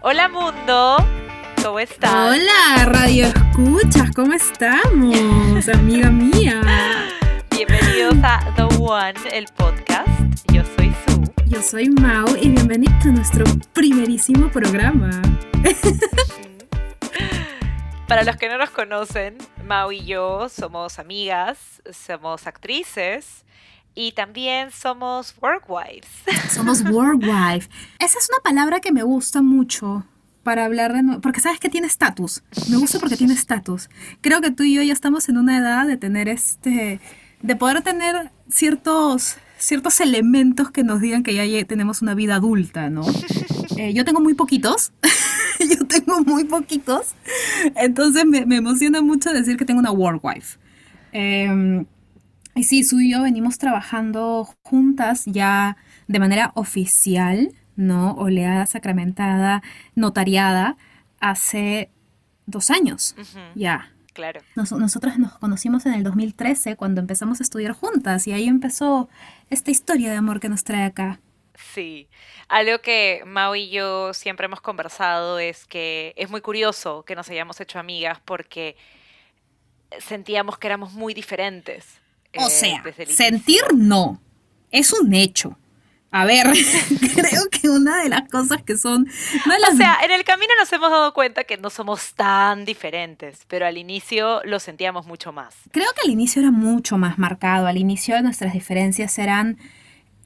Hola 0.00 0.28
mundo, 0.28 0.96
¿cómo 1.60 1.80
estás? 1.80 2.12
Hola, 2.12 2.84
radio 2.84 3.26
escuchas, 3.26 4.12
¿cómo 4.14 4.32
estamos, 4.32 5.68
amiga 5.74 6.08
mía? 6.08 6.62
Bienvenidos 7.50 8.14
a 8.22 8.54
The 8.54 8.62
One, 8.78 9.14
el 9.32 9.46
podcast. 9.56 10.08
Yo 10.52 10.62
soy 10.76 10.94
Su. 11.04 11.24
Yo 11.46 11.60
soy 11.60 11.88
Mau 11.90 12.28
y 12.40 12.48
bienvenido 12.48 12.94
a 13.02 13.06
nuestro 13.06 13.44
primerísimo 13.72 14.48
programa. 14.52 15.20
Para 18.06 18.22
los 18.22 18.36
que 18.36 18.48
no 18.48 18.56
nos 18.56 18.70
conocen, 18.70 19.36
Mau 19.66 19.90
y 19.90 20.04
yo 20.04 20.48
somos 20.48 21.00
amigas, 21.00 21.82
somos 21.90 22.46
actrices 22.46 23.44
y 23.98 24.12
también 24.12 24.70
somos 24.70 25.34
workwives. 25.42 26.06
Somos 26.54 26.84
workwife. 26.84 27.68
Esa 27.98 28.18
es 28.20 28.28
una 28.30 28.38
palabra 28.44 28.78
que 28.78 28.92
me 28.92 29.02
gusta 29.02 29.42
mucho 29.42 30.06
para 30.44 30.64
hablar 30.64 30.92
de... 30.92 31.18
Porque 31.18 31.40
sabes 31.40 31.58
que 31.58 31.68
tiene 31.68 31.88
estatus. 31.88 32.44
Me 32.70 32.76
gusta 32.76 33.00
porque 33.00 33.16
tiene 33.16 33.34
estatus. 33.34 33.90
Creo 34.20 34.40
que 34.40 34.52
tú 34.52 34.62
y 34.62 34.74
yo 34.74 34.82
ya 34.82 34.92
estamos 34.92 35.28
en 35.28 35.36
una 35.36 35.58
edad 35.58 35.84
de 35.88 35.96
tener 35.96 36.28
este... 36.28 37.00
De 37.42 37.56
poder 37.56 37.82
tener 37.82 38.30
ciertos, 38.48 39.36
ciertos 39.56 40.00
elementos 40.00 40.70
que 40.70 40.84
nos 40.84 41.00
digan 41.00 41.24
que 41.24 41.34
ya 41.34 41.64
tenemos 41.64 42.00
una 42.00 42.14
vida 42.14 42.36
adulta, 42.36 42.90
¿no? 42.90 43.02
Eh, 43.76 43.94
yo 43.94 44.04
tengo 44.04 44.20
muy 44.20 44.34
poquitos. 44.34 44.90
yo 45.60 45.86
tengo 45.86 46.20
muy 46.22 46.42
poquitos. 46.42 47.14
Entonces 47.76 48.24
me, 48.24 48.44
me, 48.44 48.56
emociona 48.56 49.02
mucho 49.02 49.32
decir 49.32 49.56
que 49.56 49.64
tengo 49.64 49.78
una 49.78 49.92
workwife. 49.92 50.58
Eh, 51.12 51.84
y 52.58 52.64
sí, 52.64 52.82
Su 52.82 53.00
y 53.00 53.12
yo 53.12 53.22
venimos 53.22 53.58
trabajando 53.58 54.48
juntas 54.62 55.24
ya 55.26 55.76
de 56.08 56.18
manera 56.18 56.52
oficial, 56.54 57.54
¿no? 57.76 58.12
Oleada, 58.14 58.66
sacramentada, 58.66 59.62
notariada, 59.94 60.76
hace 61.20 61.90
dos 62.46 62.70
años 62.70 63.14
ya. 63.54 63.92
Claro. 64.12 64.40
Nos, 64.56 64.72
nosotras 64.72 65.18
nos 65.18 65.38
conocimos 65.38 65.86
en 65.86 65.94
el 65.94 66.02
2013 66.02 66.74
cuando 66.74 67.00
empezamos 67.00 67.38
a 67.38 67.44
estudiar 67.44 67.72
juntas 67.72 68.26
y 68.26 68.32
ahí 68.32 68.48
empezó 68.48 69.08
esta 69.48 69.70
historia 69.70 70.10
de 70.10 70.16
amor 70.16 70.40
que 70.40 70.48
nos 70.48 70.64
trae 70.64 70.82
acá. 70.82 71.20
Sí, 71.54 72.08
algo 72.48 72.80
que 72.80 73.22
Mau 73.26 73.54
y 73.54 73.70
yo 73.70 74.12
siempre 74.14 74.46
hemos 74.46 74.60
conversado 74.60 75.38
es 75.38 75.64
que 75.66 76.14
es 76.16 76.30
muy 76.30 76.40
curioso 76.40 77.04
que 77.04 77.14
nos 77.14 77.30
hayamos 77.30 77.60
hecho 77.60 77.78
amigas 77.78 78.18
porque 78.24 78.76
sentíamos 80.00 80.58
que 80.58 80.66
éramos 80.66 80.92
muy 80.92 81.14
diferentes. 81.14 82.00
O 82.36 82.46
eh, 82.46 82.50
sea, 82.50 82.82
sentir 83.06 83.62
no, 83.74 84.20
es 84.70 84.92
un 84.92 85.14
hecho. 85.14 85.56
A 86.10 86.24
ver, 86.24 86.46
creo 87.14 87.48
que 87.50 87.68
una 87.68 88.02
de 88.02 88.08
las 88.08 88.28
cosas 88.30 88.62
que 88.62 88.78
son... 88.78 89.06
O 89.06 89.76
sea, 89.76 89.98
en 90.02 90.10
el 90.10 90.24
camino 90.24 90.52
nos 90.58 90.72
hemos 90.72 90.90
dado 90.90 91.12
cuenta 91.12 91.44
que 91.44 91.58
no 91.58 91.68
somos 91.68 92.14
tan 92.14 92.64
diferentes, 92.64 93.40
pero 93.46 93.66
al 93.66 93.76
inicio 93.76 94.40
lo 94.44 94.58
sentíamos 94.58 95.06
mucho 95.06 95.32
más. 95.32 95.54
Creo 95.70 95.88
que 95.94 96.06
al 96.06 96.10
inicio 96.10 96.40
era 96.40 96.50
mucho 96.50 96.96
más 96.96 97.18
marcado, 97.18 97.66
al 97.66 97.76
inicio 97.76 98.20
nuestras 98.22 98.52
diferencias 98.52 99.18
eran... 99.18 99.58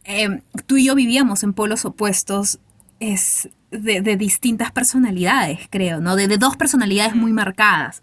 Eh, 0.04 0.40
tú 0.66 0.76
y 0.76 0.86
yo 0.86 0.94
vivíamos 0.94 1.42
en 1.42 1.52
polos 1.52 1.84
opuestos 1.84 2.58
es 2.98 3.48
de, 3.70 4.16
distintas 4.16 4.70
personalidades, 4.70 5.60
creo, 5.70 6.00
¿no? 6.00 6.14
De, 6.14 6.28
de 6.28 6.38
dos 6.38 6.56
personalidades 6.56 7.14
muy 7.14 7.32
marcadas. 7.32 8.02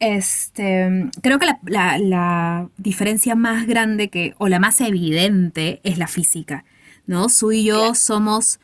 Este, 0.00 1.10
creo 1.22 1.38
que 1.38 1.46
la, 1.64 2.68
diferencia 2.76 3.34
más 3.34 3.66
grande 3.66 4.10
que, 4.10 4.34
o 4.38 4.48
la 4.48 4.58
más 4.58 4.80
evidente 4.80 5.80
es 5.84 5.98
la 5.98 6.08
física, 6.08 6.64
¿no? 7.06 7.28
Su 7.28 7.52
y 7.52 7.64
yo 7.64 7.94
somos, 7.94 8.60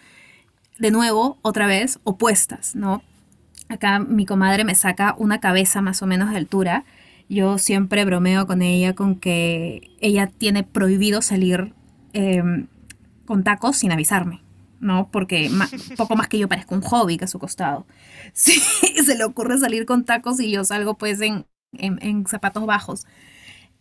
de 0.78 0.91
nuevo, 0.91 1.39
otra 1.42 1.67
vez, 1.67 2.01
opuestas, 2.05 2.75
¿no? 2.75 3.03
Acá 3.69 4.01
mi 4.01 4.27
comadre 4.27 4.64
me 4.64 4.75
saca 4.75 5.14
una 5.17 5.39
cabeza 5.41 5.81
más 5.81 6.03
o 6.03 6.06
menos 6.06 6.31
de 6.31 6.36
altura. 6.36 6.84
Yo 7.28 7.58
siempre 7.58 8.05
bromeo 8.05 8.47
con 8.47 8.62
ella 8.62 8.95
con 8.95 9.14
que 9.14 9.92
ella 10.01 10.27
tiene 10.27 10.64
prohibido 10.64 11.23
salir 11.23 11.73
em, 12.12 12.67
con 13.27 13.45
tacos 13.45 13.77
sin 13.77 13.92
avisarme. 13.92 14.42
¿No? 14.80 15.11
Porque 15.11 15.51
poco 15.96 16.17
más 16.17 16.29
que 16.29 16.39
yo 16.39 16.48
parezco 16.48 16.74
un 16.74 16.83
hobby 16.83 17.18
a 17.23 17.27
su 17.27 17.39
costado. 17.39 17.86
Sí, 18.33 18.61
se 19.05 19.17
le 19.17 19.24
ocurre 19.24 19.58
salir 19.58 19.86
con 19.86 20.05
tacos 20.05 20.41
y 20.41 20.51
yo 20.51 20.64
salgo 20.64 20.96
pues 20.96 21.20
en, 21.20 21.46
zapatos 22.27 22.64
bajos. 22.64 23.07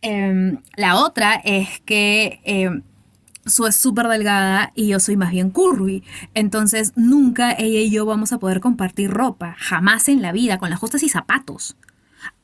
Em, 0.02 0.62
la 0.76 0.96
otra 0.96 1.36
es 1.36 1.82
que 1.82 2.42
eh, 2.46 2.82
su 3.46 3.68
es 3.68 3.76
súper 3.76 4.08
delgada 4.08 4.72
y 4.76 4.88
yo 4.88 5.00
soy 5.00 5.18
más 5.18 5.32
bien 5.32 5.52
curvy. 5.52 6.04
Entonces 6.34 6.94
nunca 6.96 7.52
ella 7.52 7.80
y 7.80 7.90
yo 7.90 8.06
vamos 8.06 8.32
a 8.34 8.40
poder 8.40 8.60
compartir 8.60 9.12
ropa, 9.12 9.56
jamás 9.60 10.10
en 10.10 10.22
la 10.22 10.32
vida, 10.32 10.58
con 10.58 10.70
las 10.70 10.80
justas 10.80 11.04
y 11.04 11.10
zapatos. 11.10 11.76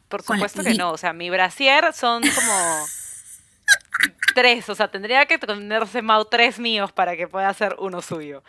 Por 0.08 0.22
supuesto 0.22 0.64
que 0.64 0.76
no, 0.76 0.92
o 0.92 0.98
sea, 0.98 1.14
mi 1.14 1.30
brasier 1.30 1.92
son 1.94 2.22
como 2.22 2.86
tres, 4.36 4.70
o 4.70 4.76
sea, 4.76 4.90
tendría 4.90 5.26
que 5.26 5.40
tenerse 5.40 6.04
Mau 6.04 6.26
tres 6.26 6.60
míos 6.60 6.92
para 6.92 7.18
que 7.18 7.28
pueda 7.28 7.52
ser 7.56 7.76
uno 7.80 8.04
suyo. 8.04 8.44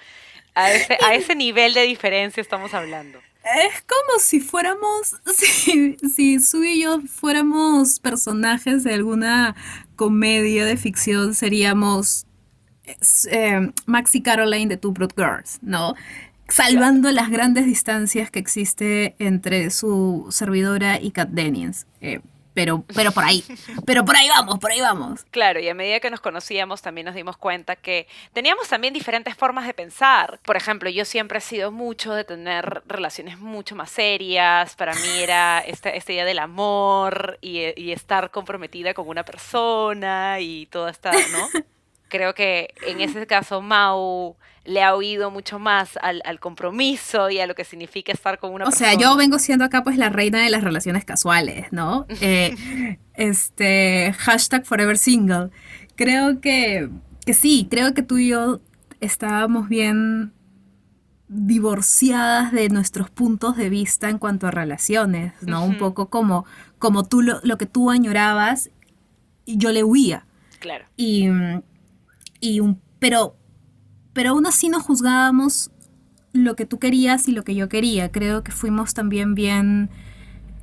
A 0.54 0.70
ese, 0.72 0.98
a 1.02 1.14
ese 1.14 1.34
nivel 1.34 1.72
de 1.72 1.82
diferencia 1.82 2.40
estamos 2.40 2.74
hablando. 2.74 3.18
Es 3.44 3.82
como 3.82 4.18
si 4.18 4.40
fuéramos, 4.40 5.14
si, 5.34 5.96
si 5.96 6.40
Su 6.40 6.64
y 6.64 6.82
yo 6.82 7.00
fuéramos 7.00 8.00
personajes 8.00 8.82
de 8.84 8.94
alguna 8.94 9.54
comedia 9.94 10.64
de 10.64 10.76
ficción, 10.76 11.34
seríamos 11.34 12.26
eh, 13.30 13.70
Max 13.86 14.14
y 14.14 14.22
Caroline 14.22 14.68
de 14.68 14.76
Two 14.76 14.92
Broad 14.92 15.12
Girls, 15.16 15.58
¿no? 15.62 15.94
Salvando 16.48 17.10
las 17.10 17.30
grandes 17.30 17.66
distancias 17.66 18.30
que 18.30 18.38
existe 18.38 19.16
entre 19.18 19.70
su 19.70 20.26
servidora 20.30 21.00
y 21.00 21.10
Kat 21.10 21.30
Dennings. 21.30 21.86
Eh, 22.00 22.20
pero, 22.56 22.82
pero 22.94 23.12
por 23.12 23.22
ahí, 23.22 23.44
pero 23.84 24.02
por 24.06 24.16
ahí 24.16 24.30
vamos, 24.30 24.58
por 24.58 24.72
ahí 24.72 24.80
vamos. 24.80 25.26
Claro, 25.30 25.60
y 25.60 25.68
a 25.68 25.74
medida 25.74 26.00
que 26.00 26.08
nos 26.08 26.22
conocíamos 26.22 26.80
también 26.80 27.04
nos 27.04 27.14
dimos 27.14 27.36
cuenta 27.36 27.76
que 27.76 28.08
teníamos 28.32 28.66
también 28.66 28.94
diferentes 28.94 29.36
formas 29.36 29.66
de 29.66 29.74
pensar. 29.74 30.40
Por 30.42 30.56
ejemplo, 30.56 30.88
yo 30.88 31.04
siempre 31.04 31.36
he 31.36 31.42
sido 31.42 31.70
mucho 31.70 32.14
de 32.14 32.24
tener 32.24 32.82
relaciones 32.86 33.38
mucho 33.38 33.76
más 33.76 33.90
serias, 33.90 34.74
para 34.74 34.94
mí 34.94 35.18
era 35.18 35.58
este, 35.66 35.98
este 35.98 36.14
día 36.14 36.24
del 36.24 36.38
amor 36.38 37.38
y, 37.42 37.78
y 37.78 37.92
estar 37.92 38.30
comprometida 38.30 38.94
con 38.94 39.06
una 39.06 39.22
persona 39.22 40.40
y 40.40 40.64
toda 40.64 40.90
esta, 40.90 41.12
¿no? 41.12 41.48
Creo 42.08 42.34
que 42.34 42.74
en 42.86 43.00
ese 43.00 43.26
caso 43.26 43.60
Mau 43.60 44.36
le 44.66 44.82
ha 44.82 44.94
oído 44.94 45.30
mucho 45.30 45.58
más 45.58 45.98
al, 46.02 46.22
compromiso 46.40 47.30
y 47.30 47.38
a 47.38 47.46
lo 47.46 47.54
que 47.54 47.64
significa 47.64 48.12
estar 48.12 48.38
con 48.38 48.52
una 48.52 48.64
persona. 48.64 48.88
O 48.88 48.90
sea, 48.90 49.00
yo 49.00 49.16
vengo 49.16 49.38
siendo 49.38 49.64
acá 49.64 49.82
pues 49.82 49.96
la 49.96 50.10
reina 50.10 50.42
de 50.42 50.50
las 50.50 50.62
relaciones 50.62 51.04
casuales, 51.04 51.66
¿no? 51.70 52.06
Eh, 52.20 52.98
este, 53.14 54.12
hashtag 54.18 54.64
forever 54.64 54.98
single. 54.98 55.50
Creo 55.94 56.40
que, 56.40 56.88
que 57.24 57.34
sí, 57.34 57.68
creo 57.70 57.94
que 57.94 58.02
tú 58.02 58.18
y 58.18 58.28
yo 58.28 58.60
estábamos 59.00 59.68
bien 59.68 60.32
divorciadas 61.28 62.52
de 62.52 62.68
nuestros 62.68 63.10
puntos 63.10 63.56
de 63.56 63.68
vista 63.68 64.08
en 64.08 64.18
cuanto 64.18 64.46
a 64.46 64.50
relaciones, 64.50 65.34
¿no? 65.42 65.64
Un 65.64 65.78
poco 65.78 66.08
como, 66.08 66.46
como 66.78 67.04
tú 67.04 67.22
lo, 67.22 67.40
lo, 67.42 67.58
que 67.58 67.66
tú 67.66 67.90
añorabas 67.90 68.70
y 69.44 69.58
yo 69.58 69.72
le 69.72 69.84
huía. 69.84 70.26
Claro. 70.58 70.86
Y, 70.96 71.28
y 72.52 72.60
un, 72.60 72.80
pero 72.98 73.36
pero 74.16 74.30
aún 74.30 74.46
así 74.46 74.70
no 74.70 74.80
juzgábamos 74.80 75.70
lo 76.32 76.56
que 76.56 76.64
tú 76.64 76.78
querías 76.78 77.28
y 77.28 77.32
lo 77.32 77.44
que 77.44 77.54
yo 77.54 77.68
quería. 77.68 78.10
Creo 78.10 78.42
que 78.42 78.50
fuimos 78.50 78.94
también 78.94 79.34
bien... 79.34 79.90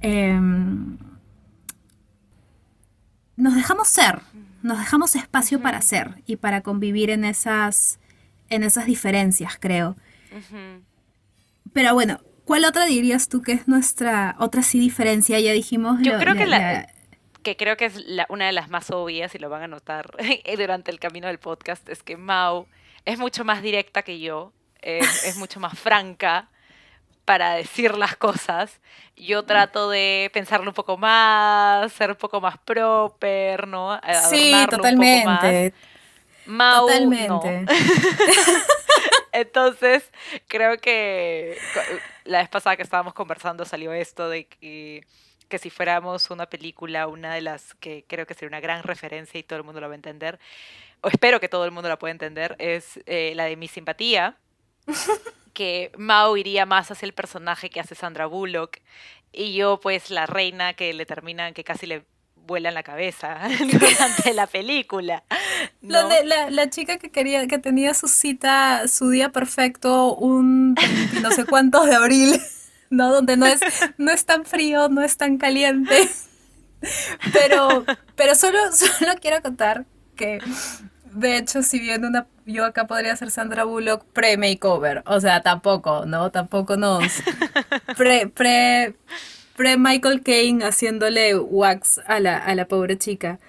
Em, 0.01 0.97
nos 3.35 3.53
dejamos 3.53 3.87
ser, 3.89 4.21
nos 4.63 4.79
dejamos 4.79 5.15
espacio 5.15 5.61
para 5.61 5.81
ser 5.81 6.23
y 6.25 6.37
para 6.37 6.61
convivir 6.61 7.11
en 7.11 7.25
esas, 7.25 7.99
en 8.49 8.63
esas 8.63 8.87
diferencias, 8.87 9.53
creo. 9.59 9.97
Pero 11.73 11.93
bueno, 11.93 12.21
¿cuál 12.45 12.65
otra 12.65 12.85
dirías 12.85 13.29
tú 13.29 13.43
que 13.43 13.51
es 13.51 13.67
nuestra 13.67 14.35
otra 14.39 14.63
sí 14.63 14.79
diferencia? 14.79 15.39
Ya 15.39 15.51
dijimos... 15.51 15.99
Yo 16.01 16.17
creo 16.17 16.33
que 16.33 16.47
la, 16.47 16.87
que 17.43 17.55
creo 17.57 17.77
que 17.77 17.85
es 17.85 18.03
una 18.29 18.47
de 18.47 18.51
las 18.51 18.69
más 18.69 18.89
obvias 18.89 19.35
y 19.35 19.39
lo 19.39 19.49
van 19.49 19.63
a 19.63 19.67
notar 19.67 20.15
durante 20.57 20.91
el 20.91 20.99
camino 20.99 21.27
del 21.27 21.39
podcast 21.39 21.87
es 21.89 22.01
que 22.01 22.17
Mau 22.17 22.67
es 23.05 23.19
mucho 23.19 23.43
más 23.43 23.61
directa 23.61 24.01
que 24.01 24.19
yo, 24.19 24.53
es, 24.81 25.35
mucho 25.37 25.59
más 25.59 25.77
franca 25.77 26.49
para 27.25 27.53
decir 27.55 27.97
las 27.97 28.15
cosas. 28.15 28.79
Yo 29.15 29.43
trato 29.43 29.89
de 29.89 30.29
pensarlo 30.33 30.69
un 30.69 30.73
poco 30.73 30.97
más, 30.97 31.91
ser 31.93 32.11
un 32.11 32.15
poco 32.15 32.41
más 32.41 32.57
proper, 32.59 33.67
¿no? 33.67 33.99
sí, 34.29 34.53
totalmente. 34.69 35.73
Mau, 36.45 36.87
totalmente. 36.87 37.65
Entonces, 39.31 40.09
creo 40.47 40.77
que 40.77 41.57
la 42.23 42.39
vez 42.39 42.49
pasada 42.49 42.75
que 42.75 42.83
estábamos 42.83 43.13
conversando 43.13 43.65
salió 43.65 43.91
esto 43.91 44.29
de 44.29 44.45
que, 44.45 45.05
que 45.53 45.59
si 45.59 45.69
fuéramos 45.69 46.31
una 46.31 46.47
película, 46.47 47.07
una 47.07 47.35
de 47.35 47.41
las 47.41 47.75
que 47.75 48.05
creo 48.07 48.25
que 48.25 48.33
sería 48.33 48.47
una 48.47 48.59
gran 48.59 48.81
referencia 48.81 49.39
y 49.39 49.43
todo 49.43 49.57
el 49.57 49.63
mundo 49.63 49.79
lo 49.81 49.87
va 49.87 49.93
a 49.93 49.95
entender, 49.95 50.39
o 51.01 51.09
espero 51.09 51.39
que 51.39 51.47
todo 51.47 51.63
el 51.65 51.69
mundo 51.69 51.89
la 51.89 51.99
pueda 51.99 52.11
entender, 52.11 52.55
es 52.57 52.99
eh, 53.05 53.33
la 53.35 53.43
de 53.43 53.55
Mi 53.55 53.67
Simpatía, 53.67 54.35
que 55.53 55.91
Mao 55.95 56.37
iría 56.37 56.65
más 56.65 56.89
hacia 56.89 57.05
el 57.05 57.13
personaje 57.13 57.69
que 57.69 57.79
hace 57.79 57.93
Sandra 57.93 58.25
Bullock 58.25 58.79
y 59.31 59.53
yo 59.53 59.79
pues 59.79 60.09
la 60.09 60.25
reina 60.25 60.73
que 60.73 60.91
le 60.91 61.05
terminan, 61.05 61.53
que 61.53 61.63
casi 61.63 61.85
le 61.85 62.03
vuela 62.35 62.69
en 62.69 62.73
la 62.73 62.81
cabeza 62.81 63.37
durante 63.71 64.33
la 64.33 64.47
película. 64.47 65.23
La, 65.83 66.49
la, 66.49 66.69
chica 66.71 66.97
que 66.97 67.11
quería, 67.11 67.45
que 67.45 67.59
tenía 67.59 67.93
su 67.93 68.07
cita, 68.07 68.87
su 68.87 69.11
día 69.11 69.29
perfecto, 69.29 70.15
un 70.15 70.73
no 71.21 71.29
sé 71.29 71.45
cuántos 71.45 71.85
de 71.85 71.93
abril, 71.93 72.41
¿no? 72.95 73.11
Donde 73.11 73.37
no 73.37 73.45
es, 73.45 73.59
no 73.97 74.11
es 74.11 74.25
tan 74.25 74.45
frío, 74.45 74.89
no 74.89 75.01
es 75.01 75.17
tan 75.17 75.37
caliente. 75.37 76.09
Pero, 77.31 77.85
pero 78.15 78.35
solo, 78.35 78.59
solo 78.73 79.13
quiero 79.21 79.41
contar 79.41 79.85
que 80.15 80.39
de 81.13 81.37
hecho, 81.37 81.61
si 81.63 81.79
bien 81.79 82.05
una, 82.05 82.27
yo 82.45 82.65
acá 82.65 82.87
podría 82.87 83.15
ser 83.15 83.31
Sandra 83.31 83.63
Bullock 83.63 84.03
pre-makeover, 84.13 85.03
o 85.05 85.19
sea, 85.19 85.41
tampoco, 85.41 86.05
¿no? 86.05 86.31
Tampoco 86.31 86.75
nos... 86.75 87.03
Pre, 87.97 88.27
pre, 88.27 88.95
pre 89.55 89.77
Michael 89.77 90.23
Caine 90.23 90.65
haciéndole 90.65 91.35
wax 91.35 92.01
a 92.07 92.19
la, 92.19 92.37
a 92.37 92.55
la 92.55 92.65
pobre 92.67 92.97
chica. 92.97 93.39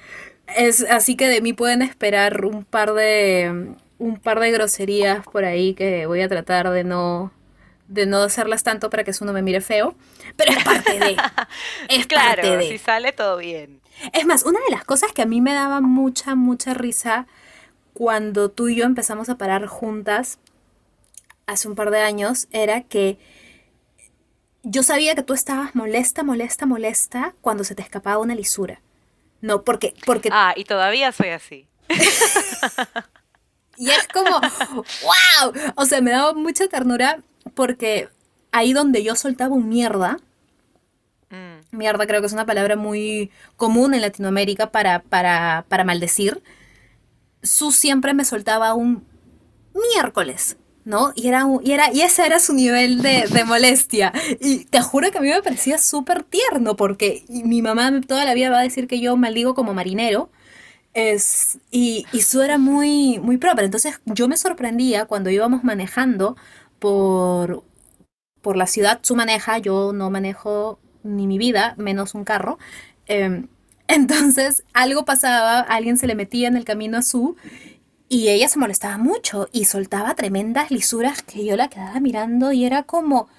Es, 0.56 0.82
así 0.90 1.16
que 1.16 1.28
de 1.28 1.40
mí 1.40 1.54
pueden 1.54 1.80
esperar 1.82 2.44
un 2.44 2.64
par 2.64 2.92
de 2.92 3.74
un 3.96 4.16
par 4.18 4.40
de 4.40 4.50
groserías 4.50 5.24
por 5.24 5.44
ahí 5.44 5.74
que 5.74 6.04
voy 6.06 6.20
a 6.20 6.28
tratar 6.28 6.68
de 6.70 6.84
no 6.84 7.32
de 7.88 8.06
no 8.06 8.22
hacerlas 8.22 8.62
tanto 8.62 8.90
para 8.90 9.04
que 9.04 9.10
eso 9.10 9.24
no 9.24 9.32
me 9.32 9.42
mire 9.42 9.60
feo, 9.60 9.94
pero 10.36 10.52
es 10.52 10.64
parte 10.64 10.98
de. 10.98 11.16
Es 11.88 12.06
claro, 12.06 12.42
parte 12.42 12.56
de. 12.56 12.68
si 12.68 12.78
sale 12.78 13.12
todo 13.12 13.36
bien. 13.36 13.80
Es 14.12 14.26
más, 14.26 14.44
una 14.44 14.60
de 14.60 14.70
las 14.70 14.84
cosas 14.84 15.12
que 15.12 15.22
a 15.22 15.26
mí 15.26 15.40
me 15.40 15.54
daba 15.54 15.80
mucha, 15.80 16.34
mucha 16.34 16.74
risa 16.74 17.26
cuando 17.92 18.50
tú 18.50 18.68
y 18.68 18.76
yo 18.76 18.84
empezamos 18.84 19.28
a 19.28 19.36
parar 19.36 19.66
juntas 19.66 20.38
hace 21.46 21.68
un 21.68 21.74
par 21.74 21.90
de 21.90 22.00
años 22.00 22.48
era 22.50 22.82
que 22.82 23.18
yo 24.62 24.82
sabía 24.82 25.14
que 25.14 25.22
tú 25.22 25.34
estabas 25.34 25.74
molesta, 25.74 26.22
molesta, 26.22 26.66
molesta 26.66 27.34
cuando 27.40 27.64
se 27.64 27.74
te 27.74 27.82
escapaba 27.82 28.18
una 28.18 28.34
lisura. 28.34 28.80
No, 29.40 29.62
porque, 29.62 29.94
porque... 30.06 30.30
Ah, 30.32 30.54
y 30.56 30.64
todavía 30.64 31.12
soy 31.12 31.28
así. 31.28 31.68
y 33.76 33.90
es 33.90 34.08
como, 34.08 34.40
wow. 34.70 35.72
O 35.76 35.84
sea, 35.84 36.00
me 36.00 36.12
daba 36.12 36.32
mucha 36.32 36.66
ternura 36.66 37.22
porque 37.54 38.08
ahí 38.52 38.72
donde 38.72 39.02
yo 39.02 39.16
soltaba 39.16 39.54
un 39.54 39.68
mierda, 39.68 40.18
mm. 41.30 41.76
mierda 41.76 42.06
creo 42.06 42.20
que 42.20 42.26
es 42.26 42.32
una 42.32 42.46
palabra 42.46 42.76
muy 42.76 43.30
común 43.56 43.94
en 43.94 44.00
Latinoamérica 44.00 44.70
para, 44.70 45.00
para, 45.02 45.64
para 45.68 45.84
maldecir, 45.84 46.42
Su 47.42 47.72
siempre 47.72 48.14
me 48.14 48.24
soltaba 48.24 48.74
un 48.74 49.04
miércoles. 49.74 50.56
¿no? 50.84 51.12
Y, 51.14 51.28
era, 51.28 51.46
y, 51.62 51.72
era, 51.72 51.92
y 51.92 52.02
ese 52.02 52.26
era 52.26 52.38
su 52.38 52.52
nivel 52.52 53.02
de, 53.02 53.44
molestia. 53.46 54.12
Y 54.40 54.66
te 54.66 54.80
juro 54.80 55.10
que 55.10 55.18
a 55.18 55.20
mí 55.20 55.28
me 55.28 55.42
parecía 55.42 55.78
súper 55.78 56.22
tierno, 56.22 56.76
porque 56.76 57.24
mi 57.28 57.62
mamá 57.62 58.00
toda 58.06 58.24
la 58.24 58.34
vida 58.34 58.50
va 58.50 58.58
a 58.58 58.62
decir 58.62 58.86
que 58.86 59.00
yo 59.00 59.16
maldigo 59.16 59.54
como 59.54 59.74
marinero. 59.74 60.30
Es, 60.92 61.58
y, 61.72 62.06
y 62.12 62.20
su 62.20 62.40
era 62.42 62.58
muy, 62.58 63.18
muy 63.18 63.36
propia. 63.36 63.64
Entonces 63.64 64.00
yo 64.04 64.28
me 64.28 64.36
sorprendía 64.36 65.06
cuando 65.06 65.30
íbamos 65.30 65.64
manejando 65.64 66.36
por, 66.84 67.64
por 68.42 68.58
la 68.58 68.66
ciudad. 68.66 69.00
Su 69.00 69.16
maneja, 69.16 69.56
yo 69.56 69.94
no 69.94 70.10
manejo 70.10 70.78
ni 71.02 71.26
mi 71.26 71.38
vida, 71.38 71.72
menos 71.78 72.14
un 72.14 72.24
carro. 72.24 72.58
Em, 73.06 73.48
entonces 73.88 74.64
algo 74.74 75.06
pasaba, 75.06 75.60
alguien 75.60 75.96
se 75.96 76.06
le 76.06 76.14
metía 76.14 76.46
en 76.46 76.58
el 76.58 76.66
camino 76.66 76.98
a 76.98 77.02
su 77.02 77.36
y 78.10 78.28
ella 78.28 78.50
se 78.50 78.58
molestaba 78.58 78.98
mucho 78.98 79.48
y 79.50 79.64
soltaba 79.64 80.14
tremendas 80.14 80.70
lisuras 80.70 81.22
que 81.22 81.46
yo 81.46 81.56
la 81.56 81.68
quedaba 81.68 82.00
mirando 82.00 82.52
y 82.52 82.66
era 82.66 82.82
como... 82.82 83.30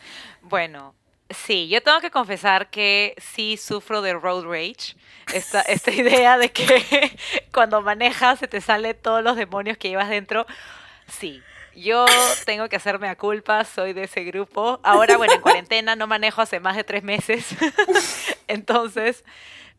Bueno, 0.42 0.96
sí, 1.30 1.68
yo 1.68 1.84
tengo 1.84 2.00
que 2.00 2.10
confesar 2.10 2.72
que 2.72 3.14
sí 3.22 3.58
sufro 3.58 4.02
de 4.02 4.14
road 4.14 4.46
rage. 4.46 4.96
Esta, 5.36 5.62
esta 5.68 5.92
idea 5.92 6.40
de 6.40 6.52
que 6.52 7.16
cuando 7.54 7.84
manejas 7.84 8.40
se 8.40 8.48
te 8.48 8.60
salen 8.60 8.98
todos 9.00 9.24
los 9.24 9.36
demonios 9.36 9.78
que 9.78 9.90
llevas 9.90 10.10
dentro. 10.10 10.48
Sí, 11.08 11.44
yo 11.76 12.06
tengo 12.46 12.70
que 12.70 12.76
hacerme 12.76 13.08
a 13.10 13.16
culpa, 13.16 13.64
soy 13.64 13.94
de 13.94 14.04
ese 14.04 14.24
grupo. 14.24 14.80
Ahora, 14.84 15.18
bueno, 15.18 15.34
en 15.34 15.42
cuarentena 15.42 15.96
no 15.96 16.08
manejo 16.08 16.42
hace 16.42 16.60
más 16.60 16.76
de 16.76 16.84
tres 16.84 17.04
meses. 17.04 17.48
Entonces, 18.48 19.24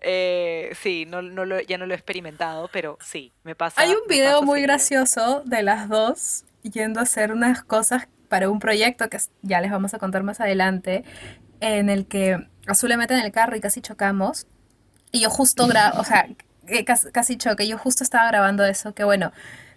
eh, 0.00 0.76
sí, 0.80 1.06
no, 1.06 1.22
no 1.22 1.44
lo, 1.44 1.60
ya 1.60 1.78
no 1.78 1.86
lo 1.86 1.94
he 1.94 1.96
experimentado, 1.96 2.68
pero 2.72 2.98
sí, 3.00 3.32
me 3.44 3.54
pasa. 3.54 3.80
Hay 3.80 3.90
un 3.90 4.06
video 4.08 4.42
muy 4.42 4.62
gracioso 4.62 5.42
de 5.44 5.62
las 5.62 5.88
dos 5.88 6.44
yendo 6.62 7.00
a 7.00 7.04
hacer 7.04 7.32
unas 7.32 7.62
cosas 7.62 8.08
para 8.28 8.50
un 8.50 8.58
proyecto 8.58 9.08
que 9.08 9.18
ya 9.42 9.60
les 9.60 9.70
vamos 9.70 9.94
a 9.94 9.98
contar 9.98 10.22
más 10.22 10.40
adelante, 10.40 11.04
en 11.60 11.88
el 11.88 12.06
que 12.06 12.46
Azul 12.66 12.90
le 12.90 12.96
mete 12.96 13.14
en 13.14 13.20
el 13.20 13.32
carro 13.32 13.56
y 13.56 13.60
casi 13.60 13.80
chocamos. 13.80 14.46
Y 15.12 15.20
yo 15.20 15.30
justo 15.30 15.64
o 15.64 16.04
sea, 16.04 16.28
casi, 16.84 17.10
casi 17.10 17.36
choque, 17.36 17.66
yo 17.66 17.78
justo 17.78 18.04
estaba 18.04 18.26
grabando 18.28 18.64
eso, 18.64 18.94
que 18.94 19.04
bueno, 19.04 19.32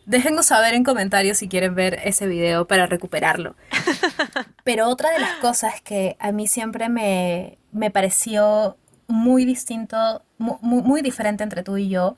déjenos 0.09 0.47
saber 0.47 0.73
en 0.73 0.83
comentarios 0.83 1.37
si 1.37 1.47
quieren 1.47 1.75
ver 1.75 1.99
ese 2.03 2.25
video 2.25 2.65
para 2.67 2.87
recuperarlo. 2.87 3.55
Pero 4.63 4.89
otra 4.89 5.11
de 5.11 5.19
las 5.19 5.33
cosas 5.35 5.81
que 5.81 6.17
a 6.19 6.31
mí 6.31 6.47
siempre 6.47 6.89
me, 6.89 7.59
me 7.71 7.91
pareció 7.91 8.75
muy 9.07 9.45
distinto, 9.45 10.23
muy, 10.37 11.01
diferente 11.03 11.43
entre 11.43 11.61
tú 11.61 11.77
y 11.77 11.89
yo, 11.89 12.17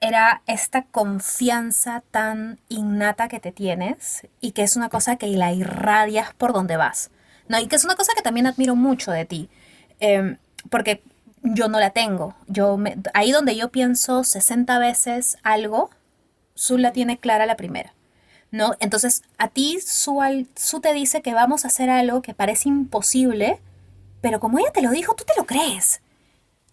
era 0.00 0.42
esta 0.46 0.84
confianza 0.84 2.02
tan 2.12 2.60
innata 2.68 3.26
que 3.26 3.40
te 3.40 3.50
tienes 3.50 4.26
y 4.40 4.52
que 4.52 4.62
es 4.62 4.76
una 4.76 4.88
cosa 4.88 5.16
que 5.16 5.26
la 5.26 5.52
irradias 5.52 6.32
por 6.34 6.52
donde 6.52 6.76
vas. 6.76 7.10
¿no? 7.48 7.58
Y 7.58 7.66
que 7.66 7.74
es 7.74 7.84
una 7.84 7.96
cosa 7.96 8.12
que 8.14 8.22
también 8.22 8.46
admiro 8.46 8.76
mucho 8.76 9.10
de 9.10 9.24
ti, 9.24 9.50
em, 9.98 10.38
porque 10.70 11.02
yo 11.42 11.68
no 11.68 11.80
la 11.80 11.90
tengo. 11.90 12.36
Yo 12.46 12.78
ahí 13.14 13.32
donde 13.32 13.56
yo 13.56 13.70
pienso 13.70 14.22
60 14.22 14.78
veces 14.78 15.38
algo, 15.42 15.90
Su 16.60 16.76
la 16.76 16.92
tiene 16.92 17.18
clara 17.18 17.46
la 17.46 17.56
primera. 17.56 17.94
¿no? 18.50 18.76
Entonces, 18.80 19.22
a 19.38 19.48
ti 19.48 19.80
Su, 19.80 20.20
Su 20.56 20.80
te 20.82 20.92
dice 20.92 21.22
que 21.22 21.32
vamos 21.32 21.64
a 21.64 21.68
hacer 21.68 21.88
algo 21.88 22.20
que 22.20 22.34
parece 22.34 22.68
imposible, 22.68 23.62
pero 24.20 24.40
como 24.40 24.58
ella 24.58 24.70
te 24.70 24.82
lo 24.82 24.90
dijo, 24.90 25.14
tú 25.14 25.24
te 25.24 25.32
lo 25.38 25.46
crees. 25.46 26.02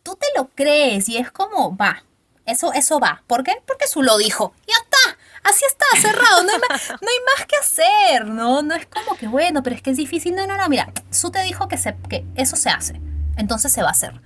Tú 0.03 0.17
te 0.17 0.27
lo 0.35 0.49
crees 0.49 1.07
y 1.07 1.15
es 1.15 1.31
como, 1.31 1.77
va, 1.77 2.03
eso, 2.45 2.73
eso 2.73 2.99
va. 2.99 3.23
¿Por 3.27 3.45
qué? 3.45 3.53
Porque 3.65 3.87
Su 3.87 4.03
lo 4.03 4.17
dijo. 4.17 4.53
Ya 4.67 4.75
está, 4.83 5.17
así 5.49 5.63
está, 5.65 5.85
cerrado, 6.01 6.43
no 6.43 6.51
hay, 6.51 6.59
más, 7.37 7.45
que 7.45 7.55
hacer, 7.55 8.25
¿no? 8.25 8.61
No 8.63 8.75
es 8.75 8.87
como 8.87 9.15
que, 9.15 9.29
bueno, 9.29 9.63
pero 9.63 9.77
es 9.77 9.81
que 9.81 9.91
es 9.91 9.97
difícil. 9.97 10.35
No, 10.35 10.47
no, 10.47 10.57
no, 10.57 10.67
mira, 10.67 10.91
Su 11.11 11.31
te 11.31 11.41
dijo 11.43 11.69
que, 11.69 11.77
se, 11.77 11.95
que 12.09 12.25
eso 12.35 12.57
se 12.57 12.69
hace, 12.69 12.99
entonces 13.37 13.71
se 13.71 13.83
va 13.83 13.87
a 13.87 13.91
hacer. 13.91 14.19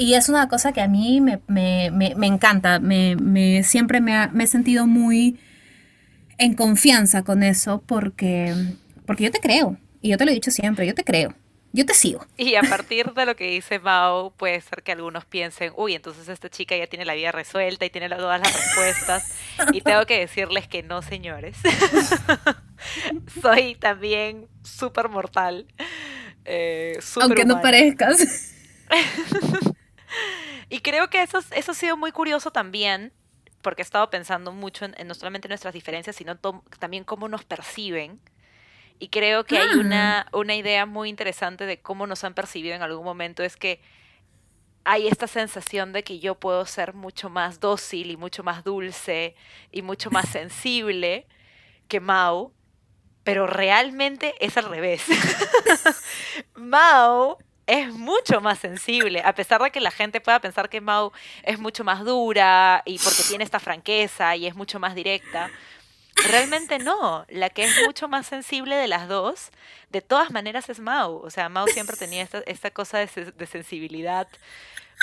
Y 0.00 0.14
es 0.14 0.30
una 0.30 0.48
cosa 0.48 0.72
que 0.72 0.80
a 0.80 0.88
mí 0.88 1.20
me, 1.20 1.42
encanta, 2.22 2.80
me, 2.80 3.62
siempre 3.64 4.00
me, 4.00 4.28
me 4.28 4.44
he 4.44 4.46
sentido 4.46 4.86
muy 4.86 5.38
en 6.38 6.54
confianza 6.54 7.22
con 7.22 7.42
eso 7.42 7.82
porque, 7.86 8.54
porque 9.04 9.24
yo 9.24 9.30
te 9.30 9.40
creo. 9.40 9.76
Y 10.00 10.08
yo 10.08 10.16
te 10.16 10.24
lo 10.24 10.30
he 10.30 10.34
dicho 10.34 10.50
siempre, 10.50 10.86
yo 10.86 10.94
te 10.94 11.04
creo. 11.04 11.34
Yo 11.74 11.84
te 11.84 11.92
sigo. 11.92 12.26
Y 12.38 12.54
a 12.54 12.62
partir 12.62 13.12
de 13.12 13.26
lo 13.26 13.36
que 13.36 13.50
dice 13.50 13.78
Mao, 13.78 14.30
puede 14.30 14.62
ser 14.62 14.82
que 14.82 14.92
algunos 14.92 15.26
piensen, 15.26 15.74
uy, 15.76 15.92
entonces 15.94 16.30
esta 16.30 16.48
chica 16.48 16.74
ya 16.74 16.86
tiene 16.86 17.04
la 17.04 17.12
vida 17.12 17.30
resuelta 17.30 17.84
y 17.84 17.90
tiene 17.90 18.08
todas 18.08 18.40
las 18.40 18.56
respuestas. 18.56 19.34
Y 19.74 19.82
tengo 19.82 20.06
que 20.06 20.18
decirles 20.18 20.66
que 20.66 20.82
no, 20.82 21.02
señores. 21.02 21.58
Soy 23.42 23.74
también 23.74 24.48
súper 24.62 25.10
mortal. 25.10 25.66
Eh, 26.46 26.98
Aunque 27.20 27.44
no 27.44 27.60
parezcas. 27.60 28.54
y 30.68 30.80
creo 30.80 31.10
que 31.10 31.22
eso, 31.22 31.38
eso 31.50 31.72
ha 31.72 31.74
sido 31.74 31.96
muy 31.96 32.12
curioso 32.12 32.50
también, 32.50 33.12
porque 33.62 33.82
he 33.82 33.84
estado 33.84 34.10
pensando 34.10 34.52
mucho 34.52 34.84
en, 34.84 35.08
no 35.08 35.14
solamente 35.14 35.48
nuestras 35.48 35.74
diferencias, 35.74 36.16
sino 36.16 36.36
también 36.78 37.04
cómo 37.04 37.28
nos 37.28 37.44
perciben 37.44 38.20
y 39.00 39.08
creo 39.08 39.44
que 39.44 39.58
hay 39.58 39.68
ah. 39.72 39.78
una, 39.80 40.26
una 40.32 40.54
idea 40.54 40.84
muy 40.84 41.08
interesante 41.08 41.64
de 41.64 41.80
cómo 41.80 42.06
nos 42.06 42.22
han 42.22 42.34
percibido 42.34 42.74
en 42.76 42.82
algún 42.82 43.04
momento, 43.04 43.42
es 43.42 43.56
que 43.56 43.80
hay 44.84 45.08
esta 45.08 45.26
sensación 45.26 45.92
de 45.92 46.04
que 46.04 46.20
yo 46.20 46.34
puedo 46.34 46.64
ser 46.66 46.92
mucho 46.92 47.30
más 47.30 47.60
dócil 47.60 48.10
y 48.10 48.16
mucho 48.16 48.42
más 48.42 48.62
dulce 48.62 49.34
y 49.72 49.82
mucho 49.82 50.10
más 50.10 50.28
sensible 50.32 51.26
que 51.88 51.98
Mao, 51.98 52.52
pero 53.24 53.46
realmente 53.46 54.34
es 54.38 54.56
al 54.58 54.66
revés. 54.66 55.02
Mao 56.54 57.38
es 57.70 57.94
mucho 57.94 58.40
más 58.40 58.58
sensible, 58.58 59.22
a 59.24 59.32
pesar 59.32 59.62
de 59.62 59.70
que 59.70 59.80
la 59.80 59.92
gente 59.92 60.20
pueda 60.20 60.40
pensar 60.40 60.68
que 60.68 60.80
Mao 60.80 61.12
es 61.44 61.60
mucho 61.60 61.84
más 61.84 62.04
dura 62.04 62.82
y 62.84 62.98
porque 62.98 63.22
tiene 63.28 63.44
esta 63.44 63.60
franqueza 63.60 64.34
y 64.34 64.48
es 64.48 64.56
mucho 64.56 64.80
más 64.80 64.96
directa. 64.96 65.50
Realmente 66.28 66.80
no. 66.80 67.24
La 67.28 67.48
que 67.48 67.62
es 67.62 67.82
mucho 67.86 68.08
más 68.08 68.26
sensible 68.26 68.74
de 68.74 68.88
las 68.88 69.06
dos, 69.06 69.50
de 69.90 70.00
todas 70.00 70.32
maneras 70.32 70.68
es 70.68 70.80
Mau. 70.80 71.18
O 71.18 71.30
sea, 71.30 71.48
Mau 71.48 71.68
siempre 71.68 71.96
tenía 71.96 72.24
esta, 72.24 72.40
esta 72.40 72.72
cosa 72.72 72.98
de, 72.98 73.46
sensibilidad 73.46 74.26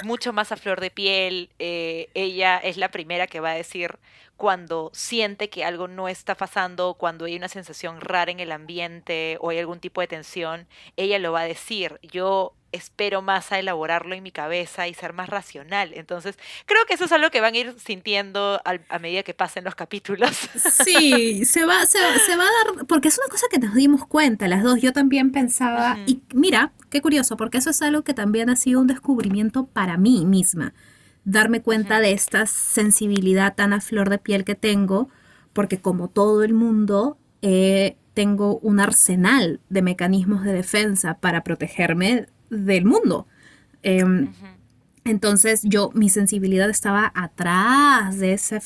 mucho 0.03 0.33
más 0.33 0.51
a 0.51 0.57
flor 0.57 0.81
de 0.81 0.91
piel. 0.91 1.49
Eh, 1.59 2.09
ella 2.15 2.57
es 2.57 2.75
la 2.75 2.91
primera 2.91 3.27
que 3.27 3.39
va 3.39 3.51
a 3.51 3.55
decir 3.55 3.97
cuando 4.37 4.91
siente 4.93 5.49
que 5.49 5.65
algo 5.65 5.87
no 5.87 6.07
está 6.07 6.35
pasando, 6.35 6.93
cuando 6.93 7.25
hay 7.25 7.35
una 7.35 7.49
sensación 7.49 7.99
rara 7.99 8.31
en 8.31 8.39
el 8.39 8.51
ambiente 8.51 9.37
o 9.41 9.49
hay 9.49 9.57
algún 9.57 9.79
tipo 9.79 9.99
de 9.99 10.07
tensión, 10.07 10.67
ella 10.95 11.19
lo 11.19 11.31
va 11.31 11.41
a 11.41 11.45
decir. 11.45 11.99
Yo 12.03 12.53
espero 12.71 13.21
más 13.23 13.51
a 13.51 13.57
elaborarlo 13.57 14.13
en 14.13 14.21
mi 14.21 14.31
cabeza 14.31 14.87
y 14.87 14.93
ser 14.93 15.13
más 15.13 15.29
racional. 15.29 15.91
Entonces, 15.95 16.37
creo 16.65 16.85
que 16.85 16.93
eso 16.93 17.05
es 17.05 17.11
algo 17.11 17.31
que 17.31 17.41
van 17.41 17.55
a 17.55 17.57
ir 17.57 17.75
sintiendo 17.79 18.61
a 18.63 18.99
medida 18.99 19.23
que 19.23 19.33
pasen 19.33 19.63
los 19.63 19.75
capítulos. 19.75 20.31
Sí, 20.83 21.43
se 21.45 21.65
va, 21.65 21.85
se, 21.85 21.99
va 21.99 22.43
a 22.43 22.75
dar, 22.75 22.85
porque 22.85 23.07
es 23.07 23.17
una 23.17 23.29
cosa 23.29 23.47
que 23.49 23.57
nos 23.57 23.73
dimos 23.73 24.05
cuenta 24.05 24.47
las 24.47 24.63
dos. 24.63 24.81
Yo 24.81 24.93
también 24.93 25.31
pensaba, 25.31 25.97
y 26.05 26.21
mira, 26.33 26.71
qué 26.89 27.01
curioso, 27.01 27.37
porque 27.37 27.57
eso 27.57 27.71
es 27.71 27.81
algo 27.81 28.03
que 28.03 28.13
también 28.13 28.49
ha 28.49 28.55
sido 28.55 28.79
un 28.79 28.87
descubrimiento 28.87 29.65
para 29.65 29.97
mí 29.97 30.25
misma 30.25 30.73
darme 31.27 31.61
cuenta 31.61 31.99
de 31.99 32.13
esta 32.13 32.45
sensibilidad 32.45 33.53
tan 33.53 33.73
a 33.73 33.81
flor 33.81 34.09
de 34.09 34.17
piel 34.17 34.45
que 34.45 34.55
tengo, 34.55 35.09
porque 35.51 35.81
como 35.81 36.07
todo 36.07 36.41
el 36.41 36.53
mundo, 36.53 37.17
eh, 37.41 37.97
tengo 38.13 38.59
un 38.59 38.79
arsenal 38.79 39.59
de 39.69 39.81
mecanismos 39.81 40.45
de 40.45 40.53
defensa 40.53 41.15
para 41.15 41.43
protegerme 41.43 42.27
del 42.49 42.85
mundo. 42.85 43.27
Em, 43.83 44.31
entonces 45.03 45.63
yo, 45.63 45.91
mi 45.93 46.07
sensibilidad 46.07 46.69
estaba 46.69 47.11
atrás 47.13 48.19
de 48.19 48.31
ese 48.31 48.61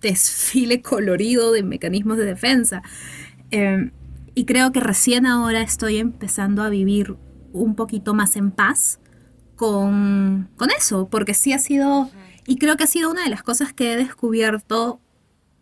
desfile 0.00 0.80
colorido 0.80 1.52
de 1.52 1.62
mecanismos 1.62 2.16
de 2.16 2.24
defensa. 2.24 2.82
Em, 3.50 3.90
y 4.34 4.46
creo 4.46 4.72
que 4.72 4.80
recién 4.80 5.26
ahora 5.26 5.60
estoy 5.60 5.98
empezando 5.98 6.62
a 6.62 6.70
vivir 6.70 7.18
un 7.52 7.74
poquito 7.74 8.14
más 8.14 8.34
en 8.36 8.50
paz 8.50 8.98
con, 9.58 10.48
eso, 10.78 11.08
porque 11.10 11.34
sí 11.34 11.52
ha 11.52 11.58
sido, 11.58 12.10
y 12.46 12.56
creo 12.56 12.76
que 12.76 12.84
ha 12.84 12.86
sido 12.86 13.10
una 13.10 13.24
de 13.24 13.28
las 13.28 13.42
cosas 13.42 13.74
que 13.74 13.92
he 13.92 13.96
descubierto 13.96 15.00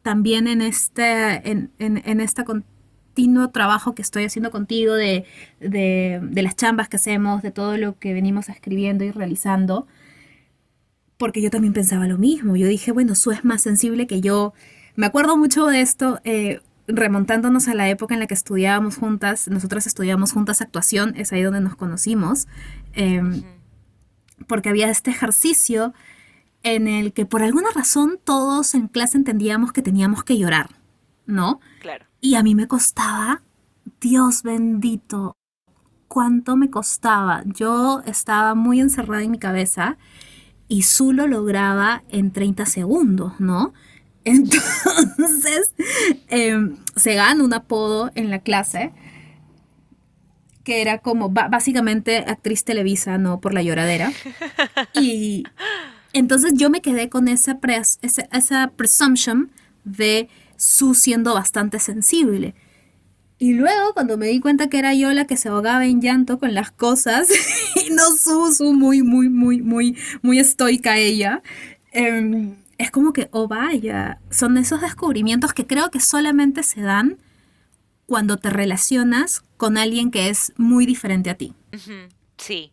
también 0.02 0.46
en 0.46 0.62
este, 0.62 1.50
en, 1.50 1.72
en, 1.78 2.20
este 2.20 2.44
continuo 2.44 3.48
trabajo 3.48 3.94
que 3.94 4.02
estoy 4.02 4.24
haciendo 4.24 4.50
contigo, 4.52 4.94
de, 4.94 5.24
de, 5.58 6.20
de, 6.22 6.42
las 6.42 6.54
chambas 6.54 6.88
que 6.88 6.96
hacemos, 6.96 7.42
de 7.42 7.50
todo 7.50 7.76
lo 7.78 7.98
que 7.98 8.12
venimos 8.12 8.48
escribiendo 8.48 9.02
y 9.02 9.10
realizando, 9.10 9.88
porque 11.16 11.40
yo 11.40 11.50
también 11.50 11.72
pensaba 11.72 12.06
lo 12.06 12.18
mismo, 12.18 12.54
yo 12.54 12.68
dije, 12.68 12.92
bueno, 12.92 13.14
Su 13.14 13.32
es 13.32 13.44
más 13.44 13.62
sensible 13.62 14.06
que 14.06 14.20
yo, 14.20 14.52
me 14.94 15.06
acuerdo 15.06 15.36
mucho 15.36 15.66
de 15.66 15.80
esto, 15.80 16.20
eh, 16.24 16.60
remontándonos 16.86 17.66
a 17.66 17.74
la 17.74 17.88
época 17.88 18.14
en 18.14 18.20
la 18.20 18.26
que 18.26 18.34
estudiábamos 18.34 18.96
juntas, 18.96 19.48
nosotras 19.48 19.86
estudiábamos 19.86 20.32
juntas 20.32 20.60
actuación, 20.60 21.14
es 21.16 21.32
ahí 21.32 21.42
donde 21.42 21.60
nos 21.60 21.76
conocimos. 21.76 22.46
Em, 22.92 23.42
porque 24.46 24.68
había 24.68 24.90
este 24.90 25.10
ejercicio 25.10 25.94
en 26.62 26.88
el 26.88 27.12
que 27.12 27.26
por 27.26 27.42
alguna 27.42 27.70
razón 27.74 28.18
todos 28.22 28.74
en 28.74 28.88
clase 28.88 29.16
entendíamos 29.16 29.72
que 29.72 29.82
teníamos 29.82 30.24
que 30.24 30.38
llorar, 30.38 30.70
¿no? 31.26 31.60
Claro. 31.80 32.06
Y 32.20 32.34
a 32.34 32.42
mí 32.42 32.54
me 32.54 32.66
costaba, 32.66 33.42
Dios 34.00 34.42
bendito, 34.42 35.36
cuánto 36.08 36.56
me 36.56 36.70
costaba. 36.70 37.42
Yo 37.44 38.02
estaba 38.06 38.54
muy 38.54 38.80
encerrada 38.80 39.22
en 39.22 39.30
mi 39.30 39.38
cabeza 39.38 39.96
y 40.68 40.82
solo 40.82 41.26
lograba 41.26 42.02
en 42.08 42.32
30 42.32 42.66
segundos, 42.66 43.34
¿no? 43.38 43.72
Entonces, 44.24 45.72
em, 46.28 46.76
se 46.96 47.14
gana 47.14 47.44
un 47.44 47.54
apodo 47.54 48.10
en 48.16 48.30
la 48.30 48.40
clase 48.40 48.92
que 50.66 50.82
era 50.82 50.98
como 50.98 51.30
básicamente 51.30 52.18
actriz 52.26 52.64
televisa, 52.64 53.18
¿no? 53.18 53.40
Por 53.40 53.54
la 53.54 53.62
lloradera. 53.62 54.12
Y 55.00 55.44
entonces 56.12 56.54
yo 56.56 56.70
me 56.70 56.80
quedé 56.80 57.08
con 57.08 57.28
esa, 57.28 57.60
esa, 58.02 58.22
esa 58.32 58.72
presumption 58.74 59.52
de 59.84 60.28
su 60.56 60.94
siendo 60.94 61.34
bastante 61.34 61.78
sensible. 61.78 62.56
Y 63.38 63.52
luego 63.52 63.92
cuando 63.94 64.18
me 64.18 64.26
di 64.26 64.40
cuenta 64.40 64.68
que 64.68 64.80
era 64.80 64.92
yo 64.92 65.12
la 65.12 65.26
que 65.26 65.36
se 65.36 65.50
ahogaba 65.50 65.86
en 65.86 66.00
llanto 66.00 66.40
con 66.40 66.52
las 66.52 66.72
cosas 66.72 67.28
y 67.86 67.90
no 67.90 68.10
su, 68.10 68.52
su 68.52 68.72
muy, 68.72 69.02
muy, 69.02 69.28
muy, 69.28 69.62
muy, 69.62 69.96
muy 70.22 70.40
estoica 70.40 70.98
ella, 70.98 71.42
em, 71.92 72.56
es 72.78 72.90
como 72.90 73.12
que, 73.12 73.28
oh 73.30 73.46
vaya, 73.46 74.18
son 74.30 74.56
esos 74.56 74.80
descubrimientos 74.80 75.52
que 75.52 75.66
creo 75.66 75.92
que 75.92 76.00
solamente 76.00 76.64
se 76.64 76.80
dan 76.80 77.18
cuando 78.06 78.36
te 78.36 78.50
relacionas 78.50 79.42
con 79.56 79.76
alguien 79.76 80.10
que 80.10 80.28
es 80.28 80.52
muy 80.56 80.86
diferente 80.86 81.30
a 81.30 81.34
ti. 81.34 81.54
Sí. 82.38 82.72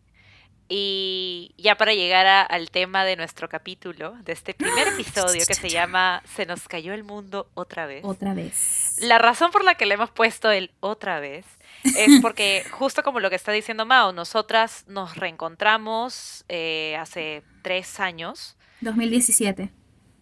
Y 0.68 1.54
ya 1.58 1.76
para 1.76 1.92
llegar 1.92 2.26
al 2.50 2.70
tema 2.70 3.04
de 3.04 3.16
nuestro 3.16 3.48
capítulo, 3.48 4.14
de 4.24 4.32
este 4.32 4.54
primer 4.54 4.88
episodio 4.98 5.44
que 5.46 5.54
se 5.54 5.68
llama 5.68 6.22
Se 6.34 6.46
nos 6.46 6.66
cayó 6.68 6.94
el 6.94 7.04
mundo 7.04 7.50
otra 7.54 7.86
vez. 7.86 8.02
Otra 8.04 8.32
vez. 8.32 8.96
La 9.00 9.18
razón 9.18 9.50
por 9.50 9.64
la 9.64 9.74
que 9.74 9.86
le 9.86 9.94
hemos 9.94 10.10
puesto 10.10 10.50
el 10.50 10.70
otra 10.80 11.20
vez 11.20 11.44
es 11.84 12.08
porque 12.22 12.64
justo 12.70 13.02
como 13.02 13.20
lo 13.20 13.28
que 13.28 13.36
está 13.36 13.52
diciendo 13.52 13.84
Mao, 13.84 14.12
nosotras 14.12 14.84
nos 14.88 15.16
reencontramos 15.16 16.44
eh, 16.48 16.96
hace 16.98 17.42
tres 17.62 18.00
años. 18.00 18.56
2017. 18.80 19.70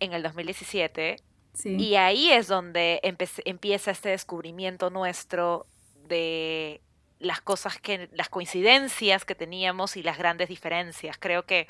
En 0.00 0.12
el 0.12 0.23
2017 0.23 1.19
y 1.64 1.97
ahí 1.97 2.30
es 2.30 2.49
donde 2.49 3.00
empieza 3.02 3.90
este 3.90 4.09
descubrimiento 4.09 4.90
nuestro 4.90 5.66
de 6.09 6.80
las 7.18 7.40
cosas 7.40 7.78
que, 7.78 8.09
las 8.12 8.28
coincidencias 8.28 9.25
que 9.25 9.35
teníamos 9.35 9.97
y 9.97 10.02
las 10.02 10.18
grandes 10.18 10.49
diferencias. 10.49 11.16
Creo 11.18 11.44
que 11.44 11.68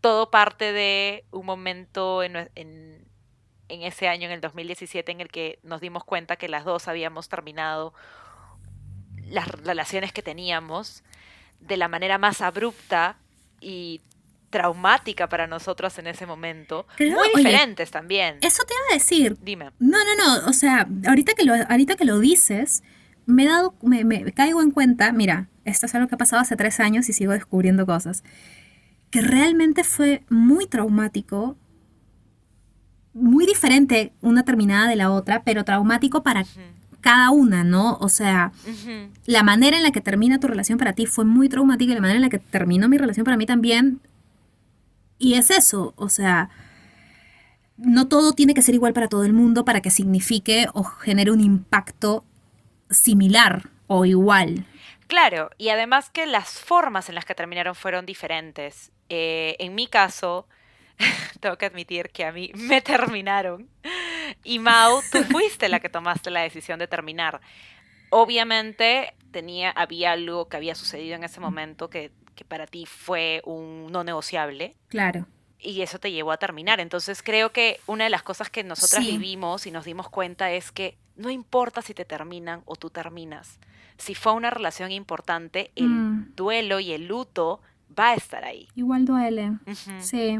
todo 0.00 0.30
parte 0.30 0.72
de 0.72 1.24
un 1.32 1.44
momento 1.44 2.22
en, 2.22 2.36
en, 2.54 3.06
ese 3.68 4.08
año, 4.08 4.26
en 4.26 4.32
el 4.32 4.40
2017, 4.40 5.12
en 5.12 5.20
el 5.20 5.28
que 5.28 5.58
nos 5.62 5.80
dimos 5.80 6.04
cuenta 6.04 6.36
que 6.36 6.48
las 6.48 6.64
dos 6.64 6.88
habíamos 6.88 7.28
terminado 7.28 7.92
las 9.26 9.48
relaciones 9.48 10.12
que 10.12 10.22
teníamos 10.22 11.02
de 11.60 11.76
la 11.76 11.88
manera 11.88 12.16
más 12.16 12.40
abrupta 12.40 13.18
y 13.60 14.00
traumática 14.56 15.28
para 15.28 15.46
nosotros 15.46 15.98
en 15.98 16.06
ese 16.06 16.24
momento. 16.24 16.86
muy 16.98 17.28
diferentes 17.42 17.90
también. 17.90 18.38
Eso 18.40 18.62
te 18.64 18.72
iba 18.72 18.82
a 18.90 18.94
decir. 18.94 19.36
Dime. 19.42 19.66
No, 19.78 19.98
no, 19.98 20.40
no. 20.40 20.48
O 20.48 20.54
sea, 20.54 20.88
ahorita 21.06 21.34
que 21.34 21.44
lo, 21.44 21.52
ahorita 21.68 21.94
que 21.96 22.06
lo 22.06 22.18
dices, 22.18 22.82
me 23.26 23.44
he 23.44 23.46
dado, 23.46 23.74
me, 23.82 24.04
me 24.04 24.32
caigo 24.32 24.62
en 24.62 24.70
cuenta, 24.70 25.12
mira, 25.12 25.50
esto 25.66 25.84
es 25.84 25.94
algo 25.94 26.08
que 26.08 26.14
ha 26.14 26.18
pasado 26.18 26.40
hace 26.40 26.56
tres 26.56 26.80
años 26.80 27.06
y 27.10 27.12
sigo 27.12 27.32
descubriendo 27.32 27.84
cosas. 27.84 28.24
Que 29.10 29.20
realmente 29.20 29.84
fue 29.84 30.24
muy 30.30 30.66
traumático, 30.66 31.58
muy 33.12 33.44
diferente 33.44 34.14
una 34.22 34.42
terminada 34.42 34.88
de 34.88 34.96
la 34.96 35.10
otra, 35.10 35.42
pero 35.44 35.64
traumático 35.64 36.22
para 36.22 36.46
cada 37.02 37.30
una, 37.30 37.62
¿no? 37.62 37.98
O 38.00 38.08
sea, 38.08 38.52
la 39.26 39.42
manera 39.42 39.76
en 39.76 39.82
la 39.82 39.90
que 39.90 40.00
termina 40.00 40.40
tu 40.40 40.46
relación 40.46 40.78
para 40.78 40.94
ti 40.94 41.04
fue 41.04 41.26
muy 41.26 41.50
traumática 41.50 41.92
y 41.92 41.94
la 41.94 42.00
manera 42.00 42.16
en 42.16 42.22
la 42.22 42.30
que 42.30 42.38
terminó 42.38 42.88
mi 42.88 42.96
relación 42.96 43.24
para 43.24 43.36
mí 43.36 43.44
también 43.44 44.00
y 45.18 45.34
es 45.34 45.50
eso, 45.50 45.94
o 45.96 46.08
sea, 46.08 46.50
no 47.76 48.08
todo 48.08 48.32
tiene 48.32 48.54
que 48.54 48.62
ser 48.62 48.74
igual 48.74 48.92
para 48.92 49.08
todo 49.08 49.24
el 49.24 49.32
mundo 49.32 49.64
para 49.64 49.80
que 49.80 49.90
signifique 49.90 50.66
o 50.72 50.84
genere 50.84 51.30
un 51.30 51.40
impacto 51.40 52.24
similar 52.90 53.70
o 53.86 54.04
igual. 54.04 54.66
Claro, 55.06 55.50
y 55.56 55.68
además 55.68 56.10
que 56.10 56.26
las 56.26 56.58
formas 56.58 57.08
en 57.08 57.14
las 57.14 57.24
que 57.24 57.34
terminaron 57.34 57.74
fueron 57.74 58.06
diferentes. 58.06 58.90
Eh, 59.08 59.56
en 59.60 59.74
mi 59.74 59.86
caso, 59.86 60.48
tengo 61.40 61.56
que 61.56 61.66
admitir 61.66 62.10
que 62.10 62.24
a 62.24 62.32
mí 62.32 62.50
me 62.54 62.80
terminaron. 62.80 63.68
Y 64.42 64.58
Mau, 64.58 65.00
tú 65.12 65.22
fuiste 65.24 65.68
la 65.68 65.80
que 65.80 65.88
tomaste 65.88 66.30
la 66.30 66.42
decisión 66.42 66.78
de 66.78 66.88
terminar. 66.88 67.40
Obviamente 68.10 69.14
tenía, 69.30 69.70
había 69.70 70.12
algo 70.12 70.48
que 70.48 70.56
había 70.56 70.74
sucedido 70.74 71.14
en 71.14 71.24
ese 71.24 71.40
momento 71.40 71.90
que 71.90 72.10
que 72.36 72.44
para 72.44 72.66
ti 72.66 72.86
fue 72.86 73.42
un 73.44 73.90
no 73.90 74.04
negociable. 74.04 74.76
Claro. 74.88 75.26
Y 75.58 75.82
eso 75.82 75.98
te 75.98 76.12
llevó 76.12 76.30
a 76.30 76.36
terminar. 76.36 76.78
Entonces 76.78 77.22
creo 77.22 77.50
que 77.50 77.80
una 77.86 78.04
de 78.04 78.10
las 78.10 78.22
cosas 78.22 78.50
que 78.50 78.62
nosotras 78.62 79.04
vivimos 79.04 79.66
y 79.66 79.72
nos 79.72 79.84
dimos 79.84 80.08
cuenta 80.08 80.52
es 80.52 80.70
que 80.70 80.96
no 81.16 81.30
importa 81.30 81.82
si 81.82 81.94
te 81.94 82.04
terminan 82.04 82.62
o 82.66 82.76
tú 82.76 82.90
terminas. 82.90 83.58
Si 83.98 84.14
fue 84.14 84.32
una 84.34 84.50
relación 84.50 84.92
importante, 84.92 85.72
el 85.74 85.88
mm. 85.88 86.34
duelo 86.36 86.78
y 86.78 86.92
el 86.92 87.08
luto 87.08 87.60
va 87.98 88.10
a 88.10 88.14
estar 88.14 88.44
ahí. 88.44 88.68
Igual 88.76 89.06
duele. 89.06 89.52
Sí. 90.00 90.38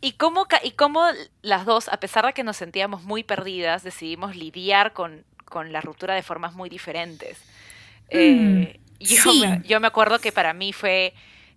¿Y 0.00 0.12
cómo, 0.12 0.46
¿Y 0.62 0.70
cómo 0.72 1.04
las 1.42 1.66
dos, 1.66 1.88
a 1.88 1.98
pesar 1.98 2.24
de 2.24 2.32
que 2.32 2.44
nos 2.44 2.56
sentíamos 2.56 3.02
muy 3.02 3.24
perdidas, 3.24 3.82
decidimos 3.82 4.36
lidiar 4.36 4.92
con, 4.92 5.24
con 5.44 5.72
la 5.72 5.80
ruptura 5.80 6.14
de 6.14 6.22
formas 6.22 6.54
muy 6.54 6.70
diferentes? 6.70 7.38
Mm. 8.06 8.16
Eh, 8.16 8.80
yo, 9.00 9.34
me, 9.34 9.62
yo 9.66 9.80
me 9.80 9.86
acuerdo 9.86 10.18
que 10.18 10.32
para 10.32 10.52
mí 10.52 10.72
fue, 10.72 11.14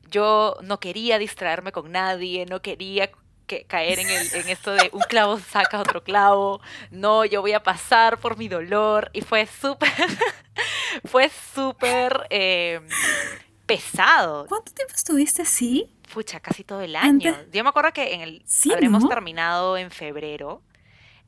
yo 0.10 0.58
no 0.64 0.80
quería 0.80 1.20
distraerme 1.20 1.72
con 1.72 1.92
nadie, 1.92 2.46
no 2.46 2.62
quería 2.62 3.12
que 3.46 3.66
caer 3.66 4.00
en, 4.00 4.10
el, 4.10 4.34
en 4.34 4.50
esto 4.50 4.72
de 4.72 4.90
un 4.94 5.02
clavo 5.02 5.40
saca 5.40 5.80
otro 5.80 6.04
clavo, 6.04 6.62
no, 6.92 7.26
yo 7.26 7.42
voy 7.42 7.54
a 7.54 7.62
pasar 7.62 8.20
por 8.20 8.38
mi 8.38 8.48
dolor 8.48 9.10
y 9.14 9.22
fue 9.22 9.46
súper, 9.46 9.90
fue 11.06 11.30
súper 11.54 12.28
eh, 12.30 12.80
pesado. 13.66 14.46
¿Cuánto 14.48 14.72
tiempo 14.72 14.94
estuviste 14.96 15.42
así? 15.42 15.90
Pucha, 16.14 16.40
casi 16.40 16.64
todo 16.64 16.82
el 16.82 16.96
año. 16.96 17.36
Yo 17.52 17.64
me 17.64 17.70
acuerdo 17.70 17.92
que 17.92 18.14
en 18.14 18.22
el, 18.22 18.46
habremos 18.72 19.08
terminado 19.10 19.78
en 19.78 19.92
febrero 19.92 20.62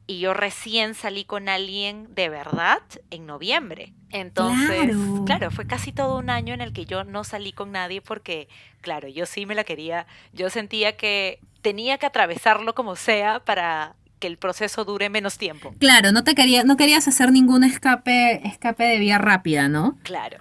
y 0.07 0.19
yo 0.19 0.33
recién 0.33 0.93
salí 0.93 1.25
con 1.25 1.49
alguien 1.49 2.07
de 2.13 2.29
verdad 2.29 2.79
en 3.09 3.25
noviembre. 3.25 3.93
Entonces, 4.11 4.95
claro. 5.25 5.51
fue 5.51 5.65
casi 5.65 5.91
todo 5.91 6.17
un 6.17 6.29
año 6.29 6.53
en 6.53 6.61
el 6.61 6.73
que 6.73 6.85
yo 6.85 7.03
no 7.03 7.23
salí 7.23 7.51
con 7.51 7.71
nadie 7.71 8.01
porque, 8.01 8.47
claro, 8.81 9.07
yo 9.07 9.25
sí 9.25 9.45
me 9.45 9.55
la 9.55 9.63
quería, 9.63 10.05
yo 10.33 10.49
sentía 10.49 10.95
que 10.95 11.39
tenía 11.61 11.97
que 11.97 12.05
atravesarlo 12.05 12.75
como 12.75 12.95
sea 12.95 13.39
para 13.39 13.95
que 14.19 14.27
el 14.27 14.37
proceso 14.37 14.85
dure 14.85 15.09
menos 15.09 15.37
tiempo. 15.37 15.73
Claro, 15.79 16.11
no 16.11 16.23
te 16.23 16.35
quería, 16.35 16.63
no 16.63 16.77
querías 16.77 17.07
hacer 17.07 17.31
ningún 17.31 17.63
escape, 17.63 18.47
escape 18.47 18.83
de 18.83 18.99
vía 18.99 19.17
rápida, 19.17 19.67
¿no? 19.67 19.97
Claro. 20.03 20.37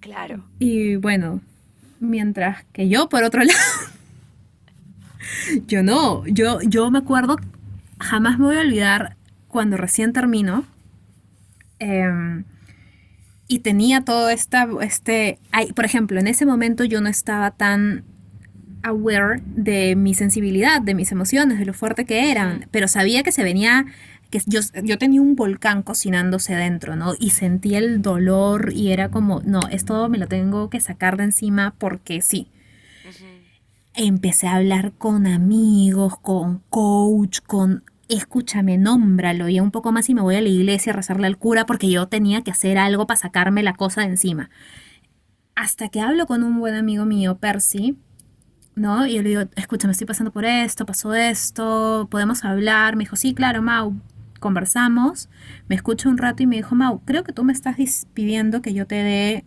Claro. 0.00 0.44
Y 0.58 0.96
bueno, 0.96 1.40
mientras 2.00 2.64
que 2.72 2.88
yo, 2.88 3.08
por 3.08 3.24
otro 3.24 3.42
lado, 3.44 3.58
yo 5.66 5.82
no, 5.82 6.26
yo, 6.26 6.60
yo 6.62 6.90
me 6.90 6.98
acuerdo 6.98 7.36
jamás 7.98 8.38
me 8.38 8.46
voy 8.46 8.56
a 8.56 8.60
olvidar 8.60 9.16
cuando 9.48 9.76
recién 9.76 10.12
termino 10.12 10.64
em, 11.78 12.44
y 13.48 13.60
tenía 13.60 14.02
todo 14.02 14.28
esta, 14.28 14.68
este, 14.82 15.38
por 15.74 15.84
ejemplo, 15.84 16.20
en 16.20 16.26
ese 16.26 16.44
momento 16.44 16.84
yo 16.84 17.00
no 17.00 17.08
estaba 17.08 17.50
tan 17.52 18.04
aware 18.82 19.42
de 19.46 19.96
mi 19.96 20.14
sensibilidad, 20.14 20.80
de 20.80 20.94
mis 20.94 21.10
emociones, 21.12 21.58
de 21.58 21.64
lo 21.64 21.72
fuerte 21.72 22.04
que 22.04 22.30
eran, 22.30 22.66
pero 22.70 22.88
sabía 22.88 23.22
que 23.22 23.32
se 23.32 23.42
venía, 23.42 23.86
que 24.30 24.40
yo, 24.46 24.60
yo 24.84 24.98
tenía 24.98 25.22
un 25.22 25.34
volcán 25.34 25.82
cocinándose 25.82 26.54
dentro, 26.54 26.94
¿no? 26.94 27.14
Y 27.18 27.30
sentía 27.30 27.78
el 27.78 28.02
dolor 28.02 28.72
y 28.74 28.92
era 28.92 29.08
como, 29.08 29.40
no, 29.44 29.60
esto 29.70 30.08
me 30.10 30.18
lo 30.18 30.28
tengo 30.28 30.68
que 30.68 30.80
sacar 30.80 31.16
de 31.16 31.24
encima 31.24 31.74
porque 31.78 32.20
sí 32.20 32.48
empecé 34.06 34.46
a 34.46 34.54
hablar 34.54 34.92
con 34.92 35.26
amigos, 35.26 36.16
con 36.20 36.62
coach, 36.70 37.40
con 37.44 37.82
escúchame, 38.08 38.78
nómbralo 38.78 39.48
y 39.48 39.58
un 39.58 39.72
poco 39.72 39.90
más 39.90 40.08
y 40.08 40.14
me 40.14 40.22
voy 40.22 40.36
a 40.36 40.40
la 40.40 40.48
iglesia 40.48 40.92
a 40.92 40.96
rezarle 40.96 41.26
al 41.26 41.36
cura 41.36 41.66
porque 41.66 41.90
yo 41.90 42.06
tenía 42.06 42.42
que 42.42 42.52
hacer 42.52 42.78
algo 42.78 43.08
para 43.08 43.18
sacarme 43.18 43.64
la 43.64 43.74
cosa 43.74 44.02
de 44.02 44.06
encima. 44.06 44.50
Hasta 45.56 45.88
que 45.88 46.00
hablo 46.00 46.26
con 46.26 46.44
un 46.44 46.60
buen 46.60 46.76
amigo 46.76 47.04
mío, 47.04 47.38
Percy, 47.38 47.98
¿no? 48.76 49.04
Y 49.04 49.14
yo 49.16 49.22
le 49.22 49.28
digo, 49.30 49.42
escúchame, 49.56 49.90
estoy 49.90 50.06
pasando 50.06 50.32
por 50.32 50.44
esto, 50.44 50.86
pasó 50.86 51.12
esto, 51.14 52.06
podemos 52.08 52.44
hablar. 52.44 52.94
Me 52.94 53.02
dijo, 53.02 53.16
sí, 53.16 53.34
claro, 53.34 53.62
Mau. 53.62 53.94
Conversamos, 54.38 55.28
me 55.68 55.74
escucho 55.74 56.08
un 56.08 56.18
rato 56.18 56.44
y 56.44 56.46
me 56.46 56.54
dijo, 56.54 56.76
Mau, 56.76 57.00
creo 57.04 57.24
que 57.24 57.32
tú 57.32 57.42
me 57.42 57.52
estás 57.52 57.76
pidiendo 58.14 58.62
que 58.62 58.72
yo 58.72 58.86
te 58.86 58.94
dé 58.94 59.44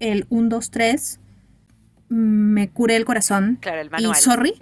el 0.00 0.26
1, 0.30 0.48
2, 0.48 0.70
3 0.70 1.20
me 2.08 2.70
curé 2.70 2.96
el 2.96 3.04
corazón. 3.04 3.58
Claro, 3.60 3.80
el 3.80 3.90
manual. 3.90 4.16
Y 4.18 4.22
sorry. 4.22 4.54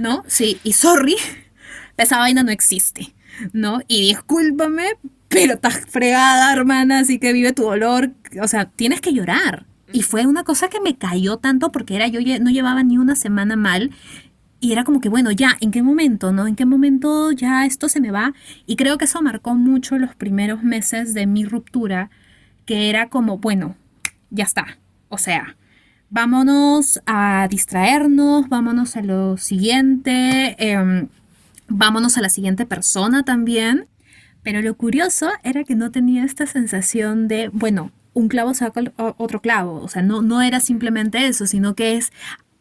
¿No? 0.00 0.24
Sí, 0.26 0.58
y 0.64 0.72
sorry. 0.72 1.16
Esa 1.96 2.18
vaina 2.18 2.42
no 2.42 2.50
existe. 2.50 3.14
¿No? 3.52 3.80
Y 3.88 4.08
discúlpame, 4.08 4.98
pero 5.28 5.54
estás 5.54 5.80
fregada, 5.88 6.52
hermana, 6.52 7.00
así 7.00 7.18
que 7.18 7.32
vive 7.32 7.52
tu 7.52 7.64
dolor. 7.64 8.12
O 8.40 8.48
sea, 8.48 8.66
tienes 8.66 9.00
que 9.00 9.12
llorar. 9.12 9.66
Y 9.92 10.02
fue 10.02 10.26
una 10.26 10.44
cosa 10.44 10.68
que 10.68 10.80
me 10.80 10.96
cayó 10.96 11.36
tanto 11.36 11.70
porque 11.70 11.94
era 11.94 12.08
yo 12.08 12.20
no 12.40 12.50
llevaba 12.50 12.82
ni 12.82 12.98
una 12.98 13.14
semana 13.14 13.54
mal 13.54 13.92
y 14.64 14.72
era 14.72 14.84
como 14.84 14.98
que, 14.98 15.10
bueno, 15.10 15.30
ya, 15.30 15.58
¿en 15.60 15.70
qué 15.70 15.82
momento, 15.82 16.32
no? 16.32 16.46
¿En 16.46 16.56
qué 16.56 16.64
momento 16.64 17.32
ya 17.32 17.66
esto 17.66 17.90
se 17.90 18.00
me 18.00 18.10
va? 18.10 18.32
Y 18.64 18.76
creo 18.76 18.96
que 18.96 19.04
eso 19.04 19.20
marcó 19.20 19.54
mucho 19.54 19.98
los 19.98 20.14
primeros 20.14 20.62
meses 20.62 21.12
de 21.12 21.26
mi 21.26 21.44
ruptura, 21.44 22.08
que 22.64 22.88
era 22.88 23.10
como, 23.10 23.36
bueno, 23.36 23.76
ya 24.30 24.44
está. 24.44 24.78
O 25.10 25.18
sea, 25.18 25.58
vámonos 26.14 27.00
a 27.06 27.48
distraernos, 27.50 28.48
vámonos 28.48 28.96
a 28.96 29.02
lo 29.02 29.36
siguiente, 29.36 30.54
em, 30.64 31.08
vámonos 31.66 32.16
a 32.16 32.20
la 32.20 32.28
siguiente 32.28 32.66
persona 32.66 33.24
también. 33.24 33.88
Pero 34.44 34.62
lo 34.62 34.76
curioso 34.76 35.28
era 35.42 35.64
que 35.64 35.74
no 35.74 35.90
tenía 35.90 36.24
esta 36.24 36.46
sensación 36.46 37.26
de, 37.26 37.48
bueno, 37.48 37.90
un 38.12 38.28
clavo 38.28 38.54
saca 38.54 38.80
otro 38.96 39.40
clavo. 39.40 39.82
O 39.82 39.88
sea, 39.88 40.02
no, 40.02 40.22
no 40.22 40.40
era 40.40 40.60
simplemente 40.60 41.26
eso, 41.26 41.48
sino 41.48 41.74
que 41.74 41.96
es, 41.96 42.12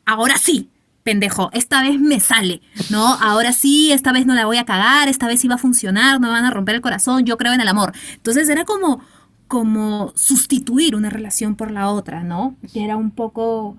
ahora 0.03 0.37
sí, 0.37 0.71
pendejo, 1.03 1.51
esta 1.53 1.83
vez 1.83 1.99
me 1.99 2.19
sale, 2.19 2.61
¿no? 2.89 3.05
Ahora 3.05 3.53
sí, 3.53 3.91
esta 3.91 4.11
vez 4.11 4.25
no 4.25 4.33
la 4.33 4.45
voy 4.45 4.57
a 4.57 4.65
cagar, 4.65 5.09
esta 5.09 5.27
vez 5.27 5.41
sí 5.41 5.47
va 5.47 5.55
a 5.55 5.59
funcionar, 5.59 6.19
no 6.19 6.27
me 6.27 6.33
van 6.33 6.45
a 6.45 6.49
romper 6.49 6.73
el 6.73 6.81
corazón, 6.81 7.23
yo 7.25 7.37
creo 7.37 7.53
en 7.53 7.61
el 7.61 7.67
amor. 7.67 7.93
Entonces 8.15 8.49
era 8.49 8.65
como, 8.65 9.03
como 9.47 10.13
sustituir 10.15 10.95
una 10.95 11.09
relación 11.09 11.55
por 11.55 11.71
la 11.71 11.89
otra, 11.89 12.23
¿no? 12.23 12.55
Y 12.73 12.83
era 12.83 12.97
un 12.97 13.11
poco, 13.11 13.77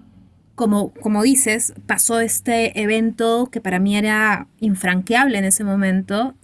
como, 0.54 0.92
como 0.94 1.22
dices, 1.22 1.74
pasó 1.86 2.20
este 2.20 2.80
evento 2.80 3.48
que 3.50 3.60
para 3.60 3.78
mí 3.78 3.96
era 3.96 4.46
infranqueable 4.60 5.38
en 5.38 5.44
ese 5.44 5.64
momento, 5.64 6.34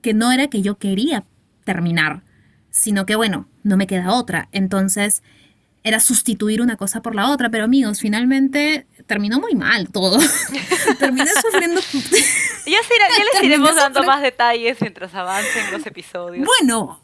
que 0.00 0.14
no 0.14 0.32
era 0.32 0.48
que 0.48 0.62
yo 0.62 0.78
quería 0.78 1.24
terminar, 1.64 2.22
sino 2.70 3.06
que 3.06 3.14
bueno, 3.16 3.46
no 3.62 3.76
me 3.76 3.86
queda 3.86 4.12
otra. 4.12 4.48
Entonces 4.52 5.22
era 5.84 6.00
sustituir 6.00 6.62
una 6.62 6.76
cosa 6.76 7.02
por 7.02 7.14
la 7.14 7.30
otra, 7.30 7.50
pero 7.50 7.64
amigos, 7.64 8.00
finalmente 8.00 8.86
terminó 9.06 9.40
muy 9.40 9.54
mal 9.54 9.88
todo. 9.90 10.18
Terminé 10.98 11.30
sufriendo. 11.40 11.80
ya, 11.80 11.90
ya 13.18 13.24
les 13.32 13.42
iremos 13.42 13.74
dando 13.74 14.02
más 14.04 14.22
detalles 14.22 14.80
mientras 14.80 15.14
avancen 15.14 15.70
los 15.72 15.84
episodios. 15.86 16.46
Bueno, 16.46 17.00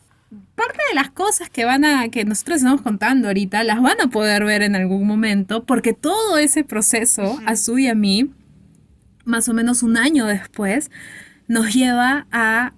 parte 0.55 0.79
de 0.91 0.95
las 0.95 1.11
cosas 1.11 1.49
que 1.49 1.64
van 1.64 1.85
a, 1.85 2.09
que 2.11 2.25
nosotros 2.25 2.59
estamos 2.59 2.83
contando 2.83 3.29
ahorita, 3.29 3.64
las 3.64 3.81
van 3.81 4.01
a 4.01 4.09
poder 4.09 4.45
ver 4.45 4.62
en 4.62 4.77
algún 4.77 5.07
momento, 5.07 5.64
porque 5.64 5.93
todo 5.93 6.38
ese 6.38 6.64
proceso, 6.64 7.38
a 7.47 7.57
Su 7.57 7.79
y 7.79 7.88
a 7.88 7.95
mí, 7.95 8.31
más 9.25 9.49
o 9.49 9.55
menos 9.55 9.83
un 9.83 9.97
año 9.97 10.27
después, 10.27 10.91
nos 11.47 11.73
lleva 11.75 12.27
a 12.31 12.75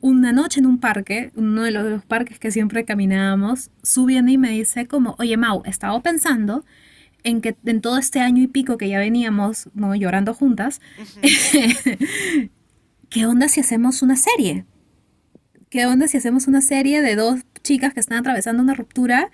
una 0.00 0.32
noche 0.32 0.60
en 0.60 0.66
un 0.66 0.78
parque, 0.78 1.32
uno 1.34 1.62
de 1.62 1.70
los, 1.70 2.04
parques 2.04 2.38
que 2.38 2.50
siempre 2.50 2.84
caminábamos, 2.84 3.70
Su 3.82 4.04
viene 4.04 4.32
y 4.32 4.38
me 4.38 4.50
dice 4.50 4.86
como, 4.86 5.16
oye 5.18 5.36
Mau, 5.36 5.62
estaba 5.64 6.00
pensando 6.00 6.64
en 7.24 7.40
que 7.40 7.56
en 7.64 7.80
todo 7.80 7.98
este 7.98 8.20
año 8.20 8.42
y 8.42 8.48
pico 8.48 8.76
que 8.76 8.88
ya 8.88 8.98
veníamos 8.98 9.70
¿no? 9.74 9.94
llorando 9.94 10.34
juntas, 10.34 10.80
¿qué 13.08 13.26
onda 13.26 13.48
si 13.48 13.60
hacemos 13.60 14.02
una 14.02 14.16
serie? 14.16 14.66
¿Qué 15.72 15.86
onda 15.86 16.06
si 16.06 16.18
hacemos 16.18 16.48
una 16.48 16.60
serie 16.60 17.00
de 17.00 17.16
dos 17.16 17.40
chicas 17.62 17.94
que 17.94 18.00
están 18.00 18.18
atravesando 18.18 18.62
una 18.62 18.74
ruptura 18.74 19.30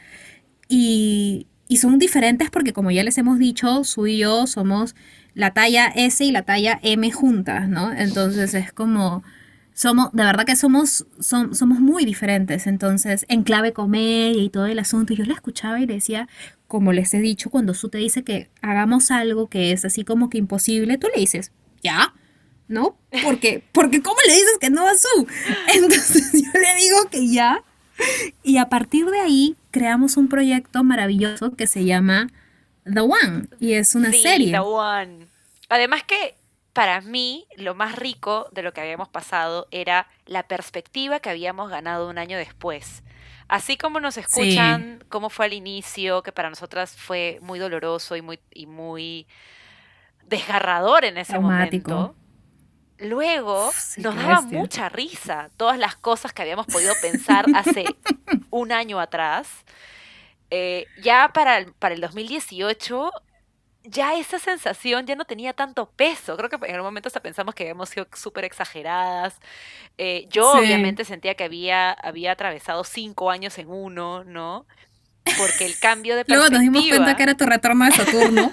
y, 0.68 1.48
son 1.76 1.98
diferentes 1.98 2.48
porque 2.48 2.72
como 2.72 2.92
ya 2.92 3.02
les 3.02 3.18
hemos 3.18 3.40
dicho, 3.40 3.82
Su 3.82 4.06
y 4.06 4.18
yo 4.18 4.46
somos 4.46 4.94
la 5.34 5.52
talla 5.52 5.88
S 5.88 6.24
y 6.24 6.30
la 6.30 6.42
talla 6.42 6.78
M 6.82 7.10
juntas, 7.10 7.68
¿no? 7.68 7.92
Entonces 7.92 8.54
es 8.54 8.72
como, 8.72 9.24
somos, 9.74 10.12
de 10.12 10.22
verdad 10.22 10.46
que 10.46 10.54
somos, 10.54 11.06
somos 11.18 11.80
muy 11.80 12.04
diferentes, 12.04 12.68
entonces 12.68 13.26
en 13.28 13.42
clave 13.42 13.72
comedia 13.72 14.40
y 14.40 14.48
todo 14.48 14.66
el 14.66 14.78
asunto, 14.78 15.14
yo 15.14 15.24
la 15.24 15.34
escuchaba 15.34 15.80
y 15.80 15.86
decía, 15.86 16.28
como 16.68 16.92
les 16.92 17.12
he 17.14 17.18
dicho, 17.18 17.50
cuando 17.50 17.74
Su 17.74 17.88
te 17.88 17.98
dice 17.98 18.22
que 18.22 18.48
hagamos 18.62 19.10
algo 19.10 19.48
que 19.48 19.72
es 19.72 19.84
así 19.84 20.04
como 20.04 20.30
que 20.30 20.38
imposible, 20.38 20.98
tú 20.98 21.08
le 21.12 21.20
dices, 21.20 21.50
ya, 21.82 22.14
¿no? 22.68 22.96
Porque, 23.24 23.64
porque 23.72 24.02
¿cómo 24.02 24.16
le 24.26 24.34
dices 24.34 24.58
que 24.60 24.70
no 24.70 24.86
a 24.86 24.94
su? 24.96 25.26
Entonces 25.74 26.32
yo 26.54 26.60
le 26.60 26.74
digo 26.80 26.98
que 27.10 27.28
ya. 27.28 27.62
Y 28.44 28.58
a 28.58 28.68
partir 28.68 29.06
de 29.06 29.20
ahí 29.20 29.56
creamos 29.70 30.16
un 30.16 30.28
proyecto 30.28 30.84
maravilloso 30.84 31.56
que 31.56 31.66
se 31.66 31.84
llama 31.84 32.28
The 32.84 33.00
One. 33.00 33.48
Y 33.58 33.72
es 33.72 33.94
una 33.94 34.12
sí, 34.12 34.22
serie. 34.22 34.52
The 34.52 34.60
One. 34.60 35.26
Además 35.68 36.04
que 36.04 36.36
para 36.72 37.00
mí 37.00 37.46
lo 37.56 37.74
más 37.74 37.96
rico 37.96 38.48
de 38.52 38.62
lo 38.62 38.72
que 38.72 38.80
habíamos 38.80 39.08
pasado 39.08 39.66
era 39.72 40.06
la 40.26 40.44
perspectiva 40.44 41.18
que 41.18 41.30
habíamos 41.30 41.70
ganado 41.70 42.08
un 42.08 42.18
año 42.18 42.38
después. 42.38 43.02
Así 43.48 43.76
como 43.78 43.98
nos 43.98 44.18
escuchan 44.18 45.02
cómo 45.08 45.30
fue 45.30 45.46
al 45.46 45.54
inicio, 45.54 46.22
que 46.22 46.32
para 46.32 46.50
nosotras 46.50 46.94
fue 46.94 47.38
muy 47.40 47.58
doloroso 47.58 48.14
y 48.14 48.22
muy, 48.22 48.38
y 48.52 48.66
muy 48.66 49.26
desgarrador 50.26 51.06
en 51.06 51.16
ese 51.16 51.38
momento 51.38 52.14
Luego 52.98 53.70
nos 53.98 54.16
daba 54.16 54.40
mucha 54.40 54.88
risa 54.88 55.50
todas 55.56 55.78
las 55.78 55.96
cosas 55.96 56.32
que 56.32 56.42
habíamos 56.42 56.66
podido 56.66 56.94
pensar 57.00 57.46
hace 57.54 57.84
un 58.50 58.72
año 58.72 58.98
atrás. 58.98 59.48
Eh, 60.50 60.86
ya 61.02 61.30
para 61.32 61.58
el, 61.58 61.72
para 61.74 61.94
el 61.94 62.00
2018, 62.00 63.10
ya 63.84 64.16
esa 64.16 64.38
sensación 64.38 65.06
ya 65.06 65.16
no 65.16 65.24
tenía 65.24 65.52
tanto 65.52 65.90
peso. 65.90 66.36
Creo 66.36 66.50
que 66.50 66.56
en 66.56 66.74
algún 66.74 66.86
momento 66.86 67.08
hasta 67.08 67.20
pensamos 67.20 67.54
que 67.54 67.64
habíamos 67.64 67.88
sido 67.88 68.06
súper 68.14 68.44
exageradas. 68.44 69.38
Eh, 69.96 70.26
yo 70.30 70.50
obviamente 70.52 71.04
sentía 71.04 71.34
que 71.34 71.44
había, 71.44 71.92
había 71.92 72.32
atravesado 72.32 72.84
cinco 72.84 73.30
años 73.30 73.58
en 73.58 73.70
uno, 73.70 74.24
¿no? 74.24 74.66
Porque 75.36 75.66
el 75.66 75.78
cambio 75.78 76.16
de 76.16 76.24
perspectiva... 76.24 76.48
Luego 76.48 76.50
nos 76.50 76.60
dimos 76.62 76.88
cuenta 76.88 77.16
que 77.16 77.22
era 77.22 77.34
tu 77.34 77.46
retorno 77.46 77.84
de 77.84 77.92
Saturno. 77.92 78.52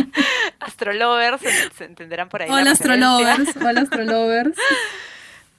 Astrolovers, 0.60 1.42
se, 1.76 1.84
entenderán 1.84 2.28
por 2.28 2.42
ahí. 2.42 2.50
Hola 2.50 2.72
Astrolovers, 2.72 3.56
hola 3.56 3.80
Astrolovers. 3.80 4.56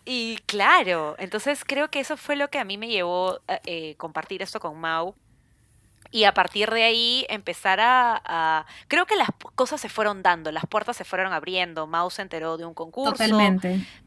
Y 0.04 0.38
claro, 0.48 1.16
entonces 1.20 1.64
creo 1.64 1.90
que 1.90 2.00
eso 2.00 2.18
fue 2.18 2.36
lo 2.36 2.50
que 2.50 2.58
a 2.58 2.64
mí 2.64 2.78
me 2.78 2.88
llevó 2.88 3.40
a 3.48 3.62
eh, 3.66 3.94
compartir 3.98 4.42
esto 4.42 4.60
con 4.60 4.80
Mau. 4.80 5.16
Y 6.12 6.26
a 6.26 6.34
partir 6.34 6.70
de 6.70 6.84
ahí 6.84 7.26
empezar 7.30 7.80
a, 7.82 8.66
Creo 8.88 9.06
que 9.06 9.16
las 9.16 9.30
cosas 9.56 9.80
se 9.80 9.90
fueron 9.90 10.22
dando, 10.22 10.52
las 10.52 10.66
puertas 10.66 10.98
se 10.98 11.06
fueron 11.06 11.32
abriendo. 11.34 11.88
Mao 11.88 12.10
se 12.10 12.22
enteró 12.22 12.58
de 12.58 12.66
un 12.66 12.74
concurso 12.74 13.24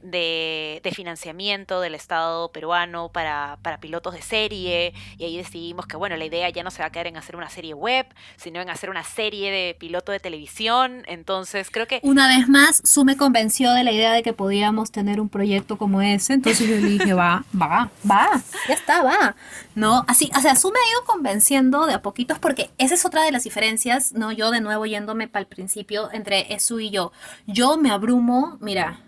De, 0.02 0.80
de, 0.82 0.92
financiamiento 0.92 1.80
del 1.80 1.94
Estado 1.94 2.52
peruano 2.52 3.08
para, 3.08 3.58
para, 3.62 3.78
pilotos 3.78 4.14
de 4.14 4.22
serie 4.22 4.92
y 5.18 5.24
ahí 5.24 5.36
decidimos 5.36 5.86
que, 5.86 5.96
bueno, 5.96 6.16
la 6.16 6.24
idea 6.24 6.48
ya 6.50 6.62
no 6.62 6.70
se 6.70 6.80
va 6.80 6.86
a 6.86 6.90
quedar 6.90 7.06
en 7.06 7.16
hacer 7.16 7.36
una 7.36 7.48
serie 7.48 7.74
web, 7.74 8.06
sino 8.36 8.60
en 8.60 8.70
hacer 8.70 8.90
una 8.90 9.02
serie 9.02 9.50
de 9.50 9.74
piloto 9.78 10.12
de 10.12 10.20
televisión. 10.20 11.02
Entonces, 11.06 11.70
creo 11.70 11.86
que... 11.86 12.00
Una 12.02 12.28
vez 12.28 12.48
más, 12.48 12.82
Su 12.84 13.04
me 13.04 13.16
convenció 13.16 13.72
de 13.72 13.82
la 13.82 13.92
idea 13.92 14.12
de 14.12 14.22
que 14.22 14.32
podíamos 14.32 14.90
tener 14.90 15.20
un 15.20 15.28
proyecto 15.28 15.78
como 15.78 16.02
ese, 16.02 16.34
entonces 16.34 16.68
yo 16.68 16.76
le 16.76 16.88
dije, 16.88 17.14
va, 17.14 17.44
va, 17.60 17.90
va, 18.08 18.42
ya 18.68 18.74
está, 18.74 19.02
va. 19.02 19.34
¿No? 19.74 20.04
Así, 20.06 20.30
o 20.36 20.40
sea, 20.40 20.54
Su 20.54 20.70
me 20.70 20.78
ha 20.78 20.90
ido 20.90 21.04
convenciendo 21.04 21.86
de 21.86 21.93
a 21.94 22.02
poquitos, 22.02 22.38
porque 22.38 22.70
esa 22.78 22.94
es 22.94 23.04
otra 23.04 23.24
de 23.24 23.32
las 23.32 23.44
diferencias, 23.44 24.12
¿no? 24.12 24.32
Yo 24.32 24.50
de 24.50 24.60
nuevo 24.60 24.86
yéndome 24.86 25.28
para 25.28 25.42
el 25.42 25.46
principio 25.46 26.10
entre 26.12 26.58
Su 26.60 26.80
y 26.80 26.90
yo. 26.90 27.12
Yo 27.46 27.76
me 27.76 27.90
abrumo, 27.90 28.58
mira, 28.60 29.00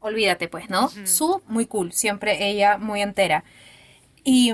olvídate 0.00 0.48
pues, 0.48 0.70
¿no? 0.70 0.90
Su, 1.04 1.42
muy 1.46 1.66
cool, 1.66 1.92
siempre 1.92 2.48
ella 2.48 2.78
muy 2.78 3.02
entera. 3.02 3.44
Y, 4.24 4.52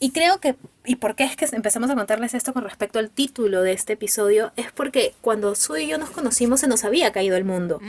y 0.00 0.10
creo 0.10 0.40
que, 0.40 0.56
y 0.84 0.96
por 0.96 1.14
qué 1.14 1.24
es 1.24 1.36
que 1.36 1.46
empezamos 1.54 1.90
a 1.90 1.94
contarles 1.94 2.34
esto 2.34 2.52
con 2.52 2.64
respecto 2.64 2.98
al 2.98 3.10
título 3.10 3.62
de 3.62 3.72
este 3.72 3.94
episodio, 3.94 4.52
es 4.56 4.72
porque 4.72 5.14
cuando 5.20 5.54
Su 5.54 5.76
y 5.76 5.88
yo 5.88 5.98
nos 5.98 6.10
conocimos 6.10 6.60
se 6.60 6.68
nos 6.68 6.84
había 6.84 7.12
caído 7.12 7.36
el 7.36 7.44
mundo 7.44 7.80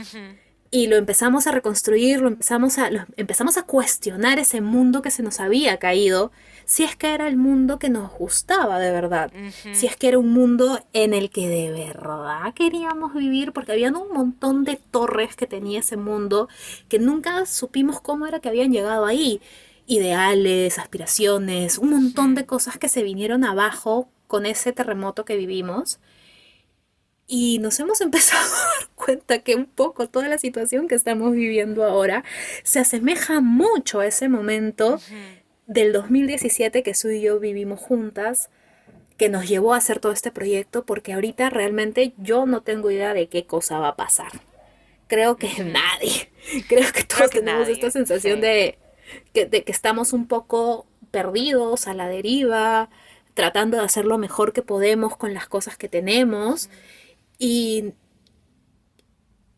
y 0.74 0.88
lo 0.88 0.96
empezamos 0.96 1.46
a 1.46 1.52
reconstruir, 1.52 2.20
lo 2.20 2.26
empezamos 2.26 2.78
a, 2.78 2.90
empezamos 3.16 3.56
a 3.56 3.62
cuestionar 3.62 4.40
ese 4.40 4.60
mundo 4.60 5.02
que 5.02 5.12
se 5.12 5.22
nos 5.22 5.38
había 5.38 5.76
caído, 5.76 6.32
si 6.64 6.84
es 6.84 6.96
que 6.96 7.14
era 7.14 7.28
el 7.28 7.36
mundo 7.36 7.78
que 7.78 7.88
nos 7.88 8.12
gustaba 8.12 8.78
de 8.78 8.90
verdad, 8.90 9.32
si 9.72 9.86
es 9.86 9.96
que 9.96 10.08
era 10.08 10.18
un 10.18 10.32
mundo 10.32 10.80
en 10.92 11.14
el 11.14 11.30
que 11.30 11.48
de 11.48 11.70
verdad 11.70 12.54
queríamos 12.54 13.14
vivir, 13.14 13.52
porque 13.52 13.72
había 13.72 13.90
un 13.90 14.12
montón 14.12 14.64
de 14.64 14.76
torres 14.76 15.36
que 15.36 15.46
tenía 15.46 15.80
ese 15.80 15.96
mundo 15.96 16.48
que 16.88 16.98
nunca 16.98 17.46
supimos 17.46 18.00
cómo 18.00 18.26
era 18.26 18.40
que 18.40 18.48
habían 18.48 18.72
llegado 18.72 19.06
ahí, 19.06 19.40
ideales, 19.86 20.78
aspiraciones, 20.78 21.78
un 21.78 21.90
montón 21.90 22.34
de 22.34 22.46
cosas 22.46 22.78
que 22.78 22.88
se 22.88 23.02
vinieron 23.02 23.44
abajo 23.44 24.08
con 24.26 24.46
ese 24.46 24.72
terremoto 24.72 25.24
que 25.24 25.36
vivimos. 25.36 26.00
Y 27.26 27.58
nos 27.58 27.78
hemos 27.80 28.00
empezado 28.00 28.44
a 28.44 28.78
dar 28.78 28.88
cuenta 28.94 29.38
que 29.40 29.54
un 29.54 29.66
poco 29.66 30.08
toda 30.08 30.28
la 30.28 30.38
situación 30.38 30.88
que 30.88 30.94
estamos 30.94 31.32
viviendo 31.32 31.84
ahora 31.84 32.24
se 32.62 32.80
asemeja 32.80 33.40
mucho 33.40 34.00
a 34.00 34.06
ese 34.06 34.28
momento 34.28 35.00
del 35.66 35.92
2017 35.92 36.82
que 36.82 36.94
Su 36.94 37.10
y 37.10 37.20
yo 37.20 37.38
vivimos 37.40 37.80
juntas, 37.80 38.50
que 39.16 39.28
nos 39.28 39.48
llevó 39.48 39.74
a 39.74 39.78
hacer 39.78 40.00
todo 40.00 40.12
este 40.12 40.30
proyecto, 40.30 40.84
porque 40.84 41.12
ahorita 41.12 41.50
realmente 41.50 42.14
yo 42.18 42.46
no 42.46 42.62
tengo 42.62 42.90
idea 42.90 43.14
de 43.14 43.28
qué 43.28 43.46
cosa 43.46 43.78
va 43.78 43.88
a 43.88 43.96
pasar. 43.96 44.32
Creo 45.06 45.36
que 45.36 45.48
nadie, 45.64 46.30
creo 46.68 46.92
que 46.92 47.04
todos 47.04 47.30
tenemos 47.30 47.68
esta 47.68 47.90
sensación 47.90 48.40
de, 48.40 48.78
que, 49.32 49.46
de 49.46 49.62
que 49.62 49.72
estamos 49.72 50.12
un 50.12 50.26
poco 50.26 50.86
perdidos, 51.10 51.86
a 51.86 51.94
la 51.94 52.08
deriva, 52.08 52.90
tratando 53.34 53.76
de 53.76 53.84
hacer 53.84 54.04
lo 54.04 54.18
mejor 54.18 54.52
que 54.52 54.62
podemos 54.62 55.16
con 55.16 55.34
las 55.34 55.46
cosas 55.46 55.76
que 55.76 55.88
tenemos. 55.88 56.70
Y, 57.38 57.92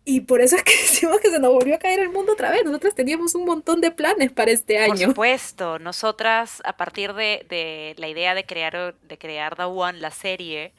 y 0.08 0.20
por 0.20 0.40
eso 0.40 0.56
es 0.56 0.62
que 0.62 0.70
decimos 0.82 1.18
que 1.20 1.30
se 1.30 1.40
nos 1.40 1.52
volvió 1.52 1.74
a 1.74 1.78
caer 1.78 1.98
el 1.98 2.08
mundo 2.08 2.32
otra 2.32 2.50
vez. 2.50 2.64
Nosotras 2.64 2.94
teníamos 2.94 3.34
un 3.34 3.44
montón 3.44 3.80
de 3.80 3.90
planes 3.90 4.30
para 4.30 4.52
este 4.52 4.78
año. 4.78 4.94
Por 4.94 4.98
supuesto, 4.98 5.78
nosotras 5.80 6.62
a 6.64 6.76
partir 6.76 7.12
de, 7.12 7.94
la 7.98 8.08
idea 8.08 8.34
de 8.34 8.46
crear, 8.46 8.94
de 8.94 9.18
crear 9.18 9.56
The 9.56 9.64
One, 9.64 9.98
la 9.98 10.12
serie, 10.12 10.72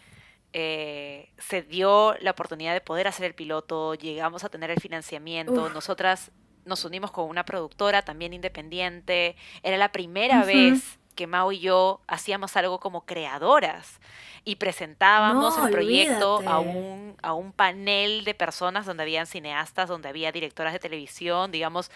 eh, 0.54 1.30
se 1.38 1.62
dio 1.62 2.16
la 2.22 2.32
oportunidad 2.32 2.74
de 2.74 2.80
poder 2.80 3.08
hacer 3.08 3.26
el 3.26 3.36
piloto, 3.36 3.96
llegamos 3.96 4.46
a 4.46 4.50
tener 4.50 4.72
el 4.72 4.80
financiamiento, 4.80 5.70
nosotras 5.70 6.32
nos 6.64 6.86
unimos 6.86 7.12
con 7.12 7.30
una 7.30 7.44
productora 7.44 8.04
también 8.04 8.34
independiente, 8.34 9.36
era 9.62 9.78
la 9.78 9.92
primera 9.92 10.46
vez 10.46 11.00
que 11.18 11.28
Mao 11.28 11.52
y 11.52 11.60
yo 11.60 12.00
hacíamos 12.08 12.56
algo 12.56 12.80
como 12.80 13.06
creadoras 13.06 14.00
y 14.46 14.56
presentábamos 14.56 15.58
el 15.58 15.72
proyecto 15.72 16.42
a 16.46 16.60
un, 16.60 17.18
a 17.22 17.34
un 17.34 17.52
panel 17.52 18.24
de 18.24 18.34
personas 18.34 18.86
donde 18.86 19.04
habían 19.04 19.28
cineastas, 19.28 19.90
donde 19.90 20.08
había 20.08 20.32
directoras 20.32 20.72
de 20.72 20.80
televisión, 20.80 21.52
digamos, 21.52 21.92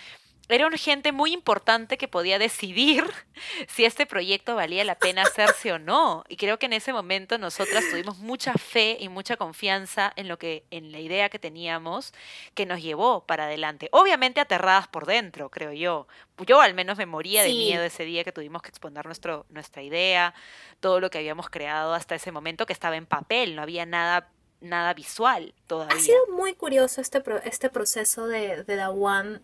era 0.54 0.68
una 0.68 0.78
gente 0.78 1.12
muy 1.12 1.34
importante 1.34 1.98
que 1.98 2.08
podía 2.08 2.40
decidir 2.40 3.04
si 3.68 3.86
este 3.86 4.06
proyecto 4.06 4.56
valía 4.56 4.84
la 4.84 4.96
pena 4.96 5.24
hacerse 5.24 5.72
o 5.74 5.80
no. 5.80 6.24
Y 6.28 6.38
creo 6.38 6.60
que 6.60 6.66
en 6.66 6.74
ese 6.74 6.94
momento 6.94 7.38
nosotras 7.38 7.84
tuvimos 7.90 8.18
mucha 8.18 8.54
fe 8.54 8.98
y 9.00 9.10
mucha 9.10 9.38
confianza 9.38 10.12
en 10.16 10.28
lo 10.28 10.38
que, 10.38 10.66
en 10.72 10.92
la 10.92 11.00
idea 11.00 11.30
que 11.30 11.40
teníamos, 11.40 12.14
que 12.54 12.66
nos 12.66 12.82
llevó 12.82 13.26
para 13.26 13.46
adelante. 13.46 13.90
Obviamente 13.92 14.40
aterradas 14.40 14.88
por 14.88 15.06
dentro, 15.06 15.50
creo 15.50 15.72
yo. 15.72 16.08
Yo 16.46 16.62
al 16.62 16.74
menos 16.74 16.98
me 16.98 17.06
moría 17.06 17.44
de 17.44 17.50
miedo 17.50 17.84
ese 17.84 18.04
día 18.04 18.24
que 18.24 18.32
tuvimos 18.32 18.62
que 18.62 18.70
exponer 18.70 19.06
nuestro, 19.06 19.46
nuestra 19.50 19.84
idea, 19.84 20.34
todo 20.80 21.00
lo 21.00 21.10
que 21.10 21.20
habíamos 21.20 21.50
creado 21.50 21.94
hasta 21.94 22.16
ese 22.16 22.32
momento 22.32 22.66
que 22.66 22.74
estaba 22.74 22.96
en 22.96 23.06
papel, 23.06 23.56
no 23.56 23.62
había 23.62 23.86
nada 23.86 24.30
nada 24.62 24.94
visual 24.94 25.54
todavía. 25.66 25.96
Ha 25.96 26.00
sido 26.00 26.28
muy 26.28 26.54
curioso 26.54 27.02
este, 27.02 27.24
este 27.46 27.70
proceso 27.70 28.28
de, 28.28 28.64
de 28.64 28.86
One 28.86 29.40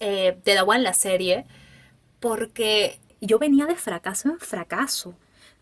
eh, 0.00 0.38
de 0.44 0.54
The 0.54 0.62
One, 0.62 0.80
la 0.80 0.94
serie, 0.94 1.46
porque 2.20 3.00
yo 3.20 3.38
venía 3.38 3.66
de 3.66 3.76
fracaso 3.76 4.28
en 4.28 4.38
fracaso. 4.38 5.14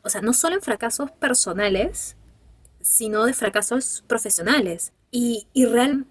O 0.02 0.08
sea, 0.08 0.20
no 0.20 0.32
solo 0.32 0.56
en 0.56 0.62
fracasos 0.62 1.10
personales, 1.10 2.16
sino 2.80 3.24
de 3.24 3.32
fracasos 3.32 4.04
profesionales. 4.06 4.92
Y, 5.10 5.46
y 5.52 5.66
real, 5.66 6.06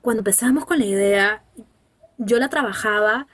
cuando 0.00 0.20
empezamos 0.20 0.64
con 0.64 0.78
la 0.78 0.84
idea, 0.84 1.44
yo 2.18 2.38
la 2.38 2.48
trabajaba 2.48 3.26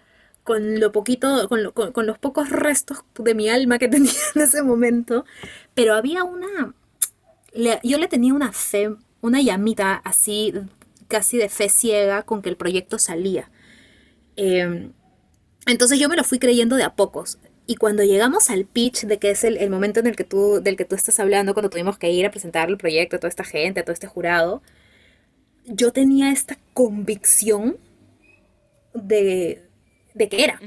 con 0.49 0.81
lo 0.81 0.93
poquito, 0.93 1.47
con, 1.47 1.63
los 2.07 2.19
pocos 2.19 2.49
restos 2.49 3.05
de 3.19 3.35
mi 3.35 3.51
alma 3.51 3.79
que 3.79 3.87
tenía 3.89 4.11
en 4.35 4.41
ese 4.41 4.63
momento, 4.63 5.27
pero 5.75 5.95
había 5.95 6.25
una, 6.25 6.75
yo 7.83 7.99
le 7.99 8.09
tenía 8.09 8.33
una 8.33 8.53
fe, 8.53 8.97
una 9.21 9.43
llamita 9.43 9.93
así, 9.93 10.55
casi 11.07 11.37
de 11.37 11.51
fe 11.51 11.69
ciega 11.69 12.23
con 12.23 12.41
que 12.41 12.49
el 12.49 12.57
proyecto 12.57 12.99
salía. 12.99 13.51
Em, 14.39 14.93
entonces 15.67 15.99
yo 15.99 16.09
me 16.09 16.17
lo 16.17 16.23
fui 16.23 16.39
creyendo 16.39 16.77
de 16.77 16.85
a 16.85 16.95
pocos. 16.95 17.39
Y 17.67 17.75
cuando 17.75 18.03
llegamos 18.05 18.49
al 18.49 18.65
pitch, 18.65 19.03
de 19.03 19.19
que 19.19 19.31
es 19.31 19.45
el, 19.45 19.69
momento 19.69 20.01
en 20.01 20.07
el 20.07 20.17
que 20.17 20.25
tú, 20.25 20.61
del 20.63 20.77
que 20.77 20.87
tú 20.87 20.95
estás 20.95 21.21
hablando, 21.21 21.53
cuando 21.53 21.69
tuvimos 21.69 21.99
que 21.99 22.11
ir 22.11 22.25
a 22.25 22.31
presentar 22.31 22.71
el 22.71 22.79
proyecto 22.79 23.17
a 23.17 23.19
toda 23.19 23.29
esta 23.29 23.45
gente, 23.45 23.81
a 23.81 23.85
todo 23.85 23.93
este 23.93 24.07
jurado, 24.07 24.63
yo 25.67 25.93
tenía 25.93 26.31
esta 26.31 26.57
convicción 26.73 27.77
de, 28.95 29.69
de 30.15 30.29
que 30.29 30.45
era. 30.45 30.61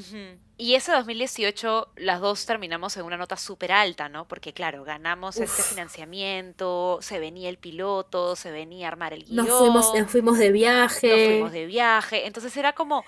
Y 0.58 0.76
ese 0.76 0.92
2018 0.92 1.94
las 1.96 2.22
dos 2.22 2.46
terminamos 2.46 2.96
en 2.98 3.06
una 3.06 3.18
nota 3.18 3.36
súper 3.36 3.72
alta, 3.72 4.10
¿no? 4.10 4.28
Porque 4.28 4.54
claro, 4.54 4.84
ganamos 4.84 5.38
este 5.38 5.64
financiamiento, 5.64 7.00
se 7.02 7.20
venía 7.20 7.50
el 7.50 7.58
piloto, 7.58 8.36
se 8.36 8.52
venía 8.52 8.86
a 8.88 8.92
armar 8.92 9.14
el 9.14 9.24
guion. 9.24 9.48
Nos 9.48 9.58
fuimos, 9.58 9.92
nos 9.98 10.12
fuimos 10.12 10.38
de 10.38 10.52
viaje. 10.52 11.08
Nos 11.08 11.26
fuimos 11.30 11.52
de 11.52 11.66
viaje. 11.66 12.28
Entonces 12.28 12.56
era 12.58 12.74
como 12.74 13.04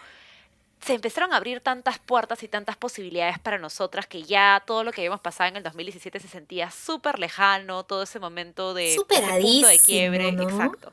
se 0.86 0.93
empezaron 0.93 1.34
a 1.34 1.38
abrir 1.38 1.62
tantas 1.62 2.00
puertas 2.00 2.43
y 2.43 2.48
tantas 2.48 2.76
posibilidades 2.76 3.39
para 3.39 3.58
nosotras 3.58 4.06
que 4.08 4.24
ya 4.24 4.62
todo 4.65 4.84
lo 4.84 4.91
que 4.91 5.02
habíamos 5.02 5.22
pasado 5.22 5.50
en 5.50 5.58
el 5.58 5.63
2017 5.63 6.19
se 6.19 6.28
sentía 6.28 6.72
súper 6.72 7.19
lejano, 7.19 7.84
todo 7.84 8.04
ese 8.04 8.19
momento 8.19 8.74
de 8.74 8.96
punto 8.98 9.67
de 9.67 9.80
quiebre, 9.80 10.30
exacto. 10.30 10.91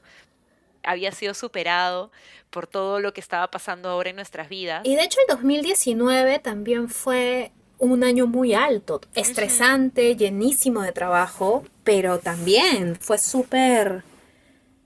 Había 0.83 1.13
sido 1.13 1.35
superado 1.35 2.11
por 2.51 2.67
todo 2.67 3.01
lo 3.01 3.13
que 3.13 3.21
estaba 3.21 3.51
pasando 3.51 3.89
ahora 3.91 4.11
en 4.11 4.17
nuestras 4.17 4.49
vidas. 4.49 4.83
Y 4.85 4.97
de 4.97 5.03
hecho 5.03 5.19
el 5.21 5.37
2019 5.37 6.39
también 6.39 6.89
fue 6.89 7.53
un 7.79 8.05
año 8.05 8.27
muy 8.27 8.55
alto, 8.55 9.01
estresante, 9.15 10.17
llenísimo 10.17 10.83
de 10.83 10.93
trabajo, 10.93 11.65
pero 11.83 12.19
también 12.19 12.97
fue 12.97 13.19
súper, 13.19 14.05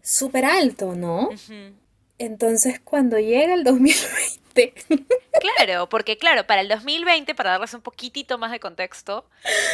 súper 0.01 0.45
alto, 0.45 0.95
¿no? 0.95 1.29
Entonces 2.25 2.81
cuando 2.81 3.19
llega 3.19 3.55
el 3.55 3.65
2020 3.65 4.35
Claro, 5.57 5.89
porque 5.89 6.17
claro, 6.17 6.47
para 6.47 6.61
el 6.61 6.69
2020, 6.69 7.35
para 7.35 7.51
darles 7.51 7.75
un 7.75 7.81
poquitito 7.81 8.39
más 8.39 8.53
de 8.53 8.61
contexto, 8.61 9.25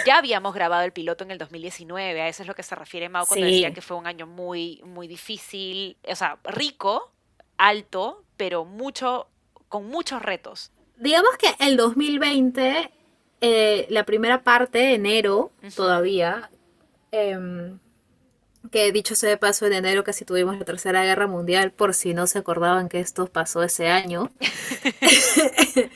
ya 0.06 0.18
habíamos 0.18 0.54
grabado 0.54 0.84
el 0.84 0.92
piloto 0.92 1.22
en 1.24 1.30
el 1.30 1.38
2019, 1.38 2.20
a 2.20 2.28
eso 2.28 2.42
es 2.42 2.48
lo 2.48 2.54
que 2.54 2.62
se 2.62 2.74
refiere 2.74 3.08
Mau 3.08 3.26
cuando 3.26 3.46
decía 3.46 3.72
que 3.72 3.82
fue 3.82 3.96
un 3.96 4.06
año 4.06 4.26
muy, 4.26 4.80
muy 4.84 5.06
difícil, 5.06 5.96
o 6.08 6.16
sea, 6.16 6.38
rico, 6.44 7.12
alto, 7.58 8.24
pero 8.36 8.64
mucho, 8.64 9.28
con 9.68 9.86
muchos 9.86 10.22
retos. 10.22 10.72
Digamos 10.96 11.36
que 11.38 11.54
el 11.64 11.76
2020, 11.76 12.90
eh, 13.42 13.86
la 13.90 14.04
primera 14.04 14.42
parte, 14.42 14.94
enero 14.94 15.52
todavía, 15.76 16.50
em, 17.12 17.78
que 18.70 18.92
dicho 18.92 19.14
sea 19.14 19.30
de 19.30 19.36
paso, 19.36 19.66
en 19.66 19.72
enero 19.72 20.04
casi 20.04 20.24
tuvimos 20.24 20.58
la 20.58 20.64
Tercera 20.64 21.04
Guerra 21.04 21.26
Mundial, 21.26 21.72
por 21.72 21.94
si 21.94 22.14
no 22.14 22.26
se 22.26 22.38
acordaban 22.38 22.88
que 22.88 23.00
esto 23.00 23.26
pasó 23.26 23.62
ese 23.62 23.88
año. 23.88 24.30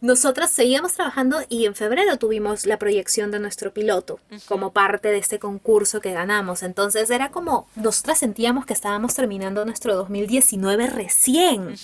Nosotras 0.00 0.50
seguíamos 0.50 0.94
trabajando 0.94 1.38
y 1.48 1.66
en 1.66 1.74
febrero 1.74 2.16
tuvimos 2.16 2.66
la 2.66 2.78
proyección 2.78 3.30
de 3.30 3.38
nuestro 3.38 3.72
piloto 3.72 4.18
como 4.46 4.72
parte 4.72 5.08
de 5.08 5.18
este 5.18 5.38
concurso 5.38 6.00
que 6.00 6.12
ganamos. 6.12 6.62
Entonces 6.62 7.10
era 7.10 7.30
como, 7.30 7.68
nosotras 7.76 8.18
sentíamos 8.18 8.66
que 8.66 8.72
estábamos 8.72 9.14
terminando 9.14 9.64
nuestro 9.64 9.94
2019 9.94 10.88
recién. 10.88 11.76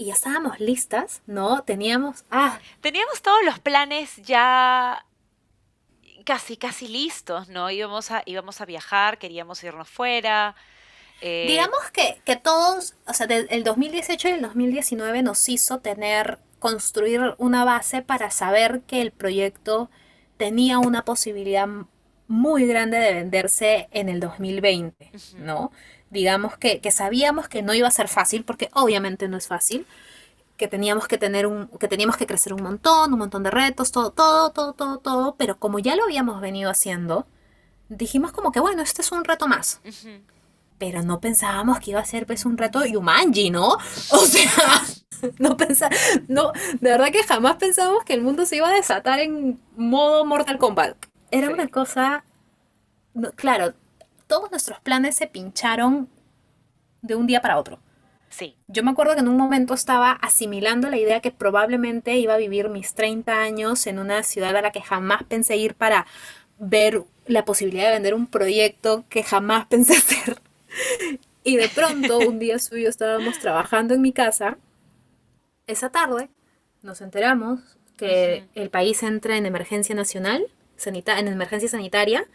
Y 0.00 0.06
ya 0.06 0.12
estábamos 0.12 0.60
listas, 0.60 1.22
¿no? 1.26 1.62
Teníamos, 1.62 2.24
ah. 2.30 2.60
Teníamos 2.80 3.20
todos 3.20 3.44
los 3.44 3.58
planes 3.58 4.14
ya 4.18 5.04
casi, 6.28 6.58
casi 6.58 6.88
listos, 6.88 7.48
¿no? 7.48 7.70
Íbamos 7.70 8.10
a, 8.10 8.22
íbamos 8.26 8.60
a 8.60 8.66
viajar, 8.66 9.16
queríamos 9.16 9.64
irnos 9.64 9.88
fuera. 9.88 10.54
Eh, 11.22 11.46
Digamos 11.48 11.78
que, 11.90 12.20
que 12.26 12.36
todos, 12.36 12.96
o 13.06 13.14
sea, 13.14 13.26
el 13.26 13.64
2018 13.64 14.28
y 14.28 14.32
el 14.32 14.42
2019 14.42 15.22
nos 15.22 15.48
hizo 15.48 15.78
tener, 15.78 16.38
construir 16.58 17.34
una 17.38 17.64
base 17.64 18.02
para 18.02 18.30
saber 18.30 18.82
que 18.82 19.00
el 19.00 19.10
proyecto 19.10 19.88
tenía 20.36 20.78
una 20.78 21.02
posibilidad 21.02 21.66
muy 22.26 22.66
grande 22.66 22.98
de 22.98 23.14
venderse 23.14 23.88
en 23.90 24.10
el 24.10 24.20
2020, 24.20 25.10
¿no? 25.38 25.72
Digamos 26.10 26.58
que, 26.58 26.80
que 26.80 26.90
sabíamos 26.90 27.48
que 27.48 27.62
no 27.62 27.72
iba 27.72 27.88
a 27.88 27.90
ser 27.90 28.08
fácil, 28.08 28.44
porque 28.44 28.68
obviamente 28.74 29.28
no 29.28 29.38
es 29.38 29.46
fácil, 29.46 29.86
que 30.58 30.68
teníamos 30.68 31.08
que 31.08 31.16
tener 31.16 31.46
un, 31.46 31.68
que 31.68 31.88
teníamos 31.88 32.16
que 32.18 32.26
crecer 32.26 32.52
un 32.52 32.62
montón, 32.62 33.12
un 33.12 33.18
montón 33.18 33.44
de 33.44 33.50
retos, 33.50 33.92
todo, 33.92 34.10
todo, 34.10 34.50
todo, 34.50 34.74
todo, 34.74 34.98
todo, 34.98 35.36
pero 35.36 35.58
como 35.58 35.78
ya 35.78 35.96
lo 35.96 36.04
habíamos 36.04 36.40
venido 36.42 36.68
haciendo, 36.68 37.26
dijimos 37.88 38.32
como 38.32 38.52
que 38.52 38.60
bueno, 38.60 38.82
este 38.82 39.00
es 39.00 39.12
un 39.12 39.24
reto 39.24 39.46
más. 39.46 39.80
Pero 40.76 41.02
no 41.02 41.20
pensábamos 41.20 41.78
que 41.78 41.92
iba 41.92 42.00
a 42.00 42.04
ser 42.04 42.26
pues 42.26 42.44
un 42.44 42.58
reto 42.58 42.84
Yumanji, 42.84 43.50
¿no? 43.50 43.78
O 44.10 44.18
sea, 44.18 44.50
no 45.38 45.56
pensaba, 45.56 45.94
no, 46.26 46.52
de 46.52 46.90
verdad 46.90 47.12
que 47.12 47.22
jamás 47.22 47.56
pensábamos 47.56 48.04
que 48.04 48.14
el 48.14 48.22
mundo 48.22 48.44
se 48.44 48.56
iba 48.56 48.68
a 48.68 48.74
desatar 48.74 49.20
en 49.20 49.60
modo 49.76 50.24
Mortal 50.24 50.58
Kombat. 50.58 50.96
Era 51.30 51.50
una 51.50 51.68
cosa, 51.68 52.24
claro, 53.36 53.74
todos 54.26 54.50
nuestros 54.50 54.80
planes 54.80 55.14
se 55.14 55.28
pincharon 55.28 56.08
de 57.00 57.14
un 57.14 57.28
día 57.28 57.40
para 57.40 57.58
otro. 57.58 57.78
Yo 58.66 58.82
me 58.82 58.90
acuerdo 58.90 59.14
que 59.14 59.20
en 59.20 59.28
un 59.28 59.36
momento 59.36 59.74
estaba 59.74 60.12
asimilando 60.12 60.88
la 60.90 60.98
idea 60.98 61.20
que 61.20 61.30
probablemente 61.30 62.16
iba 62.16 62.34
a 62.34 62.38
vivir 62.38 62.68
mis 62.68 62.94
30 62.94 63.40
años 63.40 63.86
en 63.86 63.98
una 63.98 64.22
ciudad 64.22 64.56
a 64.56 64.62
la 64.62 64.72
que 64.72 64.82
jamás 64.82 65.24
pensé 65.24 65.56
ir 65.56 65.74
para 65.74 66.06
ver 66.58 67.02
la 67.26 67.44
posibilidad 67.44 67.86
de 67.86 67.94
vender 67.94 68.14
un 68.14 68.26
proyecto 68.26 69.04
que 69.08 69.22
jamás 69.22 69.66
pensé 69.70 69.96
hacer. 69.96 70.40
Y 71.44 71.56
de 71.56 71.68
pronto, 71.68 72.18
un 72.18 72.38
día 72.38 72.58
suyo 72.58 72.88
estábamos 72.88 73.38
trabajando 73.38 73.94
en 73.94 74.02
mi 74.02 74.12
casa. 74.12 74.58
Esa 75.66 75.90
tarde 75.90 76.28
nos 76.82 77.00
enteramos 77.00 77.60
que 77.96 78.44
el 78.54 78.70
país 78.70 79.02
entra 79.02 79.36
en 79.36 79.46
emergencia 79.46 79.94
nacional, 79.94 80.46
en 80.84 81.28
emergencia 81.28 81.68
sanitaria, 81.68 82.26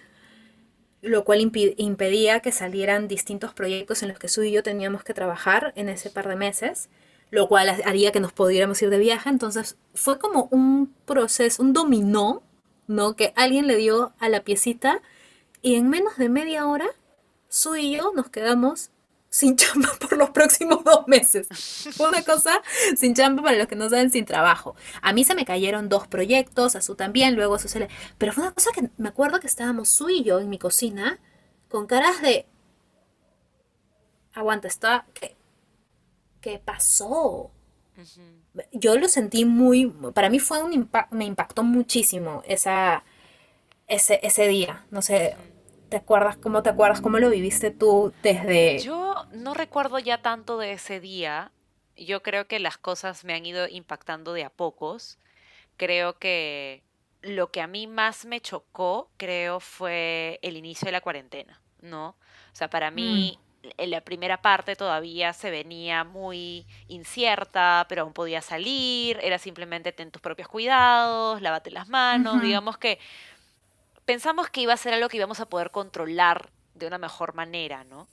lo 1.03 1.25
cual 1.25 1.41
impedía 1.41 2.39
que 2.39 2.53
salieran 2.53 3.09
distintos 3.09 3.53
proyectos 3.53 4.01
en 4.01 4.09
los 4.09 4.17
que 4.17 4.29
Su 4.29 4.41
y 4.43 4.53
yo 4.53 4.63
teníamos 4.63 5.03
que 5.03 5.13
trabajar 5.13 5.73
en 5.75 5.89
ese 5.89 6.09
par 6.09 6.29
de 6.29 6.37
meses, 6.37 6.89
lo 7.29 7.49
cual 7.49 7.69
haría 7.83 8.13
que 8.13 8.21
nos 8.21 8.31
pudiéramos 8.31 8.81
ir 8.81 8.89
de 8.89 8.99
viaje. 8.99 9.29
Entonces 9.29 9.77
fue 9.93 10.17
como 10.17 10.47
un 10.49 10.93
proceso, 11.05 11.61
un 11.61 11.73
dominó, 11.73 12.41
¿no? 12.87 13.17
Que 13.17 13.33
alguien 13.35 13.67
le 13.67 13.75
dio 13.75 14.13
a 14.17 14.29
la 14.29 14.43
piecita 14.43 15.01
y 15.61 15.75
en 15.75 15.89
menos 15.89 16.15
de 16.17 16.29
media 16.29 16.65
hora, 16.67 16.87
Su 17.49 17.75
y 17.75 17.97
yo 17.97 18.13
nos 18.15 18.29
quedamos 18.29 18.89
sin 19.33 19.55
chamba 19.55 19.89
por 19.99 20.15
los 20.15 20.29
próximos 20.29 20.83
dos 20.83 21.07
meses. 21.07 21.47
Una 21.99 22.21
cosa 22.23 22.61
sin 22.95 23.15
chamba 23.15 23.41
para 23.41 23.57
los 23.57 23.67
que 23.67 23.75
no 23.75 23.89
saben, 23.89 24.11
sin 24.11 24.25
trabajo. 24.25 24.75
A 25.01 25.11
mí 25.11 25.23
se 25.23 25.33
me 25.33 25.43
cayeron 25.43 25.89
dos 25.89 26.07
proyectos, 26.07 26.75
a 26.75 26.81
su 26.81 26.93
también, 26.93 27.35
luego 27.35 27.55
a 27.55 27.59
su 27.59 27.67
se 27.67 27.79
le... 27.79 27.89
Pero 28.19 28.31
fue 28.31 28.43
una 28.43 28.53
cosa 28.53 28.69
que 28.71 28.89
me 28.97 29.09
acuerdo 29.09 29.39
que 29.39 29.47
estábamos 29.47 29.89
su 29.89 30.09
y 30.11 30.23
yo 30.23 30.39
en 30.39 30.49
mi 30.49 30.59
cocina 30.59 31.19
con 31.67 31.87
caras 31.87 32.21
de... 32.21 32.45
Aguanta, 34.35 34.67
está... 34.67 35.07
¿Qué, 35.15 35.35
¿Qué 36.39 36.61
pasó? 36.63 37.49
Yo 38.71 38.97
lo 38.97 39.07
sentí 39.07 39.45
muy... 39.45 39.87
Para 40.13 40.29
mí 40.29 40.37
fue 40.37 40.61
un 40.61 40.73
impacto, 40.73 41.15
me 41.15 41.25
impactó 41.25 41.63
muchísimo 41.63 42.43
esa, 42.45 43.03
ese, 43.87 44.19
ese 44.21 44.47
día. 44.47 44.85
No 44.91 45.01
sé, 45.01 45.35
¿Te 45.93 45.97
acuerdas 45.97 46.38
cómo 46.38 46.63
te 46.63 46.71
acuerdas 46.71 47.01
cómo 47.01 47.19
lo 47.19 47.29
viviste 47.29 47.69
tú 47.69 48.12
desde 48.23 48.79
Yo 48.79 49.27
no 49.32 49.53
recuerdo 49.53 49.99
ya 49.99 50.23
tanto 50.23 50.58
de 50.58 50.71
ese 50.71 50.99
día. 50.99 51.51
Yo 51.95 52.23
creo 52.23 52.47
que 52.47 52.58
las 52.58 52.79
cosas 52.79 53.23
me 53.23 53.36
han 53.36 53.45
ido 53.45 53.67
impactando 53.67 54.34
de 54.34 54.43
a 54.43 54.49
pocos. 54.49 55.19
Creo 55.77 56.17
que 56.17 56.82
lo 57.21 57.51
que 57.51 57.62
a 57.62 57.67
mí 57.67 57.86
más 57.86 58.25
me 58.25 58.41
chocó, 58.41 59.12
creo, 59.17 59.60
fue 59.60 60.39
el 60.41 60.58
inicio 60.58 60.88
de 60.88 60.93
la 60.93 61.01
cuarentena, 61.01 61.62
¿no? 61.84 62.08
O 62.08 62.56
sea, 62.56 62.71
para 62.71 62.89
mí 62.89 63.38
mm. 63.62 63.67
en 63.77 63.91
la 63.91 64.01
primera 64.01 64.41
parte 64.41 64.75
todavía 64.75 65.32
se 65.34 65.51
venía 65.51 66.03
muy 66.03 66.65
incierta, 66.88 67.86
pero 67.88 68.01
aún 68.01 68.13
podía 68.13 68.41
salir, 68.41 69.19
era 69.21 69.38
simplemente 69.38 69.91
ten 69.91 70.10
tus 70.10 70.23
propios 70.23 70.47
cuidados, 70.47 71.39
lávate 71.39 71.69
las 71.69 71.88
manos, 71.88 72.41
digamos 72.41 72.79
que 72.79 72.97
pensamos 74.05 74.49
que 74.49 74.61
iba 74.61 74.73
a 74.73 74.77
ser 74.77 74.93
algo 74.93 75.09
que 75.09 75.17
íbamos 75.17 75.39
a 75.39 75.47
poder 75.47 75.71
controlar 75.71 76.49
de 76.75 76.87
una 76.87 76.97
mejor 76.97 77.33
manera, 77.33 77.83
¿no? 77.83 78.07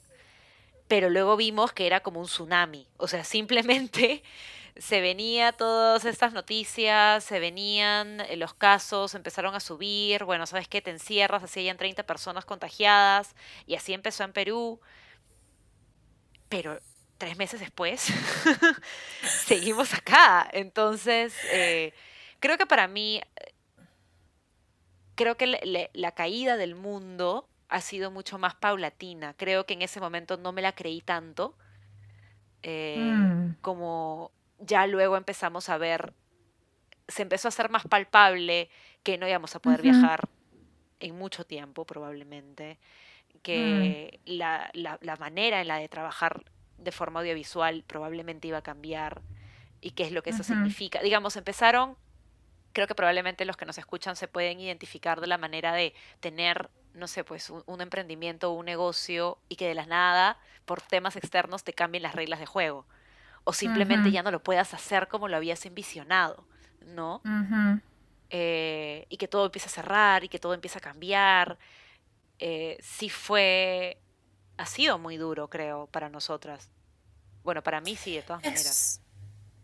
Pero 0.87 1.09
luego 1.09 1.37
vimos 1.37 1.71
que 1.71 1.87
era 1.87 2.01
como 2.01 2.19
un 2.19 2.25
tsunami, 2.25 2.87
o 2.97 3.07
sea, 3.07 3.23
simplemente 3.23 4.23
se 4.77 5.01
venía 5.01 5.51
todas 5.51 6.05
estas 6.05 6.33
noticias, 6.33 7.23
se 7.23 7.39
venían 7.39 8.21
eh, 8.21 8.37
los 8.37 8.53
casos, 8.53 9.15
empezaron 9.15 9.55
a 9.55 9.59
subir, 9.59 10.23
bueno, 10.23 10.45
¿sabes 10.47 10.67
qué? 10.67 10.81
Te 10.81 10.91
encierras, 10.91 11.43
así 11.43 11.61
hayan 11.61 11.77
30 11.77 12.03
personas 12.03 12.45
contagiadas, 12.45 13.35
y 13.65 13.75
así 13.75 13.93
empezó 13.93 14.23
en 14.23 14.33
Perú. 14.33 14.79
Pero 16.49 16.79
tres 17.17 17.37
meses 17.37 17.59
después, 17.59 18.01
seguimos 19.23 19.93
acá. 19.93 20.49
Entonces, 20.51 21.33
eh, 21.51 21.93
creo 22.39 22.57
que 22.57 22.65
para 22.65 22.87
mí 22.87 23.21
creo 25.15 25.35
que 25.37 25.89
la 25.93 26.11
caída 26.11 26.57
del 26.57 26.75
mundo 26.75 27.47
ha 27.71 27.81
sido 27.81 28.11
mucho 28.11 28.37
más 28.37 28.53
paulatina. 28.55 29.33
Creo 29.33 29.65
que 29.65 29.73
en 29.73 29.81
ese 29.81 29.99
momento 29.99 30.37
no 30.37 30.51
me 30.51 30.61
la 30.61 30.73
creí 30.73 31.01
tanto. 31.01 31.55
Eh, 32.63 32.97
mm. 32.99 33.55
Como 33.61 34.31
ya 34.59 34.85
luego 34.87 35.17
empezamos 35.17 35.69
a 35.69 35.77
ver, 35.77 36.13
se 37.07 37.23
empezó 37.23 37.47
a 37.47 37.49
hacer 37.49 37.69
más 37.69 37.87
palpable 37.87 38.69
que 39.03 39.17
no 39.17 39.27
íbamos 39.27 39.55
a 39.55 39.59
poder 39.59 39.81
viajar 39.81 40.27
en 40.99 41.17
mucho 41.17 41.45
tiempo 41.45 41.85
probablemente, 41.85 42.77
que 43.41 44.19
mm. 44.25 44.31
la, 44.33 45.17
manera 45.17 45.61
en 45.61 45.67
la 45.67 45.77
de 45.77 45.87
trabajar 45.87 46.43
de 46.77 46.91
forma 46.91 47.21
audiovisual 47.21 47.83
probablemente 47.87 48.49
iba 48.49 48.59
a 48.59 48.63
cambiar 48.63 49.21
y 49.79 49.91
qué 49.91 50.03
es 50.03 50.11
lo 50.11 50.23
que 50.23 50.31
eso 50.31 50.43
significa. 50.43 51.01
Digamos, 51.01 51.37
empezaron 51.37 51.95
creo 52.73 52.87
que 52.87 52.95
probablemente 52.95 53.45
los 53.45 53.57
que 53.57 53.65
nos 53.65 53.77
escuchan 53.77 54.15
se 54.15 54.27
pueden 54.27 54.59
identificar 54.59 55.21
de 55.21 55.27
la 55.27 55.37
manera 55.37 55.73
de 55.73 55.93
tener, 56.19 56.69
no 56.93 57.07
sé, 57.07 57.23
pues 57.23 57.49
un, 57.49 57.81
emprendimiento 57.81 58.51
o 58.51 58.53
un 58.53 58.65
negocio 58.65 59.37
y 59.49 59.55
que 59.55 59.67
de 59.67 59.75
la 59.75 59.85
nada, 59.85 60.39
por 60.65 60.81
temas 60.81 61.15
externos, 61.15 61.63
te 61.63 61.73
cambien 61.73 62.03
las 62.03 62.15
reglas 62.15 62.39
de 62.39 62.45
juego. 62.45 62.85
O 63.43 63.53
simplemente 63.53 64.11
ya 64.11 64.21
no 64.21 64.31
lo 64.31 64.43
puedas 64.43 64.73
hacer 64.73 65.07
como 65.07 65.27
lo 65.27 65.35
habías 65.35 65.65
envisionado, 65.65 66.45
¿no? 66.85 67.21
Eh, 68.29 69.07
y 69.09 69.17
que 69.17 69.27
todo 69.27 69.45
empieza 69.45 69.67
a 69.67 69.71
cerrar 69.71 70.23
y 70.23 70.29
que 70.29 70.39
todo 70.39 70.53
empieza 70.53 70.77
a 70.77 70.81
cambiar. 70.81 71.57
Eh, 72.39 72.77
sí 72.81 73.09
fue, 73.09 73.99
ha 74.57 74.65
sido 74.65 74.99
muy 74.99 75.17
duro, 75.17 75.49
creo, 75.49 75.87
para 75.87 76.09
nosotras. 76.09 76.71
Bueno, 77.43 77.63
para 77.63 77.81
mí 77.81 77.95
sí, 77.95 78.15
de 78.15 78.21
todas 78.21 78.43
maneras. 78.43 79.01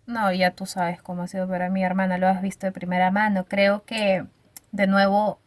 No, 0.07 0.31
ya 0.31 0.51
tú 0.51 0.65
sabes 0.65 1.01
cómo 1.01 1.23
ha 1.23 1.27
sido 1.27 1.49
para 1.49 1.69
mi 1.69 1.83
hermana, 1.83 2.17
lo 2.17 2.27
has 2.27 2.41
visto 2.41 2.65
de 2.65 2.71
primera 2.71 3.11
mano. 3.11 3.45
Creo 3.45 3.83
que, 3.83 4.25
de 4.71 4.87
nuevo, 4.87 5.41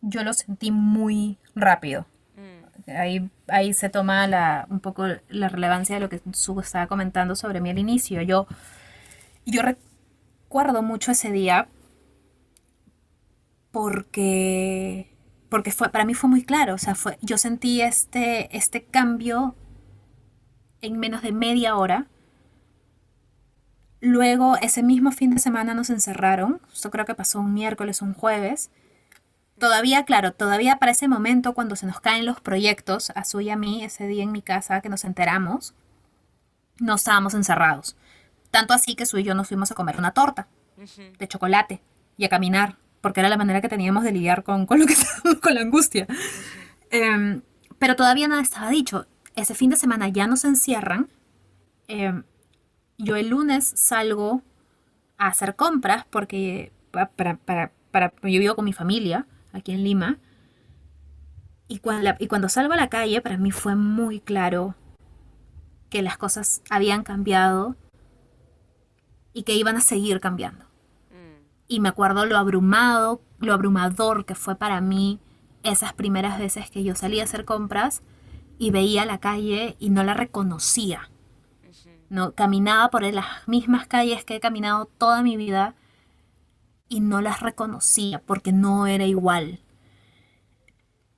yo 0.00 0.24
lo 0.24 0.32
sentí 0.32 0.70
muy 0.70 1.38
rápido. 1.54 2.06
Mm. 2.34 2.90
Ahí, 2.92 3.30
ahí 3.46 3.74
se 3.74 3.90
toma 3.90 4.26
la, 4.26 4.66
un 4.70 4.80
poco 4.80 5.06
la 5.28 5.50
relevancia 5.50 5.96
de 5.96 6.00
lo 6.00 6.08
que 6.08 6.22
Su 6.32 6.58
estaba 6.60 6.86
comentando 6.86 7.36
sobre 7.36 7.60
mí 7.60 7.68
al 7.68 7.78
inicio. 7.78 8.22
Yo, 8.22 8.46
yo 9.44 9.60
recuerdo 9.60 10.82
mucho 10.82 11.12
ese 11.12 11.30
día 11.30 11.68
porque, 13.70 15.14
porque 15.50 15.72
fue, 15.72 15.90
para 15.90 16.06
mí 16.06 16.14
fue 16.14 16.30
muy 16.30 16.42
claro. 16.42 16.72
O 16.74 16.78
sea, 16.78 16.94
fue, 16.94 17.18
yo 17.20 17.36
sentí 17.36 17.82
este, 17.82 18.56
este 18.56 18.82
cambio 18.82 19.56
en 20.80 20.98
menos 20.98 21.20
de 21.20 21.32
media 21.32 21.76
hora 21.76 22.06
Luego, 24.00 24.56
ese 24.56 24.82
mismo 24.82 25.12
fin 25.12 25.30
de 25.30 25.38
semana 25.38 25.74
nos 25.74 25.90
encerraron. 25.90 26.60
Esto 26.72 26.90
creo 26.90 27.04
que 27.04 27.14
pasó 27.14 27.40
un 27.40 27.52
miércoles, 27.52 28.00
un 28.00 28.14
jueves. 28.14 28.70
Todavía, 29.58 30.04
claro, 30.06 30.32
todavía 30.32 30.78
para 30.78 30.92
ese 30.92 31.06
momento 31.06 31.52
cuando 31.52 31.76
se 31.76 31.86
nos 31.86 32.00
caen 32.00 32.24
los 32.24 32.40
proyectos, 32.40 33.10
a 33.14 33.24
Su 33.24 33.42
y 33.42 33.50
a 33.50 33.56
mí, 33.56 33.84
ese 33.84 34.06
día 34.06 34.22
en 34.22 34.32
mi 34.32 34.40
casa 34.40 34.80
que 34.80 34.88
nos 34.88 35.04
enteramos, 35.04 35.74
no 36.78 36.94
estábamos 36.94 37.34
encerrados. 37.34 37.94
Tanto 38.50 38.72
así 38.72 38.94
que 38.94 39.04
Su 39.04 39.18
y 39.18 39.22
yo 39.22 39.34
nos 39.34 39.48
fuimos 39.48 39.70
a 39.70 39.74
comer 39.74 39.98
una 39.98 40.12
torta 40.12 40.48
de 41.18 41.28
chocolate 41.28 41.82
y 42.16 42.24
a 42.24 42.30
caminar, 42.30 42.78
porque 43.02 43.20
era 43.20 43.28
la 43.28 43.36
manera 43.36 43.60
que 43.60 43.68
teníamos 43.68 44.02
de 44.02 44.12
lidiar 44.12 44.44
con, 44.44 44.64
con 44.64 44.78
lo 44.80 44.86
que 44.86 44.94
con 45.42 45.54
la 45.54 45.60
angustia. 45.60 46.06
Em, 46.90 47.42
pero 47.78 47.96
todavía 47.96 48.28
nada 48.28 48.40
estaba 48.40 48.70
dicho. 48.70 49.06
Ese 49.36 49.54
fin 49.54 49.68
de 49.68 49.76
semana 49.76 50.08
ya 50.08 50.26
nos 50.26 50.44
encierran. 50.44 51.10
Em, 51.86 52.24
yo 53.02 53.16
el 53.16 53.28
lunes 53.28 53.72
salgo 53.76 54.42
a 55.18 55.28
hacer 55.28 55.56
compras 55.56 56.06
porque 56.10 56.72
para, 56.90 57.36
para, 57.36 57.72
para, 57.90 58.12
yo 58.22 58.40
vivo 58.40 58.54
con 58.54 58.64
mi 58.64 58.72
familia 58.72 59.26
aquí 59.52 59.72
en 59.72 59.84
Lima. 59.84 60.18
Y 61.68 61.78
cuando, 61.78 62.10
y 62.18 62.26
cuando 62.26 62.48
salgo 62.48 62.72
a 62.72 62.76
la 62.76 62.88
calle, 62.88 63.20
para 63.20 63.36
mí 63.36 63.50
fue 63.50 63.76
muy 63.76 64.20
claro 64.20 64.74
que 65.88 66.02
las 66.02 66.18
cosas 66.18 66.62
habían 66.68 67.02
cambiado 67.02 67.76
y 69.32 69.44
que 69.44 69.54
iban 69.54 69.76
a 69.76 69.80
seguir 69.80 70.20
cambiando. 70.20 70.64
Mm. 71.10 71.44
Y 71.68 71.80
me 71.80 71.88
acuerdo 71.88 72.26
lo 72.26 72.36
abrumado, 72.36 73.22
lo 73.38 73.52
abrumador 73.52 74.24
que 74.24 74.34
fue 74.34 74.56
para 74.56 74.80
mí 74.80 75.20
esas 75.62 75.92
primeras 75.92 76.38
veces 76.38 76.70
que 76.70 76.82
yo 76.82 76.94
salí 76.94 77.20
a 77.20 77.24
hacer 77.24 77.44
compras 77.44 78.02
y 78.58 78.70
veía 78.70 79.04
la 79.04 79.18
calle 79.18 79.76
y 79.78 79.90
no 79.90 80.02
la 80.02 80.14
reconocía. 80.14 81.10
No, 82.10 82.34
caminaba 82.34 82.90
por 82.90 83.02
las 83.04 83.48
mismas 83.48 83.86
calles 83.86 84.24
que 84.24 84.36
he 84.36 84.40
caminado 84.40 84.86
toda 84.86 85.22
mi 85.22 85.36
vida 85.36 85.74
y 86.88 87.00
no 87.00 87.20
las 87.22 87.40
reconocía 87.40 88.20
porque 88.26 88.52
no 88.52 88.88
era 88.88 89.06
igual. 89.06 89.60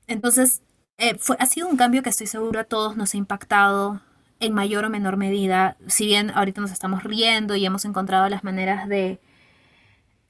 Entonces, 0.07 0.63
eh, 0.99 1.17
fue, 1.19 1.37
ha 1.41 1.47
sido 1.47 1.69
un 1.69 1.77
cambio 1.77 2.03
que 2.03 2.11
estoy 2.11 2.27
seguro 2.27 2.61
a 2.61 2.65
todos 2.65 2.97
nos 2.97 3.15
ha 3.15 3.17
impactado 3.17 4.03
en 4.39 4.53
mayor 4.53 4.85
o 4.85 4.91
menor 4.91 5.17
medida. 5.17 5.77
Si 5.87 6.05
bien 6.07 6.31
ahorita 6.31 6.61
nos 6.61 6.71
estamos 6.71 7.05
riendo 7.05 7.57
y 7.57 7.65
hemos 7.65 7.85
encontrado 7.87 8.29
las 8.29 8.45
maneras 8.45 8.87
de, 8.89 9.19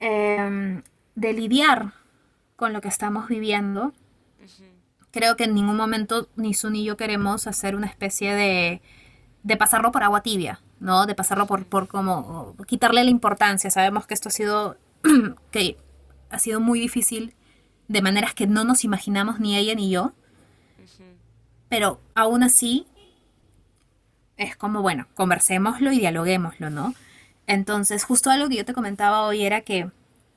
em, 0.01 0.83
de 1.17 1.33
lidiar 1.33 1.93
con 2.57 2.73
lo 2.73 2.81
que 2.81 2.89
estamos 2.89 3.29
viviendo, 3.29 3.93
creo 5.11 5.37
que 5.37 5.45
en 5.45 5.55
ningún 5.55 5.77
momento 5.77 6.29
ni 6.37 6.55
Sun 6.55 6.75
ni 6.75 6.85
yo 6.85 6.97
queremos 6.97 7.47
hacer 7.47 7.75
una 7.75 7.87
especie 7.87 8.35
de, 8.35 8.83
de 9.43 9.57
pasarlo 9.57 9.93
por 9.93 10.03
agua 10.03 10.23
tibia, 10.23 10.61
¿no? 10.81 11.07
De 11.07 11.15
pasarlo 11.15 11.47
por, 11.47 11.65
por 11.67 11.89
como 11.89 12.55
quitarle 12.67 13.05
la 13.05 13.11
importancia. 13.11 13.71
Sabemos 13.71 14.07
que 14.07 14.15
esto 14.15 14.29
ha 14.29 14.33
sido, 14.33 14.77
que 15.51 15.77
ha 16.31 16.39
sido 16.39 16.61
muy 16.61 16.81
difícil 16.81 17.35
de 17.89 18.03
maneras 18.03 18.35
que 18.35 18.47
no 18.47 18.65
nos 18.65 18.85
imaginamos 18.85 19.41
ni 19.41 19.57
ella 19.57 19.75
ni 19.75 19.91
yo. 19.91 20.13
Pero 21.69 22.01
aún 22.15 22.43
así, 22.43 22.87
es 24.37 24.57
como, 24.57 24.83
bueno, 24.83 25.07
conversémoslo 25.15 25.93
y 25.93 25.99
dialoguémoslo, 25.99 26.71
¿no? 26.71 26.95
Entonces, 27.47 28.05
justo 28.05 28.31
algo 28.31 28.49
que 28.49 28.57
yo 28.57 28.65
te 28.65 28.75
comentaba 28.75 29.23
hoy 29.23 29.43
era 29.43 29.63
que, 29.63 29.91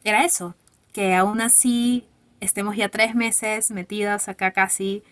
era 0.03 0.23
eso, 0.25 0.55
que 0.93 1.13
aún 1.13 1.41
así 1.41 2.07
estemos 2.39 2.75
ya 2.75 2.89
tres 2.89 3.15
meses 3.15 3.71
metidas 3.71 4.27
acá 4.27 4.51
casi 4.51 5.03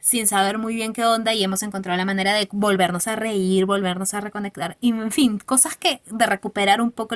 sin 0.00 0.26
saber 0.26 0.58
muy 0.58 0.74
bien 0.74 0.92
qué 0.92 1.04
onda 1.04 1.34
y 1.34 1.44
hemos 1.44 1.62
encontrado 1.62 1.96
la 1.96 2.04
manera 2.04 2.32
de 2.34 2.48
volvernos 2.50 3.06
a 3.06 3.16
reír, 3.16 3.66
volvernos 3.66 4.14
a 4.14 4.20
reconectar 4.20 4.76
y 4.80 4.90
en 4.90 5.12
fin, 5.12 5.38
cosas 5.38 5.76
que 5.76 6.00
de 6.10 6.26
recuperar 6.26 6.80
un 6.80 6.90
poco 6.90 7.14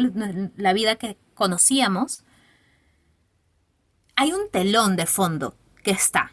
la 0.57 0.73
vida 0.73 0.97
que 0.97 1.17
conocíamos. 1.35 2.25
Hay 4.17 4.33
un 4.33 4.49
telón 4.51 4.97
de 4.97 5.07
fondo 5.07 5.57
que 5.83 5.91
está 5.91 6.33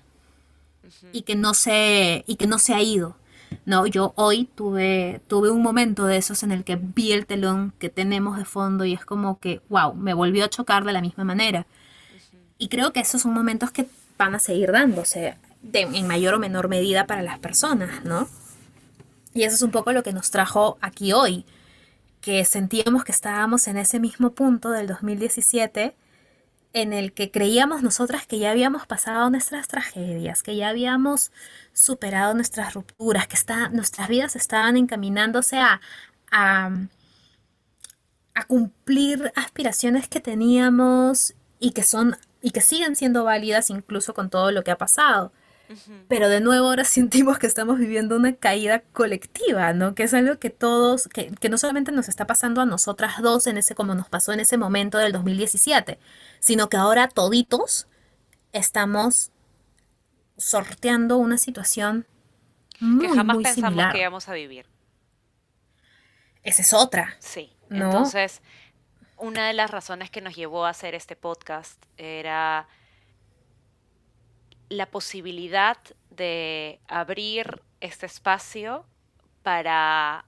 y 1.14 1.24
que 1.24 1.36
no 1.36 1.54
se 1.54 2.24
y 2.28 2.36
que 2.36 2.48
no 2.48 2.60
se 2.60 2.74
ha 2.74 2.82
ido. 2.82 3.16
No, 3.66 3.86
yo 3.86 4.14
hoy 4.16 4.46
tuve 4.54 5.22
tuve 5.28 5.50
un 5.50 5.62
momento 5.62 6.06
de 6.06 6.18
esos 6.18 6.44
en 6.44 6.52
el 6.52 6.64
que 6.64 6.76
vi 6.76 7.14
el 7.14 7.26
telón 7.26 7.74
que 7.80 7.90
tenemos 7.90 8.38
de 8.38 8.46
fondo 8.46 8.86
y 8.86 8.94
es 8.94 9.06
como 9.06 9.40
que 9.40 9.62
wow, 9.70 9.94
me 9.96 10.14
volvió 10.14 10.46
a 10.46 10.50
chocar 10.50 10.84
de 10.84 10.94
la 10.94 11.02
misma 11.02 11.24
manera. 11.24 11.66
Y 12.58 12.68
creo 12.68 12.94
que 12.94 13.00
esos 13.00 13.22
son 13.22 13.34
momentos 13.34 13.72
que 13.72 13.88
van 14.18 14.36
a 14.36 14.40
seguir 14.40 14.72
dándose 14.72 15.38
en 15.74 16.08
mayor 16.08 16.36
o 16.36 16.40
menor 16.40 16.68
medida 16.68 17.08
para 17.08 17.22
las 17.22 17.40
personas, 17.40 18.04
¿no? 18.04 18.28
Y 19.34 19.44
eso 19.44 19.56
es 19.56 19.62
un 19.62 19.72
poco 19.72 19.94
lo 19.94 20.04
que 20.04 20.14
nos 20.14 20.32
trajo 20.32 20.78
aquí 20.82 21.14
hoy, 21.14 21.46
que 22.20 22.44
sentíamos 22.46 23.04
que 23.04 23.12
estábamos 23.12 23.68
en 23.68 23.78
ese 23.78 24.00
mismo 24.00 24.32
punto 24.32 24.72
del 24.72 24.88
2017 24.88 25.96
en 26.74 26.94
el 26.94 27.14
que 27.14 27.32
creíamos 27.32 27.84
nosotras 27.84 28.26
que 28.26 28.40
ya 28.40 28.52
habíamos 28.52 28.88
pasado 28.88 29.30
nuestras 29.30 29.68
tragedias, 29.68 30.42
que 30.42 30.56
ya 30.56 30.70
habíamos 30.70 31.32
superado 31.74 32.34
nuestras 32.34 32.74
rupturas, 32.74 33.28
que 33.28 33.38
nuestras 33.72 34.08
vidas 34.08 34.36
estaban 34.36 34.78
encaminándose 34.78 35.58
a, 35.58 35.82
a 36.32 36.70
cumplir 38.48 39.34
aspiraciones 39.36 40.08
que 40.08 40.22
teníamos 40.22 41.34
y 41.60 41.72
que 41.72 41.84
son 41.84 42.18
y 42.42 42.52
que 42.52 42.62
siguen 42.62 42.96
siendo 42.96 43.24
válidas 43.24 43.70
incluso 43.70 44.14
con 44.14 44.30
todo 44.30 44.52
lo 44.52 44.64
que 44.64 44.72
ha 44.72 44.78
pasado. 44.78 45.32
Pero 46.08 46.30
de 46.30 46.42
nuevo 46.42 46.68
ahora 46.68 46.84
sentimos 46.86 47.40
que 47.40 47.48
estamos 47.48 47.78
viviendo 47.80 48.16
una 48.16 48.36
caída 48.36 48.82
colectiva, 48.94 49.74
¿no? 49.74 49.96
Que 49.96 50.04
es 50.04 50.14
algo 50.14 50.40
que 50.40 50.50
todos, 50.50 51.08
que, 51.08 51.50
no 51.50 51.58
solamente 51.58 51.92
nos 51.92 52.10
está 52.10 52.28
pasando 52.28 52.62
a 52.62 52.66
nosotras 52.66 53.22
dos 53.22 53.48
en 53.48 53.58
ese, 53.58 53.76
como 53.76 53.96
nos 53.96 54.10
pasó 54.10 54.34
en 54.34 54.40
ese 54.40 54.58
momento 54.58 54.98
del 54.98 55.12
2017, 55.12 56.00
sino 56.40 56.70
que 56.70 56.78
ahora 56.78 57.08
toditos 57.08 57.88
estamos 58.54 59.32
sorteando 60.38 61.18
una 61.18 61.38
situación 61.38 62.06
muy, 62.80 63.08
que 63.08 63.16
jamás 63.16 63.38
pensamos 63.38 63.92
que 63.92 64.00
íbamos 64.00 64.28
a 64.28 64.34
vivir. 64.34 64.66
Esa 66.44 66.62
es 66.62 66.74
otra. 66.74 67.16
Sí. 67.20 67.52
Entonces, 67.70 68.42
una 69.18 69.48
de 69.48 69.54
las 69.54 69.70
razones 69.70 70.10
que 70.10 70.20
nos 70.20 70.36
llevó 70.36 70.66
a 70.66 70.70
hacer 70.70 70.96
este 70.96 71.16
podcast 71.16 71.82
era 71.98 72.68
la 74.72 74.86
posibilidad 74.86 75.78
de 76.12 76.80
abrir 76.88 77.62
este 77.82 78.06
espacio 78.06 78.86
para 79.44 80.24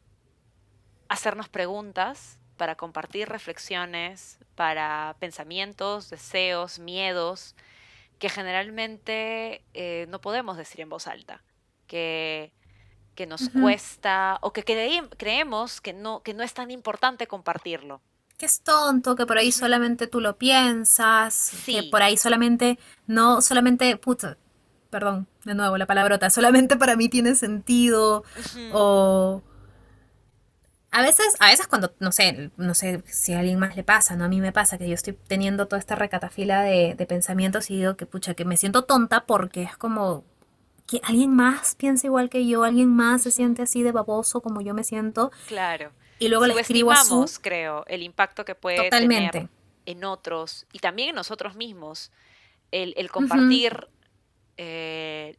hacernos 1.07 1.47
preguntas, 1.47 2.39
para 2.57 2.75
compartir 2.75 3.29
reflexiones, 3.29 4.39
para 4.55 5.15
pensamientos, 5.19 6.09
deseos, 6.09 6.77
miedos, 6.77 7.55
que 8.19 8.27
generalmente 8.27 9.63
eh, 9.73 10.07
no 10.09 10.19
podemos 10.19 10.57
decir 10.57 10.81
en 10.81 10.89
voz 10.89 11.07
alta, 11.07 11.41
que, 11.87 12.51
que 13.15 13.25
nos 13.25 13.47
cuesta 13.47 14.39
o 14.41 14.51
que 14.51 14.65
creemos 14.65 15.79
que 15.79 15.93
no, 15.93 16.21
que 16.21 16.33
no 16.33 16.43
es 16.43 16.53
tan 16.53 16.69
importante 16.69 17.27
compartirlo 17.27 18.01
que 18.43 18.47
es 18.47 18.59
tonto, 18.59 19.15
que 19.15 19.25
por 19.25 19.37
ahí 19.37 19.53
solamente 19.53 20.05
tú 20.05 20.19
lo 20.19 20.37
piensas, 20.37 21.53
que 21.65 21.83
por 21.83 22.01
ahí 22.01 22.17
solamente, 22.17 22.77
no, 23.07 23.41
solamente, 23.41 23.95
puta, 23.95 24.37
perdón, 24.89 25.27
de 25.45 25.55
nuevo 25.55 25.77
la 25.77 25.85
palabrota, 25.85 26.29
solamente 26.29 26.75
para 26.75 26.97
mí 26.97 27.07
tiene 27.07 27.35
sentido, 27.35 28.25
o... 28.73 29.41
A 30.91 31.01
veces, 31.01 31.25
a 31.39 31.47
veces 31.47 31.67
cuando, 31.67 31.93
no 32.01 32.11
sé, 32.11 32.51
no 32.57 32.73
sé 32.73 33.01
si 33.05 33.31
a 33.31 33.39
alguien 33.39 33.59
más 33.59 33.77
le 33.77 33.85
pasa, 33.85 34.17
¿no? 34.17 34.25
A 34.25 34.27
mí 34.27 34.41
me 34.41 34.51
pasa 34.51 34.77
que 34.77 34.89
yo 34.89 34.93
estoy 34.93 35.13
teniendo 35.13 35.67
toda 35.67 35.79
esta 35.79 35.95
recatafila 35.95 36.63
de, 36.63 36.95
de 36.95 37.05
pensamientos 37.05 37.71
y 37.71 37.77
digo 37.77 37.95
que, 37.95 38.05
pucha, 38.05 38.33
que 38.33 38.43
me 38.43 38.57
siento 38.57 38.83
tonta 38.83 39.25
porque 39.25 39.63
es 39.63 39.77
como, 39.77 40.25
que 40.85 40.99
alguien 41.05 41.33
más 41.33 41.75
piensa 41.75 42.07
igual 42.07 42.29
que 42.29 42.45
yo, 42.45 42.65
alguien 42.65 42.89
más 42.89 43.21
se 43.21 43.31
siente 43.31 43.61
así 43.61 43.83
de 43.83 43.93
baboso 43.93 44.41
como 44.41 44.59
yo 44.59 44.73
me 44.73 44.83
siento. 44.83 45.31
Claro 45.47 45.93
y 46.25 46.29
luego 46.29 46.47
le 46.47 46.59
escribo 46.59 46.91
a 46.91 47.03
su... 47.03 47.25
creo, 47.41 47.83
el 47.87 48.01
impacto 48.01 48.45
que 48.45 48.55
puede 48.55 48.89
tener 48.89 49.49
en 49.85 50.03
otros 50.03 50.65
y 50.71 50.79
también 50.79 51.09
en 51.09 51.15
nosotros 51.15 51.55
mismos. 51.55 52.11
El, 52.71 53.11
compartir 53.11 53.87
eh, 54.57 55.35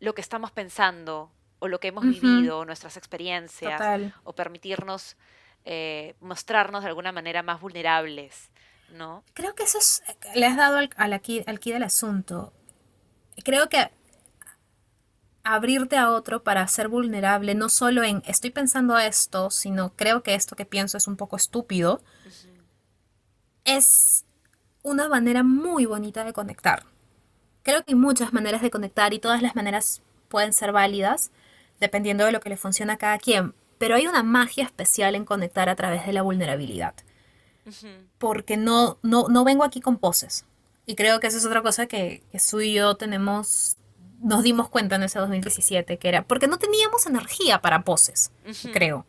lo 0.00 0.14
que 0.14 0.20
estamos 0.20 0.50
pensando 0.50 1.30
o 1.60 1.68
lo 1.68 1.78
que 1.78 1.88
hemos 1.88 2.04
vivido, 2.04 2.64
nuestras 2.64 2.96
experiencias, 2.96 3.80
o 4.24 4.32
permitirnos 4.32 5.16
eh, 5.64 6.16
mostrarnos 6.20 6.82
de 6.82 6.88
alguna 6.88 7.12
manera 7.12 7.44
más 7.44 7.60
vulnerables, 7.60 8.50
¿no? 8.90 9.22
Creo 9.32 9.54
que 9.54 9.62
eso 9.62 9.78
es, 9.78 10.02
le 10.34 10.44
has 10.44 10.56
dado 10.56 10.78
al, 10.78 10.90
al 10.96 11.12
aquí, 11.12 11.44
al 11.46 11.56
aquí 11.56 11.70
del 11.70 11.84
asunto. 11.84 12.52
Creo 13.44 13.68
que 13.68 13.92
abrirte 15.44 15.96
a 15.96 16.10
otro 16.10 16.42
para 16.42 16.66
ser 16.68 16.88
vulnerable, 16.88 17.54
no 17.54 17.68
solo 17.68 18.02
en 18.02 18.22
estoy 18.26 18.50
pensando 18.50 18.96
esto, 18.98 19.50
sino 19.50 19.92
creo 19.96 20.22
que 20.22 20.34
esto 20.34 20.56
que 20.56 20.64
pienso 20.64 20.96
es 20.96 21.06
un 21.06 21.16
poco 21.16 21.36
estúpido, 21.36 22.00
es 23.64 24.24
una 24.82 25.08
manera 25.08 25.42
muy 25.42 25.86
bonita 25.86 26.24
de 26.24 26.32
conectar. 26.32 26.84
Creo 27.62 27.84
que 27.84 27.92
hay 27.92 27.98
muchas 27.98 28.32
maneras 28.32 28.62
de 28.62 28.70
conectar 28.70 29.14
y 29.14 29.18
todas 29.18 29.42
las 29.42 29.54
maneras 29.54 30.02
pueden 30.28 30.52
ser 30.52 30.72
válidas, 30.72 31.30
dependiendo 31.80 32.24
de 32.24 32.32
lo 32.32 32.40
que 32.40 32.48
le 32.48 32.56
funciona 32.56 32.94
a 32.94 32.98
cada 32.98 33.18
quien, 33.18 33.54
pero 33.78 33.96
hay 33.96 34.06
una 34.06 34.22
magia 34.22 34.64
especial 34.64 35.14
en 35.14 35.24
conectar 35.24 35.68
a 35.68 35.76
través 35.76 36.06
de 36.06 36.12
la 36.12 36.22
vulnerabilidad. 36.22 36.94
Porque 38.18 38.56
no, 38.56 38.98
no, 39.02 39.28
no 39.28 39.44
vengo 39.44 39.64
aquí 39.64 39.80
con 39.80 39.96
poses. 39.96 40.44
Y 40.86 40.94
creo 40.96 41.20
que 41.20 41.28
esa 41.28 41.38
es 41.38 41.46
otra 41.46 41.62
cosa 41.62 41.86
que, 41.86 42.22
que 42.32 42.38
Su 42.38 42.60
y 42.60 42.74
yo 42.74 42.96
tenemos, 42.96 43.76
nos 44.22 44.42
dimos 44.42 44.68
cuenta 44.68 44.96
en 44.96 45.02
ese 45.02 45.18
2017, 45.18 45.98
que 45.98 46.08
era 46.08 46.22
porque 46.22 46.46
no 46.46 46.58
teníamos 46.58 47.06
energía 47.06 47.60
para 47.60 47.82
poses, 47.82 48.32
creo. 48.72 49.04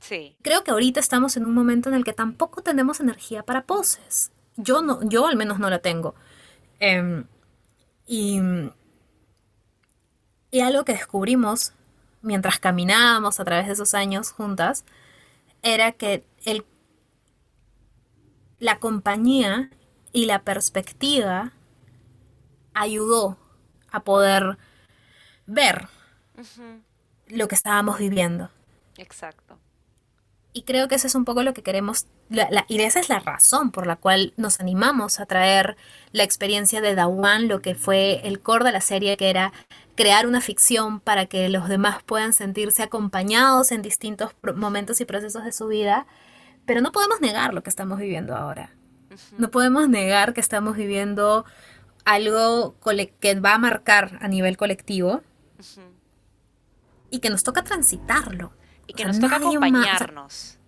Sí. 0.00 0.36
Creo 0.42 0.64
que 0.64 0.70
ahorita 0.70 1.00
estamos 1.00 1.36
en 1.36 1.44
un 1.44 1.54
momento 1.54 1.88
en 1.88 1.94
el 1.94 2.04
que 2.04 2.12
tampoco 2.12 2.62
tenemos 2.62 3.00
energía 3.00 3.42
para 3.42 3.64
poses. 3.64 4.30
Yo 4.56 4.80
no, 4.80 5.02
yo 5.02 5.26
al 5.26 5.36
menos 5.36 5.58
no 5.58 5.68
la 5.70 5.80
tengo. 5.80 6.14
Em, 6.80 7.24
y, 8.06 8.40
y 10.50 10.60
algo 10.60 10.84
que 10.84 10.92
descubrimos 10.92 11.72
mientras 12.22 12.58
caminábamos 12.58 13.40
a 13.40 13.44
través 13.44 13.66
de 13.66 13.72
esos 13.72 13.94
años 13.94 14.30
juntas 14.30 14.84
era 15.62 15.92
que 15.92 16.24
el, 16.44 16.64
la 18.58 18.78
compañía 18.78 19.70
y 20.12 20.26
la 20.26 20.42
perspectiva 20.42 21.52
ayudó 22.72 23.36
a 23.90 24.00
poder 24.00 24.58
ver 25.46 25.88
lo 27.28 27.48
que 27.48 27.54
estábamos 27.54 27.98
viviendo. 27.98 28.50
Exacto. 28.96 29.58
Y 30.52 30.62
creo 30.62 30.88
que 30.88 30.94
eso 30.96 31.06
es 31.06 31.14
un 31.14 31.24
poco 31.24 31.42
lo 31.42 31.54
que 31.54 31.62
queremos, 31.62 32.06
y 32.68 32.80
esa 32.80 33.00
es 33.00 33.08
la 33.08 33.20
razón 33.20 33.70
por 33.70 33.86
la 33.86 33.96
cual 33.96 34.32
nos 34.36 34.60
animamos 34.60 35.20
a 35.20 35.26
traer 35.26 35.76
la 36.10 36.24
experiencia 36.24 36.80
de 36.80 36.94
Dawan, 36.94 37.48
lo 37.48 37.60
que 37.60 37.74
fue 37.74 38.26
el 38.26 38.40
core 38.40 38.64
de 38.64 38.72
la 38.72 38.80
serie, 38.80 39.16
que 39.16 39.30
era 39.30 39.52
crear 39.94 40.26
una 40.26 40.40
ficción 40.40 41.00
para 41.00 41.26
que 41.26 41.48
los 41.48 41.68
demás 41.68 42.02
puedan 42.02 42.32
sentirse 42.32 42.82
acompañados 42.82 43.72
en 43.72 43.82
distintos 43.82 44.32
momentos 44.56 45.00
y 45.00 45.04
procesos 45.04 45.44
de 45.44 45.52
su 45.52 45.68
vida, 45.68 46.06
pero 46.66 46.80
no 46.80 46.92
podemos 46.92 47.20
negar 47.20 47.54
lo 47.54 47.62
que 47.62 47.70
estamos 47.70 47.98
viviendo 47.98 48.34
ahora. 48.34 48.70
No 49.36 49.50
podemos 49.50 49.88
negar 49.88 50.34
que 50.34 50.40
estamos 50.40 50.76
viviendo 50.76 51.44
algo 52.08 52.74
que 53.20 53.34
va 53.34 53.54
a 53.54 53.58
marcar 53.58 54.18
a 54.22 54.28
nivel 54.28 54.56
colectivo 54.56 55.20
y 57.10 57.18
que 57.18 57.28
nos 57.28 57.42
toca 57.44 57.62
transitarlo. 57.62 58.52
Y 58.86 58.94
que 58.94 59.04
nos 59.04 59.20
toca 59.20 59.36
acompañarnos. 59.36 60.58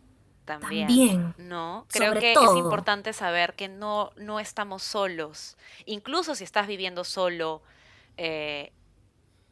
también, 0.44 1.34
¿no? 1.38 1.86
Creo 1.88 2.12
que 2.12 2.32
es 2.32 2.56
importante 2.56 3.14
saber 3.14 3.54
que 3.54 3.68
no, 3.68 4.10
no 4.16 4.38
estamos 4.38 4.82
solos. 4.82 5.56
Incluso 5.86 6.34
si 6.34 6.44
estás 6.44 6.66
viviendo 6.66 7.04
solo, 7.04 7.62
eh, 8.18 8.72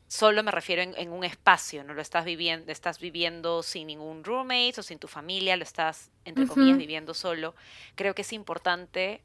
solo 0.08 0.42
me 0.42 0.50
refiero 0.50 0.82
en, 0.82 1.10
un 1.10 1.24
espacio, 1.24 1.84
no 1.84 1.94
lo 1.94 2.02
estás 2.02 2.26
viviendo, 2.26 2.70
estás 2.70 2.98
viviendo 2.98 3.62
sin 3.62 3.86
ningún 3.86 4.24
roommate 4.24 4.74
o 4.78 4.82
sin 4.82 4.98
tu 4.98 5.08
familia, 5.08 5.56
lo 5.56 5.62
estás, 5.62 6.10
entre 6.26 6.46
comillas, 6.46 6.76
viviendo 6.76 7.14
solo. 7.14 7.54
Creo 7.94 8.14
que 8.14 8.20
es 8.20 8.34
importante 8.34 9.22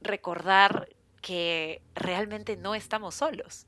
recordar 0.00 0.88
que 1.20 1.82
realmente 1.94 2.56
no 2.56 2.74
estamos 2.74 3.14
solos. 3.16 3.66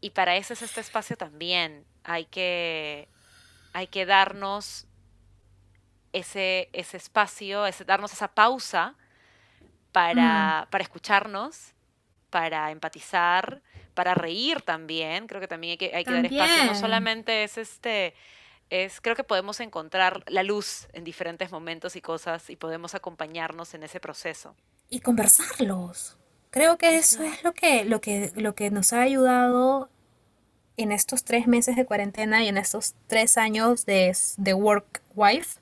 Y 0.00 0.10
para 0.10 0.36
eso 0.36 0.52
es 0.52 0.62
este 0.62 0.80
espacio 0.80 1.16
también. 1.16 1.84
Hay 2.04 2.24
que 2.26 3.08
hay 3.72 3.86
que 3.86 4.06
darnos 4.06 4.86
ese, 6.12 6.68
ese 6.72 6.96
espacio, 6.96 7.66
ese, 7.66 7.84
darnos 7.84 8.12
esa 8.12 8.28
pausa 8.28 8.96
para, 9.92 10.64
mm. 10.66 10.70
para 10.70 10.82
escucharnos, 10.82 11.74
para 12.30 12.70
empatizar, 12.70 13.62
para 13.94 14.14
reír 14.14 14.62
también. 14.62 15.26
Creo 15.26 15.40
que 15.40 15.48
también 15.48 15.72
hay 15.72 15.78
que, 15.78 15.94
hay 15.94 16.04
que 16.04 16.12
dar 16.12 16.26
espacio. 16.26 16.64
No 16.64 16.74
solamente 16.74 17.44
es 17.44 17.58
este. 17.58 18.14
Es, 18.70 19.00
creo 19.00 19.16
que 19.16 19.24
podemos 19.24 19.60
encontrar 19.60 20.22
la 20.26 20.42
luz 20.42 20.88
en 20.92 21.02
diferentes 21.02 21.50
momentos 21.50 21.96
y 21.96 22.02
cosas 22.02 22.50
y 22.50 22.56
podemos 22.56 22.94
acompañarnos 22.94 23.72
en 23.72 23.82
ese 23.82 23.98
proceso. 23.98 24.54
Y 24.90 25.00
conversarlos. 25.00 26.16
Creo 26.50 26.78
que 26.78 26.96
eso 26.96 27.22
es 27.22 27.44
lo 27.44 27.52
que, 27.52 27.84
lo 27.84 28.00
que, 28.00 28.32
lo 28.34 28.54
que 28.54 28.70
nos 28.70 28.92
ha 28.92 29.02
ayudado 29.02 29.90
en 30.76 30.92
estos 30.92 31.24
tres 31.24 31.46
meses 31.46 31.76
de 31.76 31.84
cuarentena 31.84 32.42
y 32.42 32.48
en 32.48 32.56
estos 32.56 32.94
tres 33.06 33.36
años 33.36 33.84
de, 33.84 34.16
de 34.36 34.54
work 34.54 35.02
wife, 35.14 35.60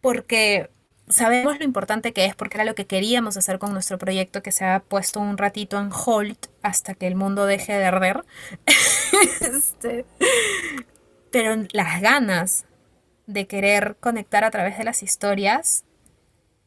porque 0.00 0.70
sabemos 1.08 1.58
lo 1.58 1.64
importante 1.64 2.12
que 2.12 2.24
es, 2.24 2.34
porque 2.34 2.56
era 2.56 2.64
lo 2.64 2.74
que 2.74 2.86
queríamos 2.86 3.36
hacer 3.36 3.58
con 3.58 3.72
nuestro 3.72 3.98
proyecto 3.98 4.42
que 4.42 4.52
se 4.52 4.64
ha 4.64 4.80
puesto 4.80 5.20
un 5.20 5.38
ratito 5.38 5.78
en 5.78 5.90
hold 5.92 6.38
hasta 6.62 6.94
que 6.94 7.06
el 7.06 7.14
mundo 7.14 7.46
deje 7.46 7.74
de 7.74 7.84
arder. 7.84 8.24
este, 9.40 10.04
pero 11.30 11.54
las 11.72 12.00
ganas 12.00 12.64
de 13.26 13.46
querer 13.46 13.96
conectar 14.00 14.44
a 14.44 14.50
través 14.50 14.78
de 14.78 14.84
las 14.84 15.02
historias 15.02 15.84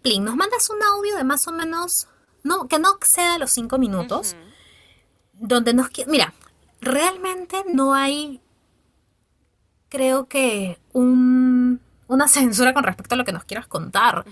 Plin, 0.00 0.24
nos 0.24 0.36
mandas 0.36 0.70
un 0.70 0.82
audio 0.82 1.16
de 1.16 1.24
más 1.24 1.46
o 1.48 1.52
menos, 1.52 2.08
no, 2.42 2.66
que 2.66 2.78
no 2.78 2.96
exceda 2.96 3.36
los 3.36 3.50
cinco 3.50 3.76
minutos, 3.76 4.36
donde 5.34 5.74
nos... 5.74 5.90
Mira, 6.06 6.32
realmente 6.80 7.62
no 7.70 7.92
hay, 7.92 8.40
creo 9.90 10.28
que, 10.28 10.78
un, 10.94 11.82
una 12.06 12.26
censura 12.28 12.72
con 12.72 12.84
respecto 12.84 13.16
a 13.16 13.18
lo 13.18 13.26
que 13.26 13.32
nos 13.32 13.44
quieras 13.44 13.66
contar. 13.66 14.24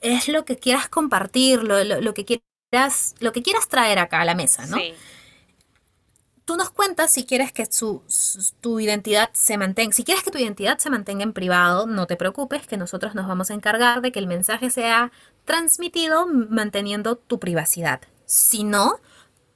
Es 0.00 0.28
lo 0.28 0.44
que 0.44 0.58
quieras 0.58 0.88
compartir, 0.88 1.64
lo, 1.64 1.82
lo 2.00 2.14
que 2.14 2.24
quieras 2.24 2.51
lo 3.20 3.32
que 3.32 3.42
quieras 3.42 3.68
traer 3.68 3.98
acá 3.98 4.20
a 4.20 4.24
la 4.24 4.34
mesa, 4.34 4.66
¿no? 4.66 4.76
Sí. 4.76 4.94
Tú 6.44 6.56
nos 6.56 6.70
cuentas 6.70 7.12
si 7.12 7.24
quieres 7.24 7.52
que 7.52 7.68
tu 8.60 8.80
identidad 8.80 9.30
se 9.32 9.56
mantenga, 9.56 9.92
si 9.92 10.02
quieres 10.02 10.24
que 10.24 10.30
tu 10.30 10.38
identidad 10.38 10.78
se 10.78 10.90
mantenga 10.90 11.22
en 11.22 11.32
privado, 11.32 11.86
no 11.86 12.06
te 12.06 12.16
preocupes, 12.16 12.66
que 12.66 12.76
nosotros 12.76 13.14
nos 13.14 13.28
vamos 13.28 13.50
a 13.50 13.54
encargar 13.54 14.00
de 14.00 14.10
que 14.10 14.18
el 14.18 14.26
mensaje 14.26 14.70
sea 14.70 15.12
transmitido 15.44 16.26
manteniendo 16.26 17.16
tu 17.16 17.38
privacidad. 17.38 18.00
Si 18.26 18.64
no, 18.64 18.96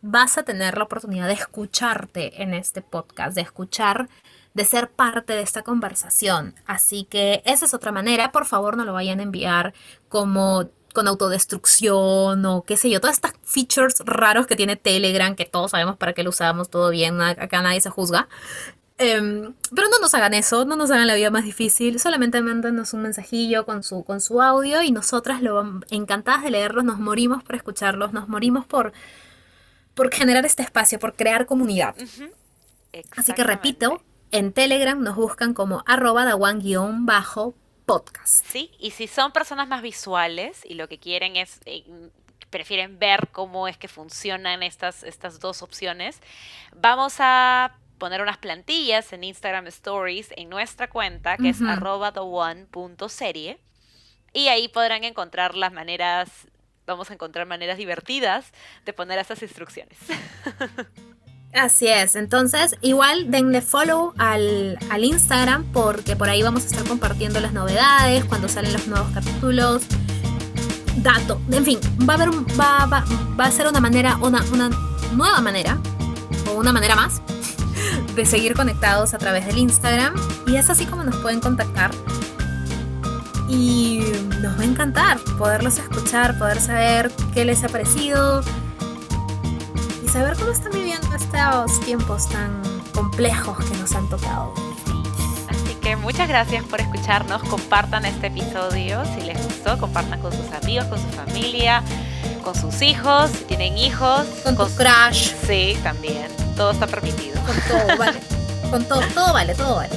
vas 0.01 0.39
a 0.39 0.45
tener 0.45 0.79
la 0.79 0.85
oportunidad 0.85 1.27
de 1.27 1.35
escucharte 1.35 2.43
en 2.43 2.55
este 2.55 2.83
podcast, 2.83 3.35
de 3.35 3.41
escuchar, 3.41 4.09
de 4.55 4.65
ser 4.65 4.91
parte 4.91 5.33
de 5.33 5.43
esta 5.43 5.63
conversación. 5.63 6.55
Así 6.67 7.05
que 7.05 7.43
esa 7.45 7.65
es 7.65 7.75
otra 7.75 7.91
manera. 7.91 8.31
Por 8.31 8.47
favor, 8.47 8.77
no 8.77 8.85
lo 8.85 8.93
vayan 8.93 9.19
a 9.19 9.25
enviar 9.25 9.75
como 10.09 10.69
con 10.97 11.09
autodestrucción 11.09 12.47
o 12.47 12.63
qué 12.63 12.79
sé 12.79 12.89
yo, 12.89 13.03
todas 13.03 13.17
estas 13.17 13.35
features 13.43 13.97
raros 14.07 14.47
que 14.47 14.57
tiene 14.57 14.77
Telegram, 14.77 15.37
que 15.37 15.45
todos 15.45 15.73
sabemos 15.73 15.99
para 15.99 16.15
qué 16.15 16.23
lo 16.23 16.31
usamos, 16.31 16.71
todo 16.71 16.89
bien, 16.89 17.21
acá 17.21 17.61
nadie 17.61 17.83
se 17.83 17.91
juzga. 17.91 18.29
Em, 18.97 19.53
pero 19.75 19.91
no 19.91 19.99
nos 20.01 20.15
hagan 20.15 20.33
eso, 20.33 20.65
no 20.65 20.75
nos 20.75 20.91
hagan 20.91 21.07
la 21.07 21.15
vida 21.15 21.31
más 21.31 21.45
difícil, 21.45 22.01
solamente 22.01 22.41
mándanos 22.41 22.95
un 22.95 23.03
mensajillo 23.03 23.67
con 23.67 23.83
su, 23.83 24.05
con 24.05 24.23
su 24.23 24.41
audio 24.41 24.81
y 24.81 24.91
nosotras 24.91 25.43
lo 25.43 25.83
encantadas 25.91 26.43
de 26.43 26.53
leerlos, 26.53 26.83
nos 26.83 26.99
morimos 26.99 27.45
por 27.45 27.57
escucharlos, 27.57 28.15
nos 28.15 28.27
morimos 28.27 28.65
por, 28.65 28.95
por 29.93 30.11
generar 30.15 30.47
este 30.47 30.63
espacio, 30.63 30.99
por 30.99 31.15
crear 31.15 31.45
comunidad. 31.45 31.95
Así 33.19 33.35
que 33.35 33.45
repito, 33.45 34.03
en 34.31 34.55
Telegram 34.55 34.99
nos 34.99 35.17
buscan 35.17 35.53
como 35.53 35.85
arroba 35.87 36.25
da 36.25 36.37
one-bajo 36.37 37.55
podcast. 37.87 38.45
Sí, 38.45 38.73
y 38.79 38.91
si 38.91 39.07
son 39.07 39.33
personas 39.33 39.69
más 39.69 39.81
visuales 39.81 40.61
y 40.65 40.75
lo 40.75 40.89
que 40.89 40.99
quieren 40.99 41.37
es 41.37 41.61
eh, 41.65 41.85
prefieren 42.51 42.99
ver 42.99 43.29
cómo 43.33 43.69
es 43.69 43.77
que 43.77 43.89
funcionan 43.89 44.63
estas, 44.63 45.03
estas 45.03 45.41
dos 45.41 45.63
opciones, 45.63 46.21
vamos 46.75 47.17
a 47.19 47.77
poner 47.99 48.21
unas 48.21 48.39
plantillas 48.39 49.13
en 49.13 49.25
Instagram 49.25 49.67
Stories 49.69 50.33
en 50.37 50.49
nuestra 50.49 50.89
cuenta, 50.89 51.37
que 51.37 51.49
es 51.49 51.63
arroba 51.63 52.13
serie 53.09 53.59
Y 54.33 54.49
ahí 54.49 54.69
podrán 54.69 55.05
encontrar 55.05 55.55
las 55.55 55.73
maneras, 55.73 56.49
vamos 56.87 57.11
a 57.11 57.15
encontrar 57.15 57.47
maneras 57.47 57.79
divertidas 57.79 58.53
de 58.85 58.93
poner 58.93 59.19
esas 59.19 59.43
instrucciones. 59.43 59.99
Así 61.53 61.87
es, 61.87 62.17
entonces 62.17 62.77
igual 62.83 63.31
denle 63.31 63.63
follow 63.63 64.13
al, 64.19 64.79
al, 64.91 65.05
Instagram 65.05 65.65
porque 65.73 66.15
por 66.15 66.29
ahí 66.29 66.43
vamos 66.43 66.65
a 66.65 66.67
estar 66.67 66.85
compartiendo 66.85 67.41
las 67.41 67.55
novedades, 67.55 68.27
cuando 68.27 68.47
salen 68.47 68.75
los 68.75 68.87
nuevos 68.89 69.09
capítulos, 69.15 69.83
dato, 70.97 71.41
en 71.51 71.65
fin, 71.65 71.79
va 72.09 72.15
a 72.15 72.17
haber 72.17 72.31
va, 72.61 72.87
va, 72.87 73.05
va 73.39 73.45
a 73.45 73.51
ser 73.51 73.67
una 73.69 73.81
manera, 73.81 74.19
una, 74.21 74.45
una 74.53 74.71
nueva 75.13 75.41
manera, 75.41 75.79
o 76.49 76.59
una 76.59 76.73
manera 76.73 76.95
más, 76.95 77.23
de 78.17 78.27
seguir 78.27 78.55
conectados 78.55 79.15
a 79.15 79.19
través 79.19 79.47
del 79.47 79.59
Instagram. 79.59 80.15
Y 80.47 80.57
es 80.57 80.71
así 80.71 80.87
como 80.87 81.05
nos 81.05 81.17
pueden 81.17 81.41
contactar. 81.41 81.91
Y 83.49 84.01
nos 84.43 84.59
va 84.59 84.63
a 84.63 84.65
encantar 84.65 85.19
poderlos 85.39 85.79
escuchar, 85.79 86.37
poder 86.39 86.61
saber 86.61 87.13
qué 87.33 87.45
les 87.45 87.63
ha 87.63 87.69
parecido, 87.69 88.43
saber 90.17 90.35
cómo 90.39 90.51
están 90.51 90.73
viviendo 90.73 91.15
estos 91.15 91.79
tiempos 91.81 92.27
tan 92.31 92.63
complejos 92.95 93.63
que 93.67 93.77
nos 93.77 93.95
han 93.95 94.09
tocado. 94.09 94.55
Así 95.47 95.75
que 95.83 95.95
muchas 95.97 96.27
gracias 96.27 96.65
por 96.65 96.81
escucharnos. 96.81 97.43
Compartan 97.43 98.07
este 98.07 98.29
episodio 98.29 99.05
si 99.15 99.21
les 99.21 99.37
gustó. 99.45 99.77
Compartan 99.77 100.19
con 100.23 100.33
sus 100.33 100.51
amigos, 100.53 100.87
con 100.87 100.99
su 100.99 101.09
familia, 101.09 101.83
con 102.43 102.55
sus 102.55 102.81
hijos, 102.81 103.31
si 103.31 103.45
tienen 103.45 103.77
hijos. 103.77 104.25
Con, 104.43 104.57
con 104.57 104.69
tu 104.69 104.77
crush. 104.77 105.35
Sí, 105.47 105.77
también. 105.83 106.29
Todo 106.57 106.71
está 106.71 106.87
permitido. 106.87 107.39
Con 107.43 107.57
todo, 107.69 107.99
vale. 107.99 108.21
con 108.71 108.85
todo, 108.87 109.03
todo 109.13 109.33
vale, 109.35 109.55
todo 109.55 109.77
vale. 109.77 109.95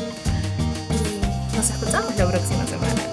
Y 1.54 1.56
nos 1.56 1.70
escuchamos 1.70 2.14
la 2.18 2.28
próxima 2.28 2.68
semana. 2.68 3.09